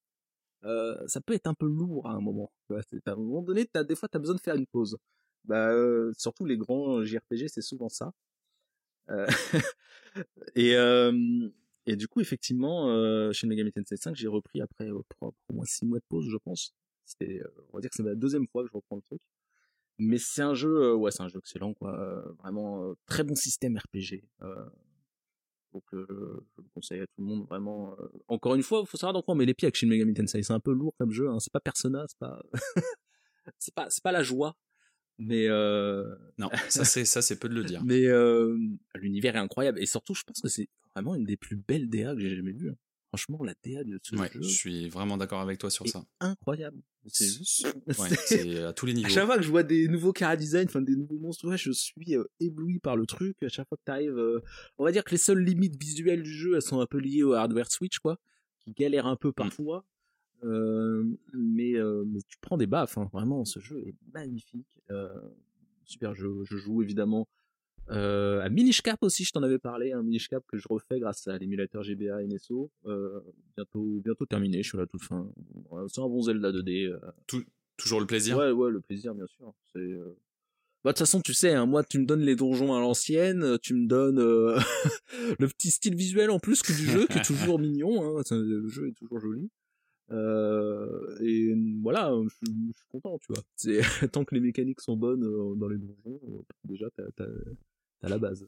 euh, 0.65 0.95
ça 1.07 1.21
peut 1.21 1.33
être 1.33 1.47
un 1.47 1.53
peu 1.53 1.67
lourd 1.67 2.07
à 2.07 2.13
un 2.13 2.21
moment. 2.21 2.51
À 2.69 3.11
un 3.11 3.15
moment 3.15 3.41
donné, 3.41 3.67
as, 3.73 3.83
des 3.83 3.95
fois, 3.95 4.07
tu 4.09 4.17
as 4.17 4.19
besoin 4.19 4.35
de 4.35 4.41
faire 4.41 4.55
une 4.55 4.67
pause. 4.67 4.97
Bah, 5.45 5.71
euh, 5.73 6.13
surtout 6.17 6.45
les 6.45 6.57
grands 6.57 7.03
JRPG, 7.03 7.47
c'est 7.49 7.61
souvent 7.61 7.89
ça. 7.89 8.13
Euh, 9.09 9.27
et, 10.55 10.75
euh, 10.75 11.49
et 11.85 11.95
du 11.95 12.07
coup, 12.07 12.21
effectivement, 12.21 12.89
euh, 12.89 13.31
Shin 13.33 13.47
Megami 13.47 13.71
Tensei 13.71 13.97
5, 13.97 14.15
j'ai 14.15 14.27
repris 14.27 14.61
après 14.61 14.89
au 14.91 15.03
moins 15.51 15.65
6 15.65 15.85
mois 15.85 15.99
de 15.99 16.05
pause, 16.07 16.27
je 16.29 16.37
pense. 16.37 16.73
C'était, 17.05 17.41
on 17.71 17.77
va 17.77 17.81
dire 17.81 17.89
que 17.89 17.97
c'est 17.97 18.03
la 18.03 18.15
deuxième 18.15 18.47
fois 18.47 18.63
que 18.63 18.69
je 18.69 18.73
reprends 18.73 18.95
le 18.95 19.01
truc. 19.01 19.21
Mais 19.99 20.17
c'est 20.17 20.41
un 20.41 20.53
jeu, 20.53 20.95
ouais, 20.95 21.11
c'est 21.11 21.23
un 21.23 21.27
jeu 21.27 21.39
excellent, 21.39 21.73
quoi. 21.73 22.23
vraiment 22.39 22.93
très 23.05 23.23
bon 23.23 23.35
système 23.35 23.77
RPG. 23.77 24.23
Donc, 25.73 25.83
je 25.91 25.97
le 25.97 26.69
conseille 26.73 26.99
à 26.99 27.07
tout 27.07 27.21
le 27.21 27.25
monde, 27.25 27.47
vraiment. 27.47 27.95
Encore 28.27 28.55
une 28.55 28.63
fois, 28.63 28.81
il 28.83 28.87
faut 28.87 28.97
savoir 28.97 29.13
dans 29.13 29.21
quoi 29.21 29.33
on 29.33 29.37
met 29.37 29.45
les 29.45 29.53
pieds 29.53 29.65
avec 29.65 29.75
Shin 29.75 29.87
Megami 29.87 30.13
Tensei. 30.13 30.43
C'est 30.43 30.53
un 30.53 30.59
peu 30.59 30.71
lourd 30.71 30.93
comme 30.99 31.11
jeu. 31.11 31.29
Hein. 31.29 31.39
C'est 31.39 31.51
pas 31.51 31.59
Persona, 31.59 32.05
c'est 32.07 32.19
pas, 32.19 32.43
c'est 33.57 33.73
pas, 33.73 33.89
c'est 33.89 34.03
pas 34.03 34.11
la 34.11 34.23
joie. 34.23 34.55
Mais 35.17 35.47
euh, 35.47 36.15
Non, 36.37 36.49
ça 36.69 36.85
c'est 36.85 37.05
ça 37.05 37.21
c'est 37.21 37.37
peu 37.37 37.49
de 37.49 37.53
le 37.53 37.63
dire. 37.63 37.83
mais 37.85 38.05
euh, 38.05 38.57
l'univers 38.95 39.35
est 39.35 39.39
incroyable 39.39 39.79
et 39.79 39.85
surtout, 39.85 40.15
je 40.15 40.23
pense 40.23 40.41
que 40.41 40.47
c'est 40.47 40.67
vraiment 40.95 41.15
une 41.15 41.25
des 41.25 41.37
plus 41.37 41.55
belles 41.55 41.89
DA 41.89 42.13
que 42.13 42.19
j'ai 42.19 42.35
jamais 42.35 42.51
vues. 42.51 42.71
Franchement, 43.15 43.43
la 43.43 43.53
DA 43.63 43.83
de 43.83 43.99
ce 44.01 44.15
Ouais, 44.15 44.27
jeu 44.33 44.41
je 44.41 44.47
suis 44.47 44.89
vraiment 44.89 45.17
d'accord 45.17 45.39
avec 45.41 45.59
toi 45.59 45.69
sur 45.69 45.87
ça. 45.87 46.03
incroyable. 46.19 46.81
C'est 47.05 47.27
Ouais, 47.99 48.57
à 48.63 48.73
tous 48.73 48.87
les 48.87 48.93
à 48.93 48.95
niveaux. 48.95 49.09
chaque 49.09 49.25
fois 49.27 49.37
que 49.37 49.43
je 49.43 49.49
vois 49.51 49.61
des 49.61 49.87
nouveaux 49.87 50.13
cara 50.13 50.35
design, 50.35 50.65
enfin 50.67 50.81
des 50.81 50.95
nouveaux 50.95 51.19
monstres, 51.19 51.47
ouais, 51.47 51.57
je 51.57 51.71
suis 51.71 52.15
euh, 52.15 52.23
ébloui 52.39 52.79
par 52.79 52.95
le 52.97 53.05
truc. 53.05 53.37
À 53.43 53.49
chaque 53.49 53.67
fois 53.69 53.77
que 53.77 53.83
t'arrives, 53.85 54.17
euh, 54.17 54.41
on 54.79 54.83
va 54.83 54.91
dire 54.91 55.03
que 55.03 55.11
les 55.11 55.17
seules 55.17 55.43
limites 55.43 55.79
visuelles 55.79 56.23
du 56.23 56.33
jeu, 56.33 56.55
elles 56.55 56.63
sont 56.63 56.79
un 56.79 56.87
peu 56.87 56.97
liées 56.97 57.21
au 57.21 57.33
hardware 57.33 57.69
Switch, 57.71 57.99
quoi, 57.99 58.17
qui 58.61 58.71
galère 58.73 59.05
un 59.05 59.15
peu 59.15 59.29
Mm. 59.29 59.33
parfois. 59.33 59.85
Euh, 60.43 61.03
mais, 61.33 61.73
mais 62.07 62.19
tu 62.27 62.37
prends 62.41 62.57
des 62.57 62.65
baffes, 62.67 62.97
hein. 62.97 63.09
vraiment, 63.13 63.45
ce 63.45 63.59
jeu 63.59 63.79
est 63.87 63.93
magnifique. 64.11 64.79
Super 65.85 66.15
jeu. 66.15 66.33
Je 66.45 66.57
joue 66.57 66.81
évidemment 66.81 67.27
euh, 67.89 68.41
à 68.41 68.49
Minish 68.49 68.81
Cap 68.81 69.01
aussi, 69.03 69.23
je 69.25 69.31
t'en 69.31 69.43
avais 69.43 69.59
parlé, 69.59 69.91
un 69.91 70.01
Minish 70.03 70.29
Cap 70.29 70.43
que 70.47 70.57
je 70.57 70.67
refais 70.69 70.99
grâce 70.99 71.27
à 71.27 71.37
l'émulateur 71.37 71.83
GBA 71.83 72.23
NSO. 72.23 72.71
Euh, 72.85 73.19
bientôt, 73.55 74.01
bientôt 74.03 74.25
terminé, 74.25 74.63
je 74.63 74.69
suis 74.69 74.77
à 74.77 74.81
la 74.81 74.87
toute 74.87 75.03
fin. 75.03 75.29
C'est 75.89 76.01
un 76.01 76.07
bon 76.07 76.21
Zelda 76.21 76.51
2D. 76.51 76.87
euh, 76.87 76.99
Toujours 77.77 77.99
le 77.99 78.05
plaisir? 78.07 78.37
Ouais, 78.37 78.51
ouais, 78.51 78.71
le 78.71 78.79
plaisir, 78.81 79.13
bien 79.15 79.27
sûr. 79.27 79.53
C'est. 79.73 79.79
euh, 79.79 80.15
Bah, 80.83 80.91
de 80.91 80.93
toute 80.93 80.99
façon, 80.99 81.21
tu 81.21 81.33
sais, 81.33 81.53
hein, 81.53 81.65
moi, 81.65 81.83
tu 81.83 81.99
me 81.99 82.05
donnes 82.05 82.21
les 82.21 82.35
donjons 82.35 82.73
à 82.73 82.79
l'ancienne, 82.79 83.57
tu 83.61 83.73
me 83.73 83.87
donnes 83.87 84.19
euh, 84.19 84.57
le 85.39 85.47
petit 85.47 85.71
style 85.71 85.95
visuel 85.95 86.29
en 86.29 86.39
plus 86.39 86.61
que 86.61 86.71
du 86.71 86.85
jeu, 86.85 87.07
qui 87.07 87.17
est 87.17 87.25
toujours 87.25 87.59
mignon. 87.59 88.17
Hein, 88.19 88.21
le 88.31 88.67
jeu 88.67 88.87
est 88.89 88.93
toujours 88.93 89.19
joli. 89.19 89.49
Euh, 90.11 91.17
et 91.21 91.55
voilà, 91.81 92.11
je, 92.23 92.29
suis- 92.35 92.55
je 92.71 92.77
suis 92.77 92.87
content, 92.91 93.17
tu 93.19 93.33
vois. 93.33 93.41
C'est 93.55 93.79
tant 94.11 94.25
que 94.25 94.35
les 94.35 94.41
mécaniques 94.41 94.81
sont 94.81 94.97
bonnes 94.97 95.23
euh, 95.23 95.55
dans 95.55 95.67
les 95.67 95.77
donjons, 95.77 96.19
euh, 96.27 96.41
déjà 96.65 96.87
t'as 96.95 97.09
t'as 97.15 97.25
t'as 98.03 98.09
la 98.09 98.17
base. 98.17 98.47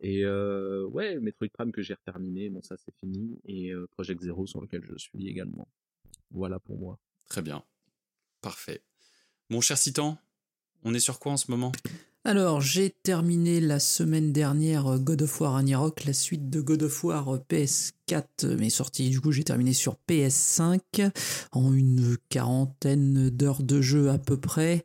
Et 0.00 0.24
euh, 0.24 0.86
ouais, 0.88 1.18
Metroid 1.18 1.48
Prime 1.48 1.72
que 1.72 1.82
j'ai 1.82 1.96
terminé, 2.04 2.50
bon 2.50 2.60
ça 2.60 2.76
c'est 2.76 2.94
fini, 3.00 3.40
et 3.44 3.70
euh, 3.70 3.86
Project 3.92 4.22
Zero 4.22 4.46
sur 4.46 4.60
lequel 4.60 4.84
je 4.84 4.96
suis 4.98 5.26
également. 5.28 5.66
Voilà 6.30 6.60
pour 6.60 6.78
moi. 6.78 6.98
Très 7.28 7.40
bien. 7.40 7.64
Parfait. 8.42 8.82
Mon 9.48 9.62
cher 9.62 9.78
Citan, 9.78 10.18
on 10.82 10.92
est 10.92 11.00
sur 11.00 11.18
quoi 11.18 11.32
en 11.32 11.36
ce 11.36 11.50
moment? 11.50 11.72
Alors, 12.26 12.62
j'ai 12.62 12.88
terminé 12.88 13.60
la 13.60 13.78
semaine 13.78 14.32
dernière 14.32 14.86
euh, 14.86 14.98
God 14.98 15.20
of 15.20 15.40
War 15.42 15.52
Ragnarok, 15.52 16.06
la 16.06 16.14
suite 16.14 16.48
de 16.48 16.62
God 16.62 16.84
of 16.84 17.04
War 17.04 17.34
euh, 17.34 17.38
PS4, 17.50 18.24
euh, 18.44 18.56
mais 18.58 18.70
sortie, 18.70 19.10
du 19.10 19.20
coup, 19.20 19.30
j'ai 19.30 19.44
terminé 19.44 19.74
sur 19.74 19.98
PS5 20.08 21.10
en 21.52 21.74
une 21.74 22.16
quarantaine 22.30 23.28
d'heures 23.28 23.62
de 23.62 23.82
jeu 23.82 24.08
à 24.08 24.16
peu 24.16 24.38
près. 24.38 24.82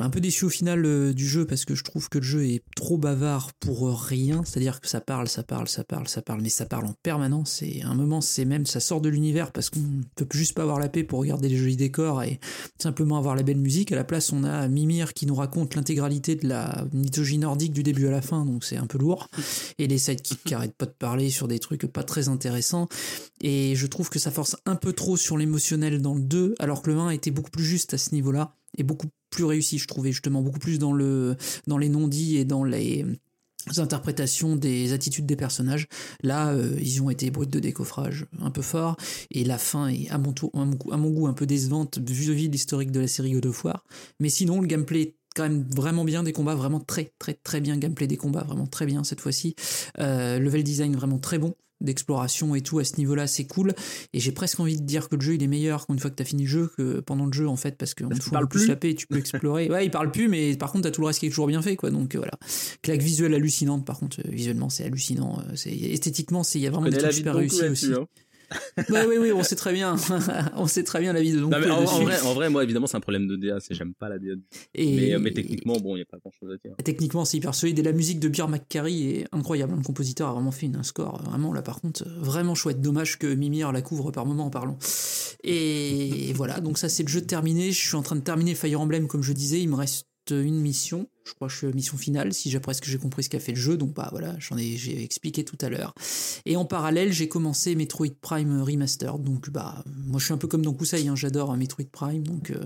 Un 0.00 0.10
peu 0.10 0.20
déçu 0.20 0.44
au 0.44 0.48
final 0.48 0.84
euh, 0.84 1.12
du 1.12 1.26
jeu 1.26 1.46
parce 1.46 1.64
que 1.64 1.74
je 1.74 1.84
trouve 1.84 2.08
que 2.08 2.18
le 2.18 2.24
jeu 2.24 2.46
est 2.46 2.62
trop 2.76 2.98
bavard 2.98 3.52
pour 3.54 3.88
euh, 3.88 3.94
rien. 3.94 4.42
C'est-à-dire 4.44 4.80
que 4.80 4.88
ça 4.88 5.00
parle, 5.00 5.28
ça 5.28 5.42
parle, 5.42 5.68
ça 5.68 5.84
parle, 5.84 6.08
ça 6.08 6.22
parle, 6.22 6.40
mais 6.42 6.48
ça 6.48 6.66
parle 6.66 6.86
en 6.86 6.94
permanence. 7.02 7.62
Et 7.62 7.82
à 7.82 7.88
un 7.88 7.94
moment, 7.94 8.20
c'est 8.20 8.44
même, 8.44 8.66
ça 8.66 8.80
sort 8.80 9.00
de 9.00 9.08
l'univers 9.08 9.52
parce 9.52 9.70
qu'on 9.70 9.80
peut 10.16 10.26
juste 10.32 10.54
pas 10.54 10.62
avoir 10.62 10.78
la 10.78 10.88
paix 10.88 11.04
pour 11.04 11.20
regarder 11.20 11.48
les 11.48 11.56
jolis 11.56 11.76
décors 11.76 12.22
et 12.22 12.40
simplement 12.78 13.18
avoir 13.18 13.36
la 13.36 13.42
belle 13.42 13.58
musique. 13.58 13.92
À 13.92 13.96
la 13.96 14.04
place, 14.04 14.32
on 14.32 14.44
a 14.44 14.68
Mimir 14.68 15.14
qui 15.14 15.26
nous 15.26 15.34
raconte 15.34 15.74
l'intégralité 15.74 16.34
de 16.34 16.48
la 16.48 16.84
mythologie 16.92 17.38
nordique 17.38 17.72
du 17.72 17.82
début 17.82 18.06
à 18.06 18.10
la 18.10 18.22
fin, 18.22 18.44
donc 18.44 18.64
c'est 18.64 18.76
un 18.76 18.86
peu 18.86 18.98
lourd. 18.98 19.28
Et 19.78 19.86
les 19.86 19.98
sidekicks 19.98 20.44
qui 20.44 20.54
arrêtent 20.54 20.76
pas 20.76 20.86
de 20.86 20.90
parler 20.90 21.30
sur 21.30 21.48
des 21.48 21.58
trucs 21.58 21.86
pas 21.86 22.02
très 22.02 22.28
intéressants. 22.28 22.88
Et 23.40 23.74
je 23.76 23.86
trouve 23.86 24.10
que 24.10 24.18
ça 24.18 24.30
force 24.30 24.56
un 24.66 24.76
peu 24.76 24.92
trop 24.92 25.16
sur 25.16 25.36
l'émotionnel 25.36 26.00
dans 26.00 26.14
le 26.14 26.22
2, 26.22 26.54
alors 26.58 26.82
que 26.82 26.90
le 26.90 26.98
1 26.98 27.10
était 27.10 27.30
beaucoup 27.30 27.50
plus 27.50 27.64
juste 27.64 27.94
à 27.94 27.98
ce 27.98 28.14
niveau-là 28.14 28.54
et 28.76 28.82
beaucoup 28.82 29.08
plus 29.30 29.44
réussi, 29.44 29.78
je 29.78 29.86
trouvais 29.86 30.12
justement 30.12 30.42
beaucoup 30.42 30.58
plus 30.58 30.78
dans 30.78 30.92
le 30.92 31.36
dans 31.66 31.78
les 31.78 31.88
non-dits 31.88 32.38
et 32.38 32.44
dans 32.44 32.64
les 32.64 33.04
interprétations 33.78 34.56
des 34.56 34.92
attitudes 34.92 35.26
des 35.26 35.36
personnages. 35.36 35.88
Là, 36.22 36.50
euh, 36.50 36.76
ils 36.80 37.02
ont 37.02 37.10
été 37.10 37.30
brut 37.30 37.50
de 37.50 37.58
décoffrage 37.58 38.26
un 38.40 38.50
peu 38.50 38.62
fort, 38.62 38.96
et 39.30 39.44
la 39.44 39.58
fin 39.58 39.88
est 39.88 40.08
à 40.10 40.18
mon, 40.18 40.32
tour, 40.32 40.50
à 40.54 40.96
mon, 40.96 41.10
goût 41.10 41.26
un 41.26 41.32
peu 41.32 41.46
décevante 41.46 41.98
vis-à-vis 41.98 42.48
de 42.48 42.52
l'historique 42.52 42.90
de 42.90 43.00
la 43.00 43.08
série 43.08 43.32
God 43.32 43.46
of 43.46 43.64
War. 43.64 43.84
Mais 44.20 44.28
sinon, 44.28 44.60
le 44.60 44.66
gameplay 44.66 45.02
est 45.02 45.16
quand 45.34 45.44
même 45.44 45.64
vraiment 45.74 46.04
bien 46.04 46.22
des 46.22 46.32
combats, 46.32 46.54
vraiment 46.54 46.80
très 46.80 47.12
très 47.18 47.34
très 47.34 47.60
bien 47.60 47.76
gameplay 47.76 48.06
des 48.06 48.16
combats, 48.16 48.44
vraiment 48.44 48.66
très 48.66 48.86
bien 48.86 49.02
cette 49.02 49.20
fois-ci. 49.20 49.56
Euh, 49.98 50.38
level 50.38 50.62
design 50.62 50.94
vraiment 50.94 51.18
très 51.18 51.38
bon 51.38 51.54
d'exploration 51.80 52.54
et 52.54 52.60
tout 52.60 52.78
à 52.78 52.84
ce 52.84 52.96
niveau-là, 52.96 53.26
c'est 53.26 53.44
cool. 53.44 53.74
Et 54.12 54.20
j'ai 54.20 54.32
presque 54.32 54.60
envie 54.60 54.80
de 54.80 54.84
dire 54.84 55.08
que 55.08 55.16
le 55.16 55.20
jeu 55.20 55.34
il 55.34 55.42
est 55.42 55.48
meilleur 55.48 55.86
une 55.88 55.98
fois 55.98 56.10
que 56.10 56.16
t'as 56.16 56.24
fini 56.24 56.44
le 56.44 56.48
jeu 56.48 56.70
que 56.76 57.00
pendant 57.00 57.26
le 57.26 57.32
jeu 57.32 57.48
en 57.48 57.56
fait, 57.56 57.76
parce 57.76 57.94
qu'on 57.94 58.08
te 58.08 58.22
fout 58.22 58.48
plus 58.48 58.68
la 58.68 58.76
paix, 58.76 58.94
tu 58.94 59.06
peux 59.06 59.18
explorer. 59.18 59.68
ouais, 59.70 59.86
il 59.86 59.90
parle 59.90 60.10
plus, 60.10 60.28
mais 60.28 60.56
par 60.56 60.72
contre 60.72 60.84
t'as 60.84 60.90
tout 60.90 61.00
le 61.00 61.08
reste 61.08 61.20
qui 61.20 61.26
est 61.26 61.30
toujours 61.30 61.46
bien 61.46 61.62
fait, 61.62 61.76
quoi. 61.76 61.90
Donc 61.90 62.14
euh, 62.14 62.18
voilà, 62.18 62.32
claque 62.82 63.02
visuelle 63.02 63.34
hallucinante. 63.34 63.84
Par 63.84 63.98
contre, 63.98 64.20
euh, 64.20 64.30
visuellement 64.30 64.70
c'est 64.70 64.84
hallucinant. 64.84 65.40
Euh, 65.40 65.52
c'est 65.56 65.74
esthétiquement, 65.74 66.42
c'est 66.42 66.58
il 66.58 66.62
y 66.62 66.66
a 66.66 66.70
vraiment 66.70 66.88
des 66.88 66.96
trucs 66.96 67.12
super 67.12 67.34
réussis 67.34 67.64
aussi. 67.64 67.92
Hein 67.92 68.06
oui, 68.90 68.98
oui, 69.08 69.16
oui, 69.18 69.32
on 69.32 69.42
sait 69.42 69.56
très 69.56 69.72
bien. 69.72 69.96
on 70.56 70.66
sait 70.66 70.84
très 70.84 71.00
bien 71.00 71.12
la 71.12 71.20
vie 71.20 71.32
de 71.32 71.40
donc 71.40 71.54
en, 71.54 71.60
vrai, 71.60 72.20
en, 72.20 72.34
vrai, 72.34 72.50
moi, 72.50 72.62
évidemment, 72.64 72.86
c'est 72.86 72.96
un 72.96 73.00
problème 73.00 73.26
de 73.26 73.36
DA. 73.36 73.58
J'aime 73.70 73.94
pas 73.94 74.08
la 74.08 74.18
DA. 74.18 74.32
Et, 74.74 75.16
mais, 75.18 75.32
techniquement, 75.32 75.76
bon, 75.78 75.96
il 75.96 76.00
n'y 76.00 76.02
a 76.02 76.06
pas 76.06 76.18
grand 76.18 76.32
chose 76.38 76.50
à 76.52 76.56
dire. 76.56 76.76
Techniquement, 76.84 77.24
c'est 77.24 77.36
hyper 77.36 77.54
solide. 77.54 77.78
Et 77.78 77.82
la 77.82 77.92
musique 77.92 78.20
de 78.20 78.28
Pierre 78.28 78.48
McCarry 78.48 79.10
est 79.10 79.26
incroyable. 79.32 79.74
Le 79.76 79.82
compositeur 79.82 80.28
a 80.28 80.32
vraiment 80.32 80.52
fait 80.52 80.70
un 80.74 80.82
score. 80.82 81.22
Vraiment, 81.22 81.52
là, 81.52 81.62
par 81.62 81.80
contre, 81.80 82.04
vraiment 82.18 82.54
chouette. 82.54 82.80
Dommage 82.80 83.18
que 83.18 83.32
Mimir 83.34 83.72
la 83.72 83.82
couvre 83.82 84.10
par 84.10 84.26
moment 84.26 84.46
en 84.46 84.50
parlant. 84.50 84.78
Et 85.42 86.32
voilà, 86.34 86.60
donc 86.60 86.78
ça, 86.78 86.88
c'est 86.88 87.02
le 87.02 87.08
jeu 87.08 87.20
terminé. 87.20 87.72
Je 87.72 87.86
suis 87.86 87.96
en 87.96 88.02
train 88.02 88.16
de 88.16 88.22
terminer 88.22 88.54
Fire 88.54 88.80
Emblem, 88.80 89.06
comme 89.06 89.22
je 89.22 89.32
disais. 89.32 89.60
Il 89.60 89.68
me 89.68 89.76
reste 89.76 90.06
une 90.30 90.60
mission. 90.60 91.08
Je 91.24 91.32
crois 91.32 91.48
que 91.48 91.52
je 91.52 91.58
suis 91.58 91.66
à 91.66 91.70
mission 91.70 91.96
finale, 91.96 92.34
si 92.34 92.50
j'ai 92.50 92.60
presque 92.60 92.84
j'ai 92.84 92.98
compris 92.98 93.24
ce 93.24 93.30
qu'a 93.30 93.40
fait 93.40 93.52
le 93.52 93.58
jeu. 93.58 93.76
Donc 93.76 93.94
bah 93.94 94.08
voilà, 94.10 94.34
j'en 94.38 94.56
ai 94.58 94.76
j'ai 94.76 95.02
expliqué 95.02 95.44
tout 95.44 95.58
à 95.60 95.68
l'heure. 95.68 95.94
Et 96.44 96.56
en 96.56 96.64
parallèle, 96.64 97.12
j'ai 97.12 97.28
commencé 97.28 97.74
Metroid 97.74 98.14
Prime 98.20 98.62
Remastered. 98.62 99.22
Donc 99.22 99.50
bah 99.50 99.82
moi 100.06 100.18
je 100.18 100.26
suis 100.26 100.34
un 100.34 100.38
peu 100.38 100.48
comme 100.48 100.62
dans 100.62 100.74
Kusai, 100.74 101.06
hein, 101.08 101.16
j'adore 101.16 101.56
Metroid 101.56 101.86
Prime. 101.90 102.26
Donc 102.26 102.50
euh, 102.50 102.64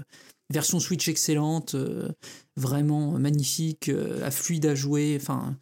version 0.50 0.80
Switch 0.80 1.08
excellente, 1.08 1.74
euh, 1.74 2.08
vraiment 2.56 3.12
magnifique, 3.12 3.88
euh, 3.88 4.30
fluide 4.30 4.66
à 4.66 4.74
jouer. 4.74 5.18
Enfin 5.20 5.56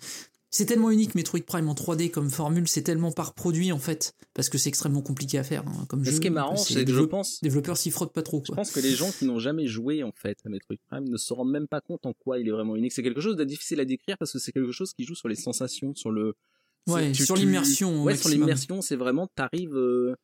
c'est 0.50 0.66
tellement 0.66 0.90
unique 0.90 1.14
Metroid 1.14 1.40
Prime 1.40 1.68
en 1.68 1.74
3D 1.74 2.11
comme 2.11 2.30
formule, 2.30 2.68
c'est 2.68 2.82
tellement 2.82 3.12
par 3.12 3.35
produit 3.35 3.72
en 3.72 3.78
fait, 3.78 4.14
parce 4.32 4.48
que 4.48 4.59
c'est 4.59 4.68
extrêmement 4.68 5.02
compliqué 5.02 5.38
à 5.38 5.44
faire 5.44 5.66
hein, 5.66 5.87
comme 5.88 6.04
jeu. 6.04 6.12
Ce 6.12 6.20
qui 6.20 6.28
est 6.28 6.30
marrant, 6.30 6.56
c'est 6.56 6.85
que 6.85 6.92
je 6.92 7.02
pense 7.02 7.40
développeurs 7.42 7.76
s'y 7.76 7.90
frottent 7.90 8.12
pas 8.12 8.22
trop. 8.22 8.42
Je 8.46 8.52
pense 8.52 8.70
que 8.70 8.80
les 8.80 8.92
gens 8.92 9.11
qui 9.11 9.24
n'ont 9.24 9.38
jamais 9.38 9.66
joué 9.66 10.02
en 10.02 10.12
fait 10.12 10.38
à 10.44 10.48
Metroid 10.48 10.76
Prime 10.88 11.09
ne 11.09 11.16
se 11.16 11.32
rendent 11.32 11.50
même 11.50 11.68
pas 11.68 11.80
compte 11.80 12.06
en 12.06 12.12
quoi 12.12 12.38
il 12.38 12.48
est 12.48 12.52
vraiment 12.52 12.76
unique. 12.76 12.92
C'est 12.92 13.02
quelque 13.02 13.20
chose 13.20 13.37
de 13.37 13.44
difficile 13.44 13.80
à 13.80 13.85
décrire 13.85 14.16
parce 14.18 14.32
que 14.32 14.38
c'est 14.38 14.52
quelque 14.52 14.72
chose 14.72 14.92
qui 14.92 15.04
joue 15.04 15.14
sur 15.14 15.28
les 15.28 15.35
sensations, 15.35 15.94
sur 15.94 16.11
le 16.11 16.35
ouais, 16.87 17.12
sur 17.12 17.37
l'immersion. 17.37 18.04
Ouais, 18.04 18.16
sur 18.16 18.30
l'immersion, 18.30 18.80
c'est 18.82 18.96
vraiment 18.96 19.28
t'arrives 19.35 19.76
euh, 19.76 20.14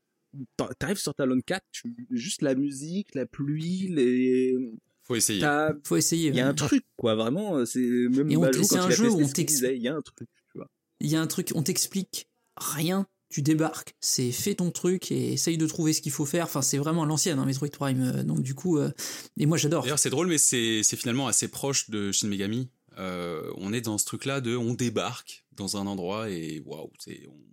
t'arrives 0.79 0.99
sur 0.99 1.15
ta 1.15 1.27
Lone 1.27 1.43
4, 1.43 1.63
tu... 1.73 1.95
juste 2.11 2.43
la 2.43 2.55
musique, 2.55 3.15
la 3.15 3.27
pluie, 3.27 3.89
les 3.89 4.57
faut 5.05 5.17
essayer. 5.17 5.45
Faut 5.85 5.97
essayer. 5.97 6.29
Il 6.29 6.37
y 6.37 6.41
a 6.41 6.49
un 6.49 6.55
truc, 6.55 6.85
quoi, 6.97 7.15
vraiment. 7.15 7.57
Euh, 7.57 7.67
c'est 7.67 7.81
même 7.81 8.31
Et 8.31 8.65
c'est 8.65 8.77
un 8.77 8.91
jeu 8.91 9.11
où 9.11 9.21
on 9.21 9.29
t'explique. 9.29 9.73
Il 9.77 9.83
y 9.83 9.89
a 9.89 9.95
un 9.95 10.03
truc, 10.03 10.29
tu 10.51 10.59
vois. 10.59 10.69
Il 11.01 11.11
y 11.11 11.17
a 11.17 11.21
un 11.21 11.27
truc, 11.27 11.51
on 11.55 11.63
t'explique 11.63 12.29
rien. 12.57 13.07
Tu 13.29 13.41
débarques, 13.41 13.95
c'est 13.99 14.31
fais 14.31 14.55
ton 14.55 14.71
truc 14.71 15.11
et 15.11 15.33
essaye 15.33 15.57
de 15.57 15.67
trouver 15.67 15.95
ce 15.95 16.03
qu'il 16.03 16.13
faut 16.13 16.27
faire. 16.27 16.45
Enfin, 16.45 16.61
c'est 16.61 16.77
vraiment 16.77 17.07
l'ancienne, 17.07 17.39
hein, 17.39 17.47
Metroid 17.47 17.71
Prime. 17.71 18.03
Euh, 18.03 18.23
donc 18.25 18.43
du 18.43 18.55
coup, 18.55 18.77
euh, 18.77 18.91
et 19.39 19.47
moi 19.47 19.57
j'adore. 19.57 19.85
D'ailleurs, 19.85 19.99
c'est 19.99 20.11
drôle, 20.11 20.27
mais 20.27 20.37
c'est 20.37 20.83
finalement 20.83 21.29
assez 21.29 21.49
proche 21.49 21.89
de 21.89 22.13
Shin 22.13 22.29
Megami. 22.29 22.69
on 22.99 23.73
est 23.73 23.81
dans 23.81 23.97
ce 23.97 24.05
truc-là 24.05 24.43
de, 24.43 24.55
on 24.55 24.75
débarque 24.75 25.47
dans 25.53 25.79
un 25.79 25.87
endroit 25.87 26.29
et 26.29 26.61
waouh, 26.67 26.93
c'est 26.99 27.27
on 27.27 27.52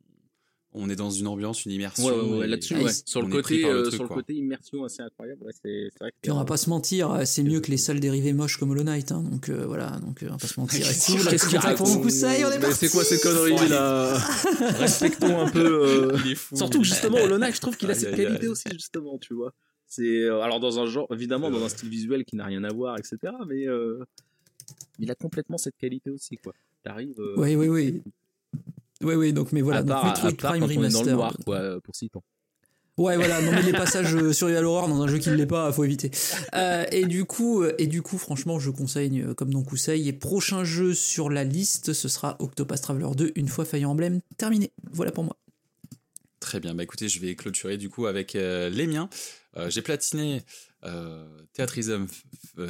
est 0.89 0.95
dans 0.95 1.09
une 1.09 1.27
ambiance, 1.27 1.65
une 1.65 1.71
immersion. 1.71 2.05
Ouais, 2.05 2.39
ouais, 2.39 2.47
là-dessus, 2.47 2.75
ouais. 2.75 2.91
Sur, 3.05 3.21
le 3.21 3.27
côté, 3.27 3.65
euh, 3.65 3.89
sur 3.89 4.03
le 4.03 4.09
côté 4.09 4.33
immersion 4.33 4.83
assez 4.83 5.01
incroyable. 5.01 5.41
c'est 5.63 5.89
vrai 5.99 6.11
que 6.11 6.15
Puis 6.21 6.31
on 6.31 6.35
va 6.35 6.45
pas 6.45 6.57
se 6.57 6.69
mentir, 6.69 7.11
euh, 7.11 7.25
c'est 7.25 7.43
mieux 7.43 7.59
que 7.59 7.71
les 7.71 7.77
salles 7.77 7.99
dérivées 7.99 8.33
moches 8.33 8.57
comme 8.57 8.71
Hollow 8.71 8.83
Knight. 8.83 9.11
Hein, 9.11 9.23
donc 9.23 9.49
euh, 9.49 9.65
voilà, 9.65 9.99
donc 9.99 10.19
on 10.23 10.31
va 10.31 10.37
pas 10.37 10.47
se 10.47 10.59
mentir. 10.59 10.85
Qu'est-ce 11.29 11.49
qu'il 11.49 11.57
raconte 11.57 11.93
beaucoup 11.93 12.09
ça 12.09 12.29
on 12.29 12.51
est 12.51 12.71
C'est 12.73 12.89
quoi 12.89 13.03
ces 13.03 13.19
conneries 13.19 13.67
là 13.67 14.17
Respectons 14.79 15.39
un 15.39 15.49
peu. 15.49 16.15
Surtout 16.53 16.79
que 16.79 16.85
justement, 16.85 17.17
Hollow 17.23 17.37
Knight, 17.37 17.55
je 17.55 17.61
trouve 17.61 17.75
qu'il 17.75 17.89
a 17.89 17.95
cette 17.95 18.15
qualité 18.15 18.47
aussi, 18.47 18.69
justement, 18.71 19.17
tu 19.17 19.33
vois. 19.33 19.53
C'est 19.87 20.27
alors 20.27 20.59
dans 20.59 20.79
un 20.79 20.85
genre, 20.85 21.07
évidemment, 21.11 21.49
dans 21.49 21.63
un 21.63 21.69
style 21.69 21.89
visuel 21.89 22.25
qui 22.25 22.35
n'a 22.35 22.45
rien 22.45 22.63
à 22.63 22.71
voir, 22.71 22.95
etc. 22.97 23.33
Mais 23.47 23.65
il 24.99 25.09
a 25.09 25.15
complètement 25.15 25.57
cette 25.57 25.77
qualité 25.77 26.11
aussi, 26.11 26.37
quoi. 26.37 26.53
T'arrives. 26.83 27.15
Oui, 27.37 27.55
oui, 27.55 27.67
oui. 27.67 28.01
Oui, 29.01 29.15
oui, 29.15 29.33
donc, 29.33 29.51
mais 29.51 29.61
voilà. 29.61 29.83
donc, 29.83 30.03
Metroid 30.03 30.31
Prime 30.33 30.63
Remastered. 30.63 30.91
dans 30.91 31.03
le 31.03 31.11
noir, 31.11 31.33
quoi, 31.45 31.81
pour 31.81 31.95
6 31.95 32.09
ans. 32.15 32.23
Ouais, 32.99 33.15
voilà, 33.15 33.41
non 33.41 33.53
mais 33.53 33.61
les 33.61 33.71
passages 33.85 34.13
euh, 34.13 34.33
sur 34.33 34.49
Aurore 34.49 34.89
dans 34.89 35.01
un 35.01 35.07
jeu 35.07 35.19
qui 35.19 35.29
ne 35.29 35.35
l'est 35.35 35.45
pas, 35.45 35.71
faut 35.71 35.85
éviter. 35.85 36.11
Euh, 36.53 36.85
et 36.91 37.05
du 37.05 37.23
coup, 37.23 37.63
euh, 37.63 37.73
et 37.77 37.87
du 37.87 38.01
coup, 38.01 38.17
franchement, 38.17 38.59
je 38.59 38.69
conseille 38.71 39.23
comme 39.37 39.53
donc 39.53 39.69
Kusei. 39.69 40.05
Et 40.05 40.11
prochain 40.11 40.65
jeu 40.65 40.93
sur 40.93 41.29
la 41.29 41.45
liste, 41.45 41.93
ce 41.93 42.09
sera 42.09 42.35
Octopath 42.39 42.81
Traveler 42.81 43.15
2 43.15 43.31
une 43.35 43.47
fois 43.47 43.63
Fire 43.63 43.89
Emblem 43.89 44.19
terminé. 44.35 44.73
Voilà 44.91 45.13
pour 45.13 45.23
moi. 45.23 45.37
Très 46.41 46.59
bien, 46.59 46.75
bah 46.75 46.83
écoutez, 46.83 47.07
je 47.07 47.21
vais 47.21 47.35
clôturer 47.35 47.77
du 47.77 47.89
coup 47.89 48.05
avec 48.05 48.33
les 48.33 48.87
miens. 48.87 49.09
J'ai 49.67 49.81
platiné 49.81 50.41
euh, 50.83 51.25
Theatrism 51.53 52.07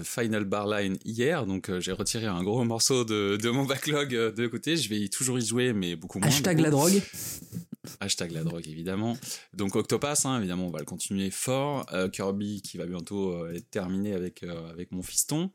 Final 0.04 0.46
Barline 0.46 0.98
hier, 1.06 1.46
donc 1.46 1.70
euh, 1.70 1.80
j'ai 1.80 1.92
retiré 1.92 2.26
un 2.26 2.44
gros 2.44 2.64
morceau 2.64 3.04
de, 3.06 3.38
de 3.42 3.50
mon 3.50 3.66
backlog 3.66 4.16
euh, 4.16 4.32
de 4.32 4.48
côté. 4.48 4.78
Je 4.78 4.90
vais 4.90 5.08
toujours 5.08 5.40
y 5.40 5.46
jouer, 5.46 5.74
mais 5.74 5.96
beaucoup 5.96 6.20
moins. 6.20 6.28
Hashtag 6.28 6.60
la 6.60 6.70
drogue. 6.70 7.02
Hashtag 8.00 8.32
la 8.32 8.44
drogue, 8.44 8.68
évidemment. 8.68 9.18
Donc 9.54 9.76
Octopass, 9.76 10.26
hein, 10.26 10.38
évidemment, 10.40 10.68
on 10.68 10.72
va 10.72 10.80
le 10.80 10.86
continuer 10.86 11.32
fort. 11.32 11.86
Euh, 11.94 12.08
Kirby 12.10 12.62
qui 12.62 12.78
va 12.78 12.86
bientôt 12.86 13.48
être 13.48 13.70
terminé 13.70 14.14
avec, 14.14 14.44
avec 14.44 14.92
mon 14.92 15.02
fiston. 15.02 15.52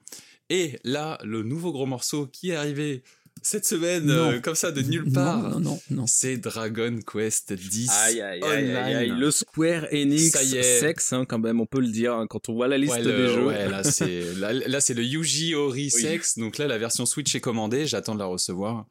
Et 0.51 0.79
là, 0.85 1.19
le 1.25 1.43
nouveau 1.43 1.73
gros 1.73 1.87
morceau 1.87 2.27
qui 2.27 2.51
est 2.51 2.57
arrivé 2.57 3.03
cette 3.44 3.66
semaine, 3.66 4.09
euh, 4.11 4.40
comme 4.40 4.54
ça, 4.54 4.72
de 4.72 4.80
nulle 4.80 5.12
part. 5.12 5.50
Non, 5.50 5.61
non, 5.61 5.80
non. 5.90 6.07
C'est 6.07 6.38
Dragon 6.38 6.98
Quest 7.07 7.50
X 7.50 7.90
aïe, 7.90 8.20
aïe, 8.22 8.42
Aïe, 8.42 9.09
le 9.11 9.30
Square 9.30 9.85
Enix 9.92 10.30
sexe, 10.30 11.12
hein, 11.12 11.26
quand 11.26 11.38
même, 11.38 11.61
on 11.61 11.66
peut 11.66 11.80
le 11.80 11.88
dire, 11.88 12.14
hein, 12.14 12.26
quand 12.26 12.48
on 12.48 12.54
voit 12.54 12.68
la 12.68 12.78
liste 12.78 12.96
des 12.96 13.28
jeux. 13.28 13.44
Ouais, 13.44 13.68
là, 13.68 13.85
c'est, 13.85 14.35
là, 14.37 14.80
c'est 14.80 14.94
le 14.94 15.04
Yuji 15.04 15.54
Ori 15.54 15.90
sexe. 15.90 16.38
Donc 16.38 16.57
là, 16.57 16.66
la 16.66 16.78
version 16.78 17.04
Switch 17.04 17.35
est 17.35 17.40
commandée. 17.40 17.87
J'attends 17.87 18.14
de 18.14 18.18
la 18.18 18.24
recevoir 18.24 18.87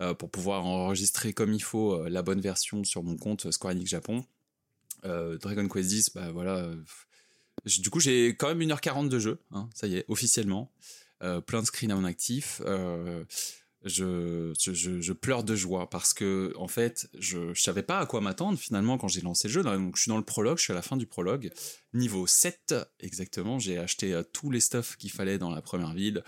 euh, 0.00 0.14
pour 0.14 0.30
pouvoir 0.30 0.64
enregistrer 0.64 1.32
comme 1.32 1.52
il 1.52 1.62
faut 1.62 1.94
euh, 1.94 2.08
la 2.08 2.22
bonne 2.22 2.40
version 2.40 2.84
sur 2.84 3.02
mon 3.02 3.16
compte 3.16 3.50
Square 3.50 3.72
Enix 3.74 3.90
Japon. 3.90 4.24
Dragon 5.04 5.68
Quest 5.68 5.92
X, 5.92 6.10
bah 6.14 6.30
voilà. 6.32 6.68
du 7.64 7.90
coup, 7.90 8.00
j'ai 8.00 8.34
quand 8.36 8.48
même 8.48 8.60
1h40 8.60 9.08
de 9.08 9.20
jeu, 9.20 9.38
hein, 9.52 9.68
ça 9.72 9.86
y 9.86 9.96
est, 9.96 10.04
officiellement. 10.08 10.72
plein 11.46 11.60
de 11.60 11.66
screens 11.66 11.92
à 11.92 11.94
mon 11.94 12.04
actif 12.04 12.60
je, 13.84 14.52
je, 14.58 15.00
je, 15.00 15.12
pleure 15.12 15.44
de 15.44 15.54
joie 15.54 15.88
parce 15.90 16.14
que 16.14 16.52
en 16.56 16.68
fait 16.68 17.08
je, 17.18 17.38
ne 17.38 17.54
savais 17.54 17.82
pas 17.82 17.98
à 17.98 18.06
quoi 18.06 18.20
m'attendre 18.20 18.58
finalement 18.58 18.98
quand 18.98 19.08
j'ai 19.08 19.20
lancé 19.20 19.48
le 19.48 19.54
jeu. 19.54 19.62
Donc 19.62 19.96
je 19.96 20.02
suis 20.02 20.08
dans 20.08 20.16
le 20.16 20.24
prologue 20.24 20.58
je 20.58 20.64
suis 20.64 20.72
à 20.72 20.76
la 20.76 20.82
fin 20.82 20.96
du 20.96 21.06
prologue. 21.06 21.50
Niveau 21.92 22.26
7 22.26 22.74
exactement 23.00 23.58
j'ai 23.58 23.78
acheté 23.78 24.12
euh, 24.12 24.22
tous 24.32 24.50
les 24.50 24.60
stuff 24.60 24.96
qu'il 24.96 25.10
fallait 25.10 25.38
dans 25.38 25.50
la 25.50 25.62
première 25.62 25.94
ville. 25.94 26.22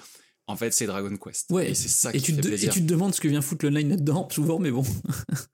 En 0.46 0.56
fait 0.56 0.72
c'est 0.72 0.86
Dragon 0.86 1.16
Quest. 1.16 1.50
Ouais. 1.50 1.70
Et 1.70 1.74
c'est 1.74 1.88
ça 1.88 2.12
qui 2.12 2.18
et 2.18 2.20
tu 2.20 2.34
fait 2.34 2.40
plaisir. 2.42 2.70
et 2.70 2.72
tu 2.72 2.80
te 2.80 2.86
demandes 2.86 3.14
ce 3.14 3.20
que 3.20 3.28
vient 3.28 3.42
foutre 3.42 3.64
le 3.64 3.70
line 3.70 3.90
là-dedans 3.90 4.28
souvent 4.32 4.58
mais 4.58 4.70
bon. 4.70 4.84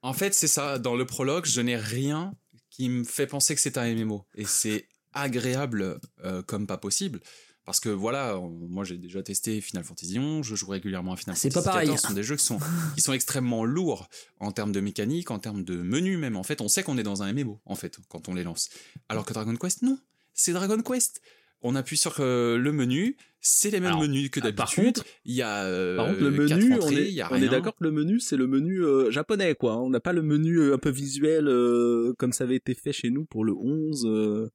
En 0.01 0.13
fait 0.13 0.33
c'est 0.33 0.47
ça. 0.47 0.79
Dans 0.79 0.95
le 0.95 1.05
prologue 1.05 1.45
je 1.45 1.61
n'ai 1.61 1.77
rien 1.77 2.33
qui 2.69 2.89
me 2.89 3.03
fait 3.03 3.27
penser 3.27 3.55
que 3.55 3.61
c'est 3.61 3.77
un 3.77 3.93
MMO 3.95 4.25
et 4.35 4.45
c'est 4.45 4.87
agréable 5.13 5.99
euh, 6.23 6.41
comme 6.43 6.67
pas 6.67 6.77
possible 6.77 7.21
parce 7.65 7.79
que 7.79 7.89
voilà, 7.89 8.39
moi 8.69 8.83
j'ai 8.83 8.97
déjà 8.97 9.23
testé 9.23 9.59
Final 9.61 9.83
Fantasy 9.83 10.13
XI, 10.19 10.43
je 10.43 10.55
joue 10.55 10.69
régulièrement 10.69 11.13
à 11.13 11.17
Final 11.17 11.35
Fantasy 11.35 11.53
pas 11.53 11.61
pareil. 11.63 11.89
Ce 11.97 12.07
sont 12.07 12.13
des 12.13 12.23
jeux 12.23 12.35
qui 12.35 12.45
sont, 12.45 12.59
qui 12.95 13.01
sont 13.01 13.13
extrêmement 13.13 13.65
lourds 13.65 14.07
en 14.39 14.51
termes 14.51 14.71
de 14.71 14.79
mécanique, 14.79 15.31
en 15.31 15.39
termes 15.39 15.63
de 15.63 15.75
menu 15.75 16.17
même. 16.17 16.35
En 16.37 16.43
fait, 16.43 16.61
on 16.61 16.67
sait 16.67 16.83
qu'on 16.83 16.97
est 16.97 17.03
dans 17.03 17.23
un 17.23 17.33
MMO, 17.33 17.59
en 17.65 17.75
fait, 17.75 17.97
quand 18.09 18.29
on 18.29 18.33
les 18.35 18.43
lance. 18.43 18.69
Alors 19.09 19.25
que 19.25 19.33
Dragon 19.33 19.55
Quest, 19.55 19.81
non. 19.81 19.97
C'est 20.33 20.53
Dragon 20.53 20.81
Quest. 20.81 21.21
on 21.61 21.75
appuie 21.75 21.97
sur 21.97 22.15
euh, 22.19 22.57
le 22.57 22.71
menu, 22.71 23.17
c'est 23.41 23.71
les 23.71 23.79
mêmes 23.79 23.89
Alors, 23.93 24.01
menus 24.01 24.29
que 24.29 24.39
ah, 24.39 24.51
par 24.51 24.67
d'habitude. 24.67 24.97
contre- 24.97 25.05
Il 25.25 25.33
y 25.35 25.41
a 25.41 25.63
euh, 25.63 25.97
Par 25.97 26.07
contre, 26.07 26.19
le 26.21 26.31
menu, 26.31 26.73
on 26.81 26.89
est, 26.91 27.23
on 27.23 27.51
d'accord 27.51 27.75
que 27.75 27.83
le 27.83 27.91
menu, 27.91 28.19
c'est 28.19 28.37
le 28.37 28.45
menu 28.47 28.83
euh, 28.83 29.09
japonais, 29.11 29.55
quoi. 29.55 29.77
On 29.81 29.89
n'a 29.89 29.99
pas 29.99 30.13
le 30.13 30.21
menu 30.21 30.57
euh, 30.59 30.75
un 30.75 30.77
peu 30.77 30.89
visuel 30.91 31.47
euh, 31.47 32.13
comme 32.19 32.33
ça 32.33 32.43
avait 32.43 32.55
été 32.57 32.73
fait 32.75 32.93
chez 32.93 33.09
nous 33.09 33.25
pour 33.25 33.43
le 33.45 33.53
11. 33.53 34.05
euh, 34.05 34.49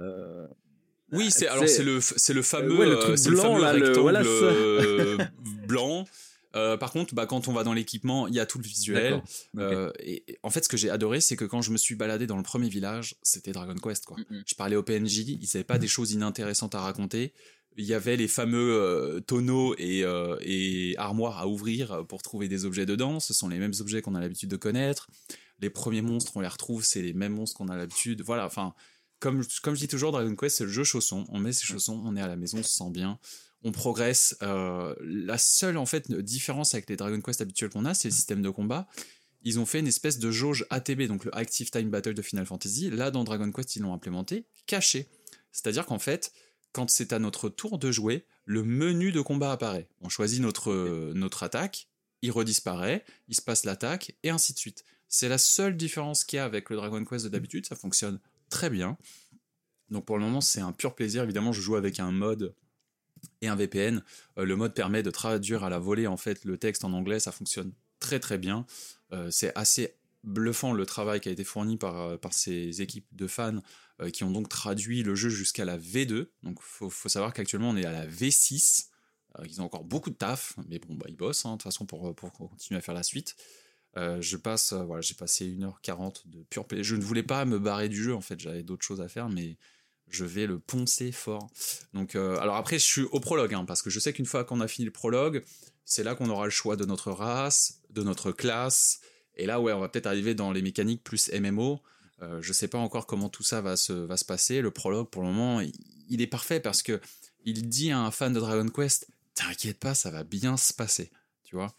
euh, 0.00 0.46
Oui, 1.12 1.30
c'est 1.30 1.46
Ah, 1.48 1.52
alors 1.54 1.68
c'est- 1.68 1.84
le 1.84 2.00
c'est 2.00 2.32
le 2.34 2.42
fameux 2.42 2.76
ouais, 2.76 2.86
le 2.86 2.96
euh, 2.96 3.00
truc 3.00 3.18
le 3.24 3.30
blanc, 3.32 3.42
fameux 3.42 3.60
là, 3.62 3.72
le- 3.72 3.84
rectangle 3.86 4.00
voilà 4.00 4.20
euh, 4.22 5.18
blanc. 5.68 6.06
Euh, 6.56 6.76
par 6.76 6.92
contre, 6.92 7.14
bah, 7.16 7.26
quand 7.26 7.48
on 7.48 7.52
va 7.52 7.64
dans 7.64 7.72
l'équipement, 7.72 8.28
il 8.28 8.34
y 8.34 8.38
a 8.40 8.46
tout 8.46 8.58
le 8.58 8.64
visuel. 8.64 9.20
Euh, 9.58 9.90
et, 9.98 10.22
et 10.32 10.38
en 10.44 10.50
fait, 10.50 10.62
ce 10.62 10.68
que 10.68 10.76
j'ai 10.76 10.88
adoré, 10.88 11.20
c'est 11.20 11.34
que 11.34 11.44
quand 11.44 11.62
je 11.62 11.72
me 11.72 11.76
suis 11.76 11.96
baladé 11.96 12.28
dans 12.28 12.36
le 12.36 12.44
premier 12.44 12.68
village, 12.68 13.16
c'était 13.22 13.50
Dragon 13.50 13.74
Quest. 13.74 14.04
Quoi. 14.04 14.18
Mm. 14.30 14.42
Je 14.46 14.54
parlais 14.54 14.76
au 14.76 14.84
PNJ, 14.84 15.18
ils 15.18 15.48
n'avaient 15.52 15.64
pas 15.64 15.78
des 15.78 15.88
choses 15.88 16.12
inintéressantes 16.12 16.76
à 16.76 16.80
raconter. 16.80 17.32
Il 17.76 17.84
y 17.84 17.92
avait 17.92 18.14
les 18.16 18.28
fameux 18.28 18.72
euh, 18.72 19.18
tonneaux 19.18 19.74
et, 19.78 20.04
euh, 20.04 20.36
et 20.42 20.94
armoires 20.96 21.38
à 21.38 21.48
ouvrir 21.48 22.06
pour 22.06 22.22
trouver 22.22 22.46
des 22.46 22.66
objets 22.66 22.86
dedans. 22.86 23.18
Ce 23.18 23.34
sont 23.34 23.48
les 23.48 23.58
mêmes 23.58 23.74
objets 23.80 24.00
qu'on 24.00 24.14
a 24.14 24.20
l'habitude 24.20 24.48
de 24.48 24.56
connaître. 24.56 25.08
Les 25.60 25.70
premiers 25.70 26.02
monstres, 26.02 26.36
on 26.36 26.40
les 26.40 26.46
retrouve, 26.46 26.84
c'est 26.84 27.02
les 27.02 27.14
mêmes 27.14 27.32
monstres 27.34 27.56
qu'on 27.56 27.66
a 27.68 27.76
l'habitude. 27.76 28.22
Voilà, 28.22 28.46
enfin, 28.46 28.74
comme, 29.20 29.44
comme 29.62 29.74
je 29.74 29.80
dis 29.80 29.88
toujours, 29.88 30.12
Dragon 30.12 30.34
Quest, 30.36 30.58
c'est 30.58 30.64
le 30.64 30.70
jeu 30.70 30.84
chausson. 30.84 31.24
On 31.30 31.38
met 31.38 31.52
ses 31.52 31.66
chaussons, 31.66 32.02
on 32.04 32.16
est 32.16 32.20
à 32.20 32.28
la 32.28 32.36
maison, 32.36 32.58
on 32.58 32.62
se 32.62 32.74
sent 32.74 32.90
bien, 32.90 33.18
on 33.62 33.72
progresse. 33.72 34.36
Euh, 34.42 34.94
la 35.00 35.38
seule, 35.38 35.76
en 35.78 35.86
fait, 35.86 36.10
différence 36.12 36.74
avec 36.74 36.88
les 36.90 36.96
Dragon 36.96 37.20
Quest 37.20 37.40
habituels 37.40 37.70
qu'on 37.70 37.84
a, 37.84 37.94
c'est 37.94 38.08
le 38.08 38.14
système 38.14 38.42
de 38.42 38.50
combat. 38.50 38.86
Ils 39.42 39.58
ont 39.58 39.66
fait 39.66 39.80
une 39.80 39.86
espèce 39.86 40.18
de 40.18 40.30
jauge 40.30 40.66
ATB, 40.70 41.02
donc 41.02 41.24
le 41.24 41.36
Active 41.36 41.70
Time 41.70 41.90
Battle 41.90 42.14
de 42.14 42.22
Final 42.22 42.46
Fantasy. 42.46 42.90
Là, 42.90 43.10
dans 43.10 43.24
Dragon 43.24 43.50
Quest, 43.50 43.76
ils 43.76 43.82
l'ont 43.82 43.92
implémenté 43.92 44.46
caché. 44.66 45.08
C'est-à-dire 45.52 45.86
qu'en 45.86 45.98
fait, 45.98 46.32
quand 46.72 46.90
c'est 46.90 47.12
à 47.12 47.18
notre 47.18 47.48
tour 47.48 47.78
de 47.78 47.92
jouer, 47.92 48.26
le 48.44 48.64
menu 48.64 49.12
de 49.12 49.20
combat 49.20 49.52
apparaît. 49.52 49.88
On 50.00 50.08
choisit 50.08 50.40
notre, 50.40 50.70
euh, 50.70 51.12
notre 51.14 51.42
attaque, 51.42 51.88
il 52.22 52.30
redisparaît, 52.30 53.04
il 53.28 53.36
se 53.36 53.42
passe 53.42 53.64
l'attaque, 53.64 54.16
et 54.22 54.30
ainsi 54.30 54.52
de 54.54 54.58
suite. 54.58 54.84
C'est 55.08 55.28
la 55.28 55.38
seule 55.38 55.76
différence 55.76 56.24
qu'il 56.24 56.38
y 56.38 56.40
a 56.40 56.44
avec 56.44 56.70
le 56.70 56.76
Dragon 56.76 57.04
Quest 57.04 57.24
de 57.24 57.30
d'habitude, 57.30 57.66
ça 57.66 57.76
fonctionne 57.76 58.18
très 58.54 58.70
bien. 58.70 58.96
Donc 59.90 60.06
pour 60.06 60.16
le 60.16 60.24
moment, 60.24 60.40
c'est 60.40 60.60
un 60.60 60.72
pur 60.72 60.94
plaisir. 60.94 61.24
Évidemment, 61.24 61.52
je 61.52 61.60
joue 61.60 61.74
avec 61.74 61.98
un 61.98 62.12
mode 62.12 62.54
et 63.40 63.48
un 63.48 63.56
VPN. 63.56 64.02
Euh, 64.38 64.44
le 64.44 64.54
mode 64.54 64.74
permet 64.74 65.02
de 65.02 65.10
traduire 65.10 65.64
à 65.64 65.70
la 65.70 65.80
volée 65.80 66.06
en 66.06 66.16
fait 66.16 66.44
le 66.44 66.56
texte 66.56 66.84
en 66.84 66.92
anglais, 66.92 67.18
ça 67.18 67.32
fonctionne 67.32 67.72
très 67.98 68.20
très 68.20 68.38
bien. 68.38 68.64
Euh, 69.12 69.30
c'est 69.30 69.52
assez 69.56 69.96
bluffant 70.22 70.72
le 70.72 70.86
travail 70.86 71.20
qui 71.20 71.28
a 71.28 71.32
été 71.32 71.44
fourni 71.44 71.76
par, 71.76 72.00
euh, 72.00 72.16
par 72.16 72.32
ces 72.32 72.80
équipes 72.80 73.08
de 73.12 73.26
fans 73.26 73.60
qui 74.12 74.24
ont 74.24 74.32
donc 74.32 74.48
traduit 74.48 75.04
le 75.04 75.14
jeu 75.14 75.28
jusqu'à 75.28 75.64
la 75.64 75.78
V2. 75.78 76.26
Donc 76.42 76.60
faut, 76.60 76.90
faut 76.90 77.08
savoir 77.08 77.32
qu'actuellement 77.32 77.70
on 77.70 77.76
est 77.76 77.84
à 77.84 77.92
la 77.92 78.06
V6. 78.08 78.88
Euh, 79.38 79.44
ils 79.48 79.60
ont 79.60 79.64
encore 79.64 79.84
beaucoup 79.84 80.10
de 80.10 80.16
taf, 80.16 80.54
mais 80.68 80.78
bon, 80.78 80.94
bah, 80.94 81.06
ils 81.08 81.16
bossent 81.16 81.44
hein, 81.46 81.52
de 81.52 81.54
toute 81.56 81.62
façon 81.64 81.86
pour, 81.86 82.14
pour 82.14 82.32
continuer 82.32 82.78
à 82.78 82.80
faire 82.80 82.94
la 82.94 83.02
suite. 83.02 83.36
Euh, 83.96 84.20
je 84.20 84.36
passe, 84.36 84.72
euh, 84.72 84.82
voilà, 84.82 85.00
j'ai 85.00 85.14
passé 85.14 85.46
1h40 85.46 86.22
de 86.26 86.42
pur 86.50 86.66
plaisir. 86.66 86.84
Je 86.84 86.96
ne 86.96 87.02
voulais 87.02 87.22
pas 87.22 87.44
me 87.44 87.58
barrer 87.58 87.88
du 87.88 88.02
jeu 88.02 88.14
en 88.14 88.20
fait, 88.20 88.40
j'avais 88.40 88.62
d'autres 88.62 88.84
choses 88.84 89.00
à 89.00 89.08
faire, 89.08 89.28
mais 89.28 89.56
je 90.08 90.24
vais 90.24 90.46
le 90.46 90.58
poncer 90.58 91.12
fort. 91.12 91.48
Donc, 91.92 92.14
euh, 92.14 92.36
alors 92.38 92.56
après, 92.56 92.78
je 92.78 92.84
suis 92.84 93.02
au 93.02 93.20
prologue, 93.20 93.54
hein, 93.54 93.64
parce 93.64 93.82
que 93.82 93.90
je 93.90 93.98
sais 94.00 94.12
qu'une 94.12 94.26
fois 94.26 94.44
qu'on 94.44 94.60
a 94.60 94.68
fini 94.68 94.84
le 94.84 94.90
prologue, 94.90 95.44
c'est 95.84 96.02
là 96.02 96.14
qu'on 96.14 96.28
aura 96.28 96.44
le 96.44 96.50
choix 96.50 96.76
de 96.76 96.84
notre 96.84 97.10
race, 97.10 97.80
de 97.90 98.02
notre 98.02 98.32
classe, 98.32 99.00
et 99.36 99.46
là, 99.46 99.60
ouais, 99.60 99.72
on 99.72 99.80
va 99.80 99.88
peut-être 99.88 100.06
arriver 100.06 100.34
dans 100.34 100.52
les 100.52 100.62
mécaniques 100.62 101.02
plus 101.02 101.30
MMO. 101.32 101.80
Euh, 102.22 102.40
je 102.40 102.52
sais 102.52 102.68
pas 102.68 102.78
encore 102.78 103.06
comment 103.06 103.28
tout 103.28 103.42
ça 103.42 103.60
va 103.60 103.76
se, 103.76 103.92
va 103.92 104.16
se 104.16 104.24
passer. 104.24 104.60
Le 104.60 104.70
prologue, 104.70 105.08
pour 105.08 105.22
le 105.22 105.28
moment, 105.28 105.60
il, 105.60 105.72
il 106.08 106.22
est 106.22 106.28
parfait 106.28 106.60
parce 106.60 106.82
que 106.82 107.00
il 107.44 107.68
dit 107.68 107.90
à 107.90 107.98
un 108.00 108.10
fan 108.10 108.32
de 108.32 108.40
Dragon 108.40 108.68
Quest, 108.68 109.08
t'inquiète 109.34 109.78
pas, 109.78 109.94
ça 109.94 110.10
va 110.10 110.24
bien 110.24 110.56
se 110.56 110.72
passer, 110.72 111.10
tu 111.42 111.56
vois? 111.56 111.74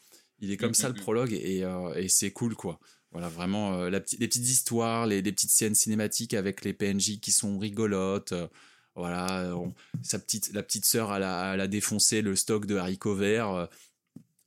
Il 0.45 0.51
est 0.51 0.57
comme 0.57 0.71
Mm, 0.71 0.73
ça 0.75 0.89
mm, 0.89 0.93
le 0.93 0.99
mm. 0.99 1.01
prologue 1.03 1.33
et, 1.33 1.63
euh, 1.63 1.93
et 1.95 2.07
c'est 2.09 2.31
cool 2.31 2.55
quoi. 2.55 2.79
Voilà 3.11 3.29
vraiment 3.29 3.73
euh, 3.75 3.89
la 3.89 3.99
les 4.19 4.27
petites 4.27 4.47
histoires, 4.47 5.07
les, 5.07 5.21
les 5.21 5.31
petites 5.31 5.51
scènes 5.51 5.75
cinématiques 5.75 6.33
avec 6.33 6.63
les 6.65 6.73
PNJ 6.73 7.19
qui 7.19 7.31
sont 7.31 7.57
rigolotes. 7.57 8.31
euh, 8.33 8.47
voilà, 8.95 9.53
on- 9.57 9.73
sa 10.03 10.19
petite, 10.19 10.53
la 10.53 10.63
petite 10.63 10.85
sœur 10.85 11.13
elle 11.13 11.23
a, 11.23 11.53
elle 11.53 11.61
a 11.61 11.67
défoncé 11.67 12.21
le 12.21 12.35
stock 12.35 12.65
de 12.65 12.75
haricots 12.77 13.15
verts. 13.15 13.67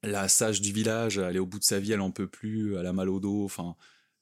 la 0.04 0.28
sage 0.28 0.60
du 0.60 0.72
village, 0.72 1.18
elle 1.18 1.36
est 1.36 1.40
au 1.40 1.46
bout 1.46 1.58
de 1.58 1.64
sa 1.64 1.80
vie, 1.80 1.92
elle 1.92 2.00
en 2.00 2.10
peut 2.12 2.28
plus, 2.28 2.76
elle 2.76 2.86
a 2.86 2.92
mal 2.92 3.08
au 3.08 3.20
dos. 3.20 3.44
Enfin, 3.44 3.74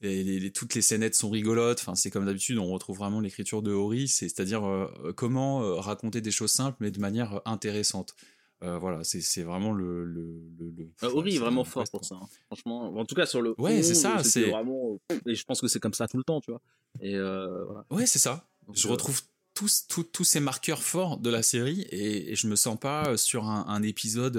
et 0.02 0.22
les- 0.24 0.40
les- 0.40 0.50
toutes 0.52 0.74
les 0.74 0.82
scénettes 0.82 1.14
sont 1.14 1.30
rigolotes. 1.30 1.80
Enfin, 1.80 1.94
c'est 1.94 2.10
comme 2.10 2.24
d'habitude, 2.26 2.58
on 2.58 2.66
retrouve 2.68 2.96
vraiment 2.98 3.20
l'écriture 3.20 3.62
de 3.62 3.72
Ori, 3.72 4.08
c'est- 4.08 4.28
c'est-à-dire 4.28 4.64
euh, 4.66 5.12
comment 5.16 5.62
euh, 5.62 5.74
raconter 5.74 6.20
des 6.20 6.30
choses 6.30 6.52
simples 6.52 6.78
mais 6.80 6.90
de 6.90 6.98
manière 7.00 7.34
euh, 7.34 7.40
intéressante. 7.44 8.14
Euh, 8.62 8.78
voilà, 8.78 9.04
c'est 9.04 9.42
vraiment 9.42 9.72
le. 9.72 10.04
le, 10.04 10.40
le, 10.58 10.70
le- 10.70 10.88
Euh, 11.02 11.10
Ori 11.12 11.36
est 11.36 11.38
vraiment 11.38 11.64
fort 11.64 11.84
pour 11.90 12.04
ça. 12.04 12.14
hein. 12.14 12.26
Franchement, 12.46 12.88
en 12.96 13.04
tout 13.04 13.14
cas 13.14 13.26
sur 13.26 13.42
le. 13.42 13.54
Ouais, 13.58 13.82
c'est 13.82 13.90
11, 13.92 13.96
ça, 13.98 14.24
c'est- 14.24 14.50
vraiment. 14.50 14.98
Et 15.26 15.34
je 15.34 15.44
pense 15.44 15.60
que 15.60 15.68
c'est 15.68 15.78
comme 15.80 15.92
ça 15.94 16.08
tout 16.08 16.16
le 16.16 16.24
temps, 16.24 16.40
tu 16.40 16.50
vois. 16.50 16.62
Et 17.00 17.14
euh, 17.14 17.64
voilà. 17.66 17.84
Ouais, 17.90 18.06
c'est 18.06 18.18
ça. 18.18 18.48
Donc, 18.66 18.76
je 18.76 18.88
euh, 18.88 18.90
retrouve 18.92 19.20
tous, 19.52 19.86
tous, 19.88 20.04
tous 20.04 20.24
ces 20.24 20.40
marqueurs 20.40 20.82
forts 20.82 21.18
de 21.18 21.28
la 21.30 21.42
série 21.42 21.82
et, 21.90 22.32
et 22.32 22.34
je 22.36 22.46
me 22.46 22.56
sens 22.56 22.78
pas 22.78 23.16
sur 23.18 23.44
un, 23.44 23.66
un 23.68 23.82
épisode 23.82 24.36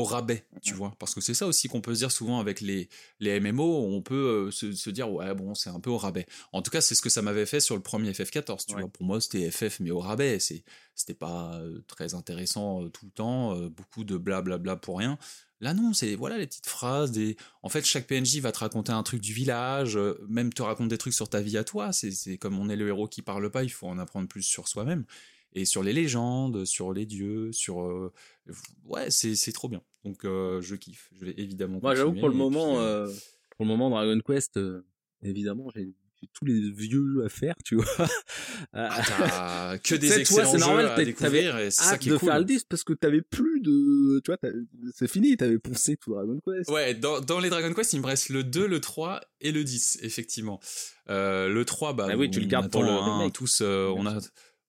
au 0.00 0.04
rabais, 0.04 0.44
tu 0.62 0.74
vois. 0.74 0.94
Parce 0.98 1.14
que 1.14 1.20
c'est 1.20 1.34
ça 1.34 1.46
aussi 1.46 1.68
qu'on 1.68 1.80
peut 1.80 1.94
se 1.94 2.00
dire 2.00 2.10
souvent 2.12 2.40
avec 2.40 2.60
les, 2.60 2.88
les 3.20 3.38
MMO, 3.40 3.84
on 3.86 4.02
peut 4.02 4.46
euh, 4.48 4.50
se, 4.50 4.72
se 4.72 4.90
dire, 4.90 5.10
ouais, 5.12 5.34
bon, 5.34 5.54
c'est 5.54 5.70
un 5.70 5.80
peu 5.80 5.90
au 5.90 5.98
rabais. 5.98 6.26
En 6.52 6.62
tout 6.62 6.70
cas, 6.70 6.80
c'est 6.80 6.94
ce 6.94 7.02
que 7.02 7.08
ça 7.10 7.22
m'avait 7.22 7.46
fait 7.46 7.60
sur 7.60 7.76
le 7.76 7.82
premier 7.82 8.12
FF14, 8.12 8.66
tu 8.66 8.74
Ouais. 8.74 8.80
vois. 8.82 8.90
Pour 8.90 9.04
moi, 9.04 9.20
c'était 9.20 9.50
FF, 9.50 9.80
mais 9.80 9.90
au 9.90 10.00
rabais. 10.00 10.38
C'était 10.40 11.14
pas 11.14 11.54
euh, 11.60 11.80
très 11.86 12.14
intéressant 12.14 12.84
euh, 12.84 12.88
tout 12.88 13.04
le 13.06 13.10
temps, 13.12 13.56
beaucoup 13.70 14.04
de 14.04 14.16
blablabla 14.16 14.76
pour 14.76 14.98
rien. 14.98 15.18
Là, 15.62 15.74
non, 15.74 15.92
c'est 15.92 16.14
voilà 16.14 16.38
les 16.38 16.46
petites 16.46 16.66
phrases. 16.68 17.10
Des... 17.12 17.36
En 17.62 17.68
fait, 17.68 17.84
chaque 17.84 18.06
PNJ 18.06 18.38
va 18.40 18.50
te 18.52 18.58
raconter 18.60 18.92
un 18.92 19.02
truc 19.02 19.20
du 19.20 19.32
village, 19.34 19.98
même 20.28 20.52
te 20.52 20.62
raconte 20.62 20.88
des 20.88 20.96
trucs 20.98 21.12
sur 21.12 21.28
ta 21.28 21.40
vie 21.42 21.58
à 21.58 21.64
toi. 21.64 21.92
C'est 21.92 22.38
comme 22.38 22.58
on 22.58 22.68
est 22.70 22.76
le 22.76 22.88
héros 22.88 23.08
qui 23.08 23.20
parle 23.22 23.50
pas, 23.50 23.62
il 23.62 23.68
faut 23.68 23.86
en 23.86 23.98
apprendre 23.98 24.26
plus 24.28 24.42
sur 24.42 24.68
soi-même. 24.68 25.04
Et 25.52 25.64
sur 25.64 25.82
les 25.82 25.92
légendes, 25.92 26.64
sur 26.64 26.92
les 26.92 27.04
dieux, 27.06 27.50
sur. 27.52 27.82
euh, 27.82 28.12
Ouais, 28.86 29.10
c'est 29.10 29.52
trop 29.52 29.68
bien. 29.68 29.82
Donc, 30.04 30.24
euh, 30.24 30.60
je 30.60 30.74
kiffe. 30.76 31.10
Je 31.18 31.26
vais 31.26 31.34
évidemment. 31.36 31.78
Moi, 31.82 31.94
j'avoue, 31.94 32.14
pour 32.14 32.28
le 32.28 32.34
moment, 32.34 32.74
puis, 32.76 32.84
euh, 32.84 33.06
euh, 33.06 33.12
pour 33.56 33.64
le 33.64 33.68
moment, 33.68 33.90
Dragon 33.90 34.18
Quest, 34.20 34.58
évidemment, 35.22 35.70
j'ai 35.74 35.92
tous 36.32 36.44
les 36.44 36.70
vieux 36.70 37.24
à 37.24 37.28
faire, 37.28 37.54
tu 37.64 37.76
vois. 37.76 37.84
ah, 38.72 39.02
t'as 39.06 39.78
que 39.82 39.94
des 39.94 40.08
toi, 40.08 40.18
excellents 40.18 40.80
jeux 40.80 40.90
à 40.90 41.04
découvrir 41.04 41.58
et 41.58 41.70
c'est 41.70 41.82
ça 41.82 41.98
qui 41.98 42.08
est 42.08 42.12
de 42.12 42.18
cool. 42.18 42.28
faire 42.28 42.38
le 42.38 42.44
10 42.44 42.64
parce 42.64 42.84
que 42.84 42.92
t'avais 42.92 43.22
plus 43.22 43.60
de, 43.60 44.20
tu 44.24 44.30
vois, 44.30 44.38
c'est 44.94 45.08
fini, 45.08 45.36
t'avais 45.36 45.58
poncé 45.58 45.96
tout 45.96 46.12
Dragon 46.12 46.38
Quest. 46.44 46.70
Ouais, 46.70 46.94
dans, 46.94 47.20
dans 47.20 47.40
les 47.40 47.48
Dragon 47.48 47.72
Quest, 47.72 47.92
il 47.92 48.00
me 48.00 48.06
reste 48.06 48.28
le 48.28 48.44
2, 48.44 48.66
le 48.66 48.80
3 48.80 49.20
et 49.40 49.52
le 49.52 49.64
10, 49.64 50.00
effectivement. 50.02 50.60
Euh, 51.08 51.48
le 51.48 51.64
3, 51.64 51.94
bah, 51.94 52.08
Ah 52.10 52.16
oui, 52.16 52.30
tu 52.30 52.40
le 52.40 52.46
gardes 52.46 52.70
pour 52.70 52.82
le 52.82 52.90
hein, 52.90 53.30
tous, 53.30 53.60
euh, 53.62 53.92
on, 53.96 54.06
a, 54.06 54.18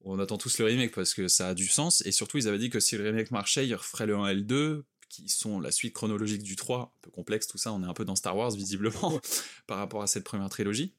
on 0.01 0.19
attend 0.19 0.37
tous 0.37 0.57
le 0.59 0.65
remake 0.65 0.93
parce 0.93 1.13
que 1.13 1.27
ça 1.27 1.49
a 1.49 1.53
du 1.53 1.67
sens. 1.67 2.05
Et 2.05 2.11
surtout, 2.11 2.37
ils 2.37 2.47
avaient 2.47 2.59
dit 2.59 2.69
que 2.69 2.79
si 2.79 2.97
le 2.97 3.03
remake 3.03 3.31
marchait, 3.31 3.67
ils 3.67 3.75
referaient 3.75 4.07
le 4.07 4.15
1 4.15 4.27
et 4.27 4.35
le 4.35 4.41
2, 4.41 4.85
qui 5.11 5.27
sont 5.29 5.59
la 5.59 5.71
suite 5.71 5.93
chronologique 5.93 6.43
du 6.43 6.55
3. 6.55 6.79
Un 6.79 6.91
peu 7.01 7.11
complexe 7.11 7.47
tout 7.47 7.57
ça, 7.57 7.73
on 7.73 7.83
est 7.83 7.87
un 7.87 7.93
peu 7.93 8.05
dans 8.05 8.15
Star 8.15 8.35
Wars, 8.35 8.51
visiblement, 8.51 9.19
par 9.67 9.77
rapport 9.77 10.01
à 10.01 10.07
cette 10.07 10.23
première 10.23 10.49
trilogie. 10.49 10.95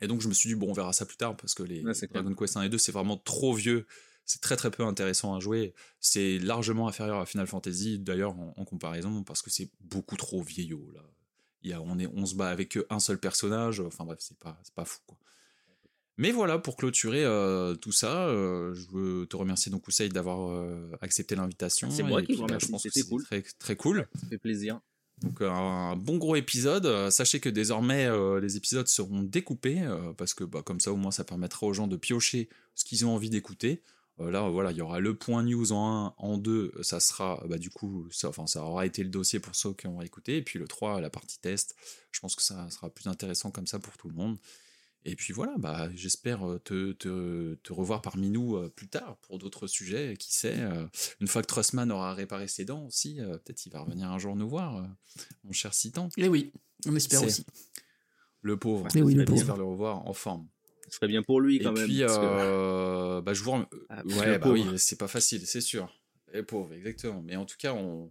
Et 0.00 0.06
donc, 0.06 0.20
je 0.20 0.28
me 0.28 0.34
suis 0.34 0.48
dit, 0.48 0.54
bon, 0.54 0.70
on 0.70 0.72
verra 0.72 0.92
ça 0.92 1.06
plus 1.06 1.16
tard 1.16 1.36
parce 1.36 1.54
que 1.54 1.62
les 1.62 1.84
Ouais. 1.84 1.92
Dragon 2.12 2.34
Quest 2.34 2.56
1 2.56 2.62
et 2.62 2.68
2, 2.68 2.78
c'est 2.78 2.92
vraiment 2.92 3.16
trop 3.16 3.54
vieux. 3.54 3.86
C'est 4.24 4.40
très 4.40 4.56
très 4.56 4.70
peu 4.70 4.84
intéressant 4.84 5.34
à 5.34 5.40
jouer. 5.40 5.74
C'est 6.00 6.38
largement 6.38 6.88
inférieur 6.88 7.18
à 7.18 7.26
Final 7.26 7.46
Fantasy, 7.46 7.98
d'ailleurs, 7.98 8.38
en, 8.38 8.54
en 8.56 8.64
comparaison, 8.64 9.22
parce 9.24 9.42
que 9.42 9.50
c'est 9.50 9.70
beaucoup 9.80 10.16
trop 10.16 10.42
vieillot, 10.42 10.90
là. 10.92 11.02
Il 11.64 11.70
y 11.70 11.72
a, 11.72 11.80
on, 11.80 11.98
est, 12.00 12.08
on 12.08 12.26
se 12.26 12.34
bat 12.34 12.48
avec 12.48 12.76
un 12.90 12.98
seul 12.98 13.18
personnage, 13.18 13.78
enfin 13.80 14.04
bref, 14.04 14.18
c'est 14.20 14.38
pas, 14.38 14.58
c'est 14.64 14.74
pas 14.74 14.84
fou, 14.84 14.98
quoi. 15.06 15.16
Mais 16.18 16.30
voilà, 16.30 16.58
pour 16.58 16.76
clôturer 16.76 17.24
euh, 17.24 17.74
tout 17.74 17.92
ça, 17.92 18.26
euh, 18.26 18.74
je 18.74 18.86
veux 18.90 19.26
te 19.26 19.36
remercier 19.36 19.72
donc 19.72 19.88
d'avoir 20.12 20.50
euh, 20.50 20.90
accepté 21.00 21.34
l'invitation. 21.34 21.90
C'est 21.90 22.02
moi 22.02 22.20
Et 22.22 22.26
qui 22.26 22.32
vous 22.34 22.40
bah, 22.40 22.46
remercie, 22.46 22.66
Je 22.66 22.72
pense 22.72 22.82
que 22.82 22.90
c'était 22.90 23.04
c'est 23.04 23.08
cool. 23.08 23.24
très, 23.24 23.42
très 23.58 23.76
cool. 23.76 24.06
Ça 24.20 24.26
fait 24.28 24.38
plaisir. 24.38 24.80
Donc 25.22 25.40
un 25.40 25.96
bon 25.96 26.18
gros 26.18 26.36
épisode. 26.36 27.10
Sachez 27.10 27.38
que 27.38 27.48
désormais 27.48 28.08
les 28.40 28.56
épisodes 28.56 28.88
seront 28.88 29.22
découpés 29.22 29.80
parce 30.16 30.34
que 30.34 30.42
bah, 30.42 30.62
comme 30.62 30.80
ça 30.80 30.92
au 30.92 30.96
moins 30.96 31.12
ça 31.12 31.22
permettra 31.22 31.64
aux 31.66 31.72
gens 31.72 31.86
de 31.86 31.96
piocher 31.96 32.48
ce 32.74 32.84
qu'ils 32.84 33.06
ont 33.06 33.14
envie 33.14 33.30
d'écouter. 33.30 33.82
Là 34.18 34.48
voilà 34.48 34.72
il 34.72 34.78
y 34.78 34.80
aura 34.80 34.98
le 34.98 35.14
point 35.14 35.44
news 35.44 35.70
en 35.72 36.06
1, 36.06 36.14
en 36.16 36.38
2 36.38 36.74
ça 36.82 36.98
sera 36.98 37.44
bah, 37.48 37.58
du 37.58 37.70
coup 37.70 38.08
ça, 38.10 38.28
enfin 38.28 38.48
ça 38.48 38.64
aura 38.64 38.84
été 38.84 39.04
le 39.04 39.10
dossier 39.10 39.38
pour 39.38 39.54
ceux 39.54 39.74
qui 39.74 39.86
ont 39.86 40.02
écouté 40.02 40.38
et 40.38 40.42
puis 40.42 40.58
le 40.58 40.66
3 40.66 41.00
la 41.00 41.10
partie 41.10 41.38
test. 41.38 41.76
Je 42.10 42.18
pense 42.18 42.34
que 42.34 42.42
ça 42.42 42.68
sera 42.70 42.90
plus 42.90 43.06
intéressant 43.06 43.52
comme 43.52 43.68
ça 43.68 43.78
pour 43.78 43.96
tout 43.96 44.08
le 44.08 44.16
monde. 44.16 44.38
Et 45.04 45.16
puis 45.16 45.32
voilà, 45.32 45.54
bah, 45.58 45.88
j'espère 45.94 46.48
euh, 46.48 46.58
te, 46.58 46.92
te, 46.92 47.54
te 47.56 47.72
revoir 47.72 48.02
parmi 48.02 48.30
nous 48.30 48.56
euh, 48.56 48.68
plus 48.68 48.88
tard 48.88 49.16
pour 49.22 49.38
d'autres 49.38 49.66
sujets, 49.66 50.16
qui 50.18 50.32
sait. 50.34 50.58
euh, 50.60 50.86
une 51.20 51.26
fois 51.26 51.42
que 51.42 51.48
Trussman 51.48 51.90
aura 51.90 52.14
réparé 52.14 52.46
ses 52.48 52.64
dents 52.64 52.86
aussi, 52.86 53.16
peut-être 53.16 53.66
il 53.66 53.72
va 53.72 53.80
revenir 53.80 54.10
un 54.10 54.18
jour 54.18 54.36
nous 54.36 54.48
voir, 54.48 54.86
mon 55.44 55.52
cher 55.52 55.74
Citan. 55.74 56.08
Et 56.16 56.28
oui, 56.28 56.52
on 56.86 56.94
espère 56.94 57.22
aussi. 57.24 57.44
Le 58.42 58.56
pauvre. 58.56 58.86
Mais 58.94 59.02
oui, 59.02 59.14
le 59.14 59.22
On 59.22 59.24
pauvre. 59.24 59.38
espère 59.38 59.56
le 59.56 59.64
revoir 59.64 60.06
en 60.06 60.12
forme. 60.12 60.48
ce 60.88 60.96
serait 60.96 61.08
bien 61.08 61.22
pour 61.22 61.40
lui 61.40 61.56
Et 61.56 61.62
quand 61.62 61.72
même. 61.72 61.84
puis, 61.86 62.00
parce 62.00 62.18
que- 62.18 62.22
euh, 62.24 63.20
bah, 63.22 63.34
je 63.34 63.42
vous 63.42 63.52
rem- 63.52 63.66
Ah, 63.88 64.04
ouais, 64.04 64.38
bah 64.38 64.50
oui, 64.50 64.64
c'est 64.76 64.98
pas 64.98 65.08
facile, 65.08 65.46
c'est 65.46 65.60
sûr. 65.60 65.92
Et 66.32 66.42
pauvre, 66.42 66.72
exactement. 66.74 67.22
Mais 67.22 67.36
en 67.36 67.44
tout 67.44 67.56
cas, 67.58 67.72
on, 67.74 68.10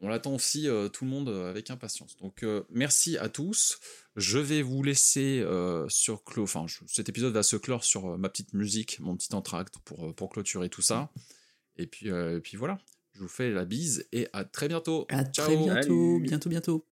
on 0.00 0.08
l'attend 0.08 0.34
aussi 0.34 0.68
euh, 0.68 0.88
tout 0.88 1.04
le 1.04 1.10
monde 1.10 1.28
avec 1.28 1.70
impatience. 1.70 2.16
Donc, 2.16 2.42
euh, 2.44 2.64
merci 2.70 3.18
à 3.18 3.28
tous. 3.28 3.78
Je 4.18 4.38
vais 4.38 4.62
vous 4.62 4.82
laisser 4.82 5.40
euh, 5.40 5.88
sur 5.88 6.24
clos. 6.24 6.42
Enfin, 6.42 6.66
je- 6.66 6.80
cet 6.86 7.08
épisode 7.08 7.32
va 7.32 7.42
se 7.42 7.56
clore 7.56 7.84
sur 7.84 8.06
euh, 8.12 8.16
ma 8.16 8.28
petite 8.28 8.52
musique, 8.52 8.98
mon 9.00 9.16
petit 9.16 9.34
entracte 9.34 9.74
pour, 9.84 10.06
euh, 10.08 10.12
pour 10.12 10.28
clôturer 10.30 10.68
tout 10.68 10.82
ça. 10.82 11.10
Et 11.76 11.86
puis, 11.86 12.10
euh, 12.10 12.36
et 12.38 12.40
puis 12.40 12.56
voilà. 12.56 12.78
Je 13.14 13.20
vous 13.20 13.28
fais 13.28 13.50
la 13.50 13.64
bise 13.64 14.06
et 14.12 14.28
à 14.32 14.44
très 14.44 14.68
bientôt. 14.68 15.06
À 15.08 15.24
Ciao. 15.24 15.46
très 15.46 15.56
bientôt, 15.56 16.18
bientôt, 16.20 16.50
bientôt. 16.50 16.86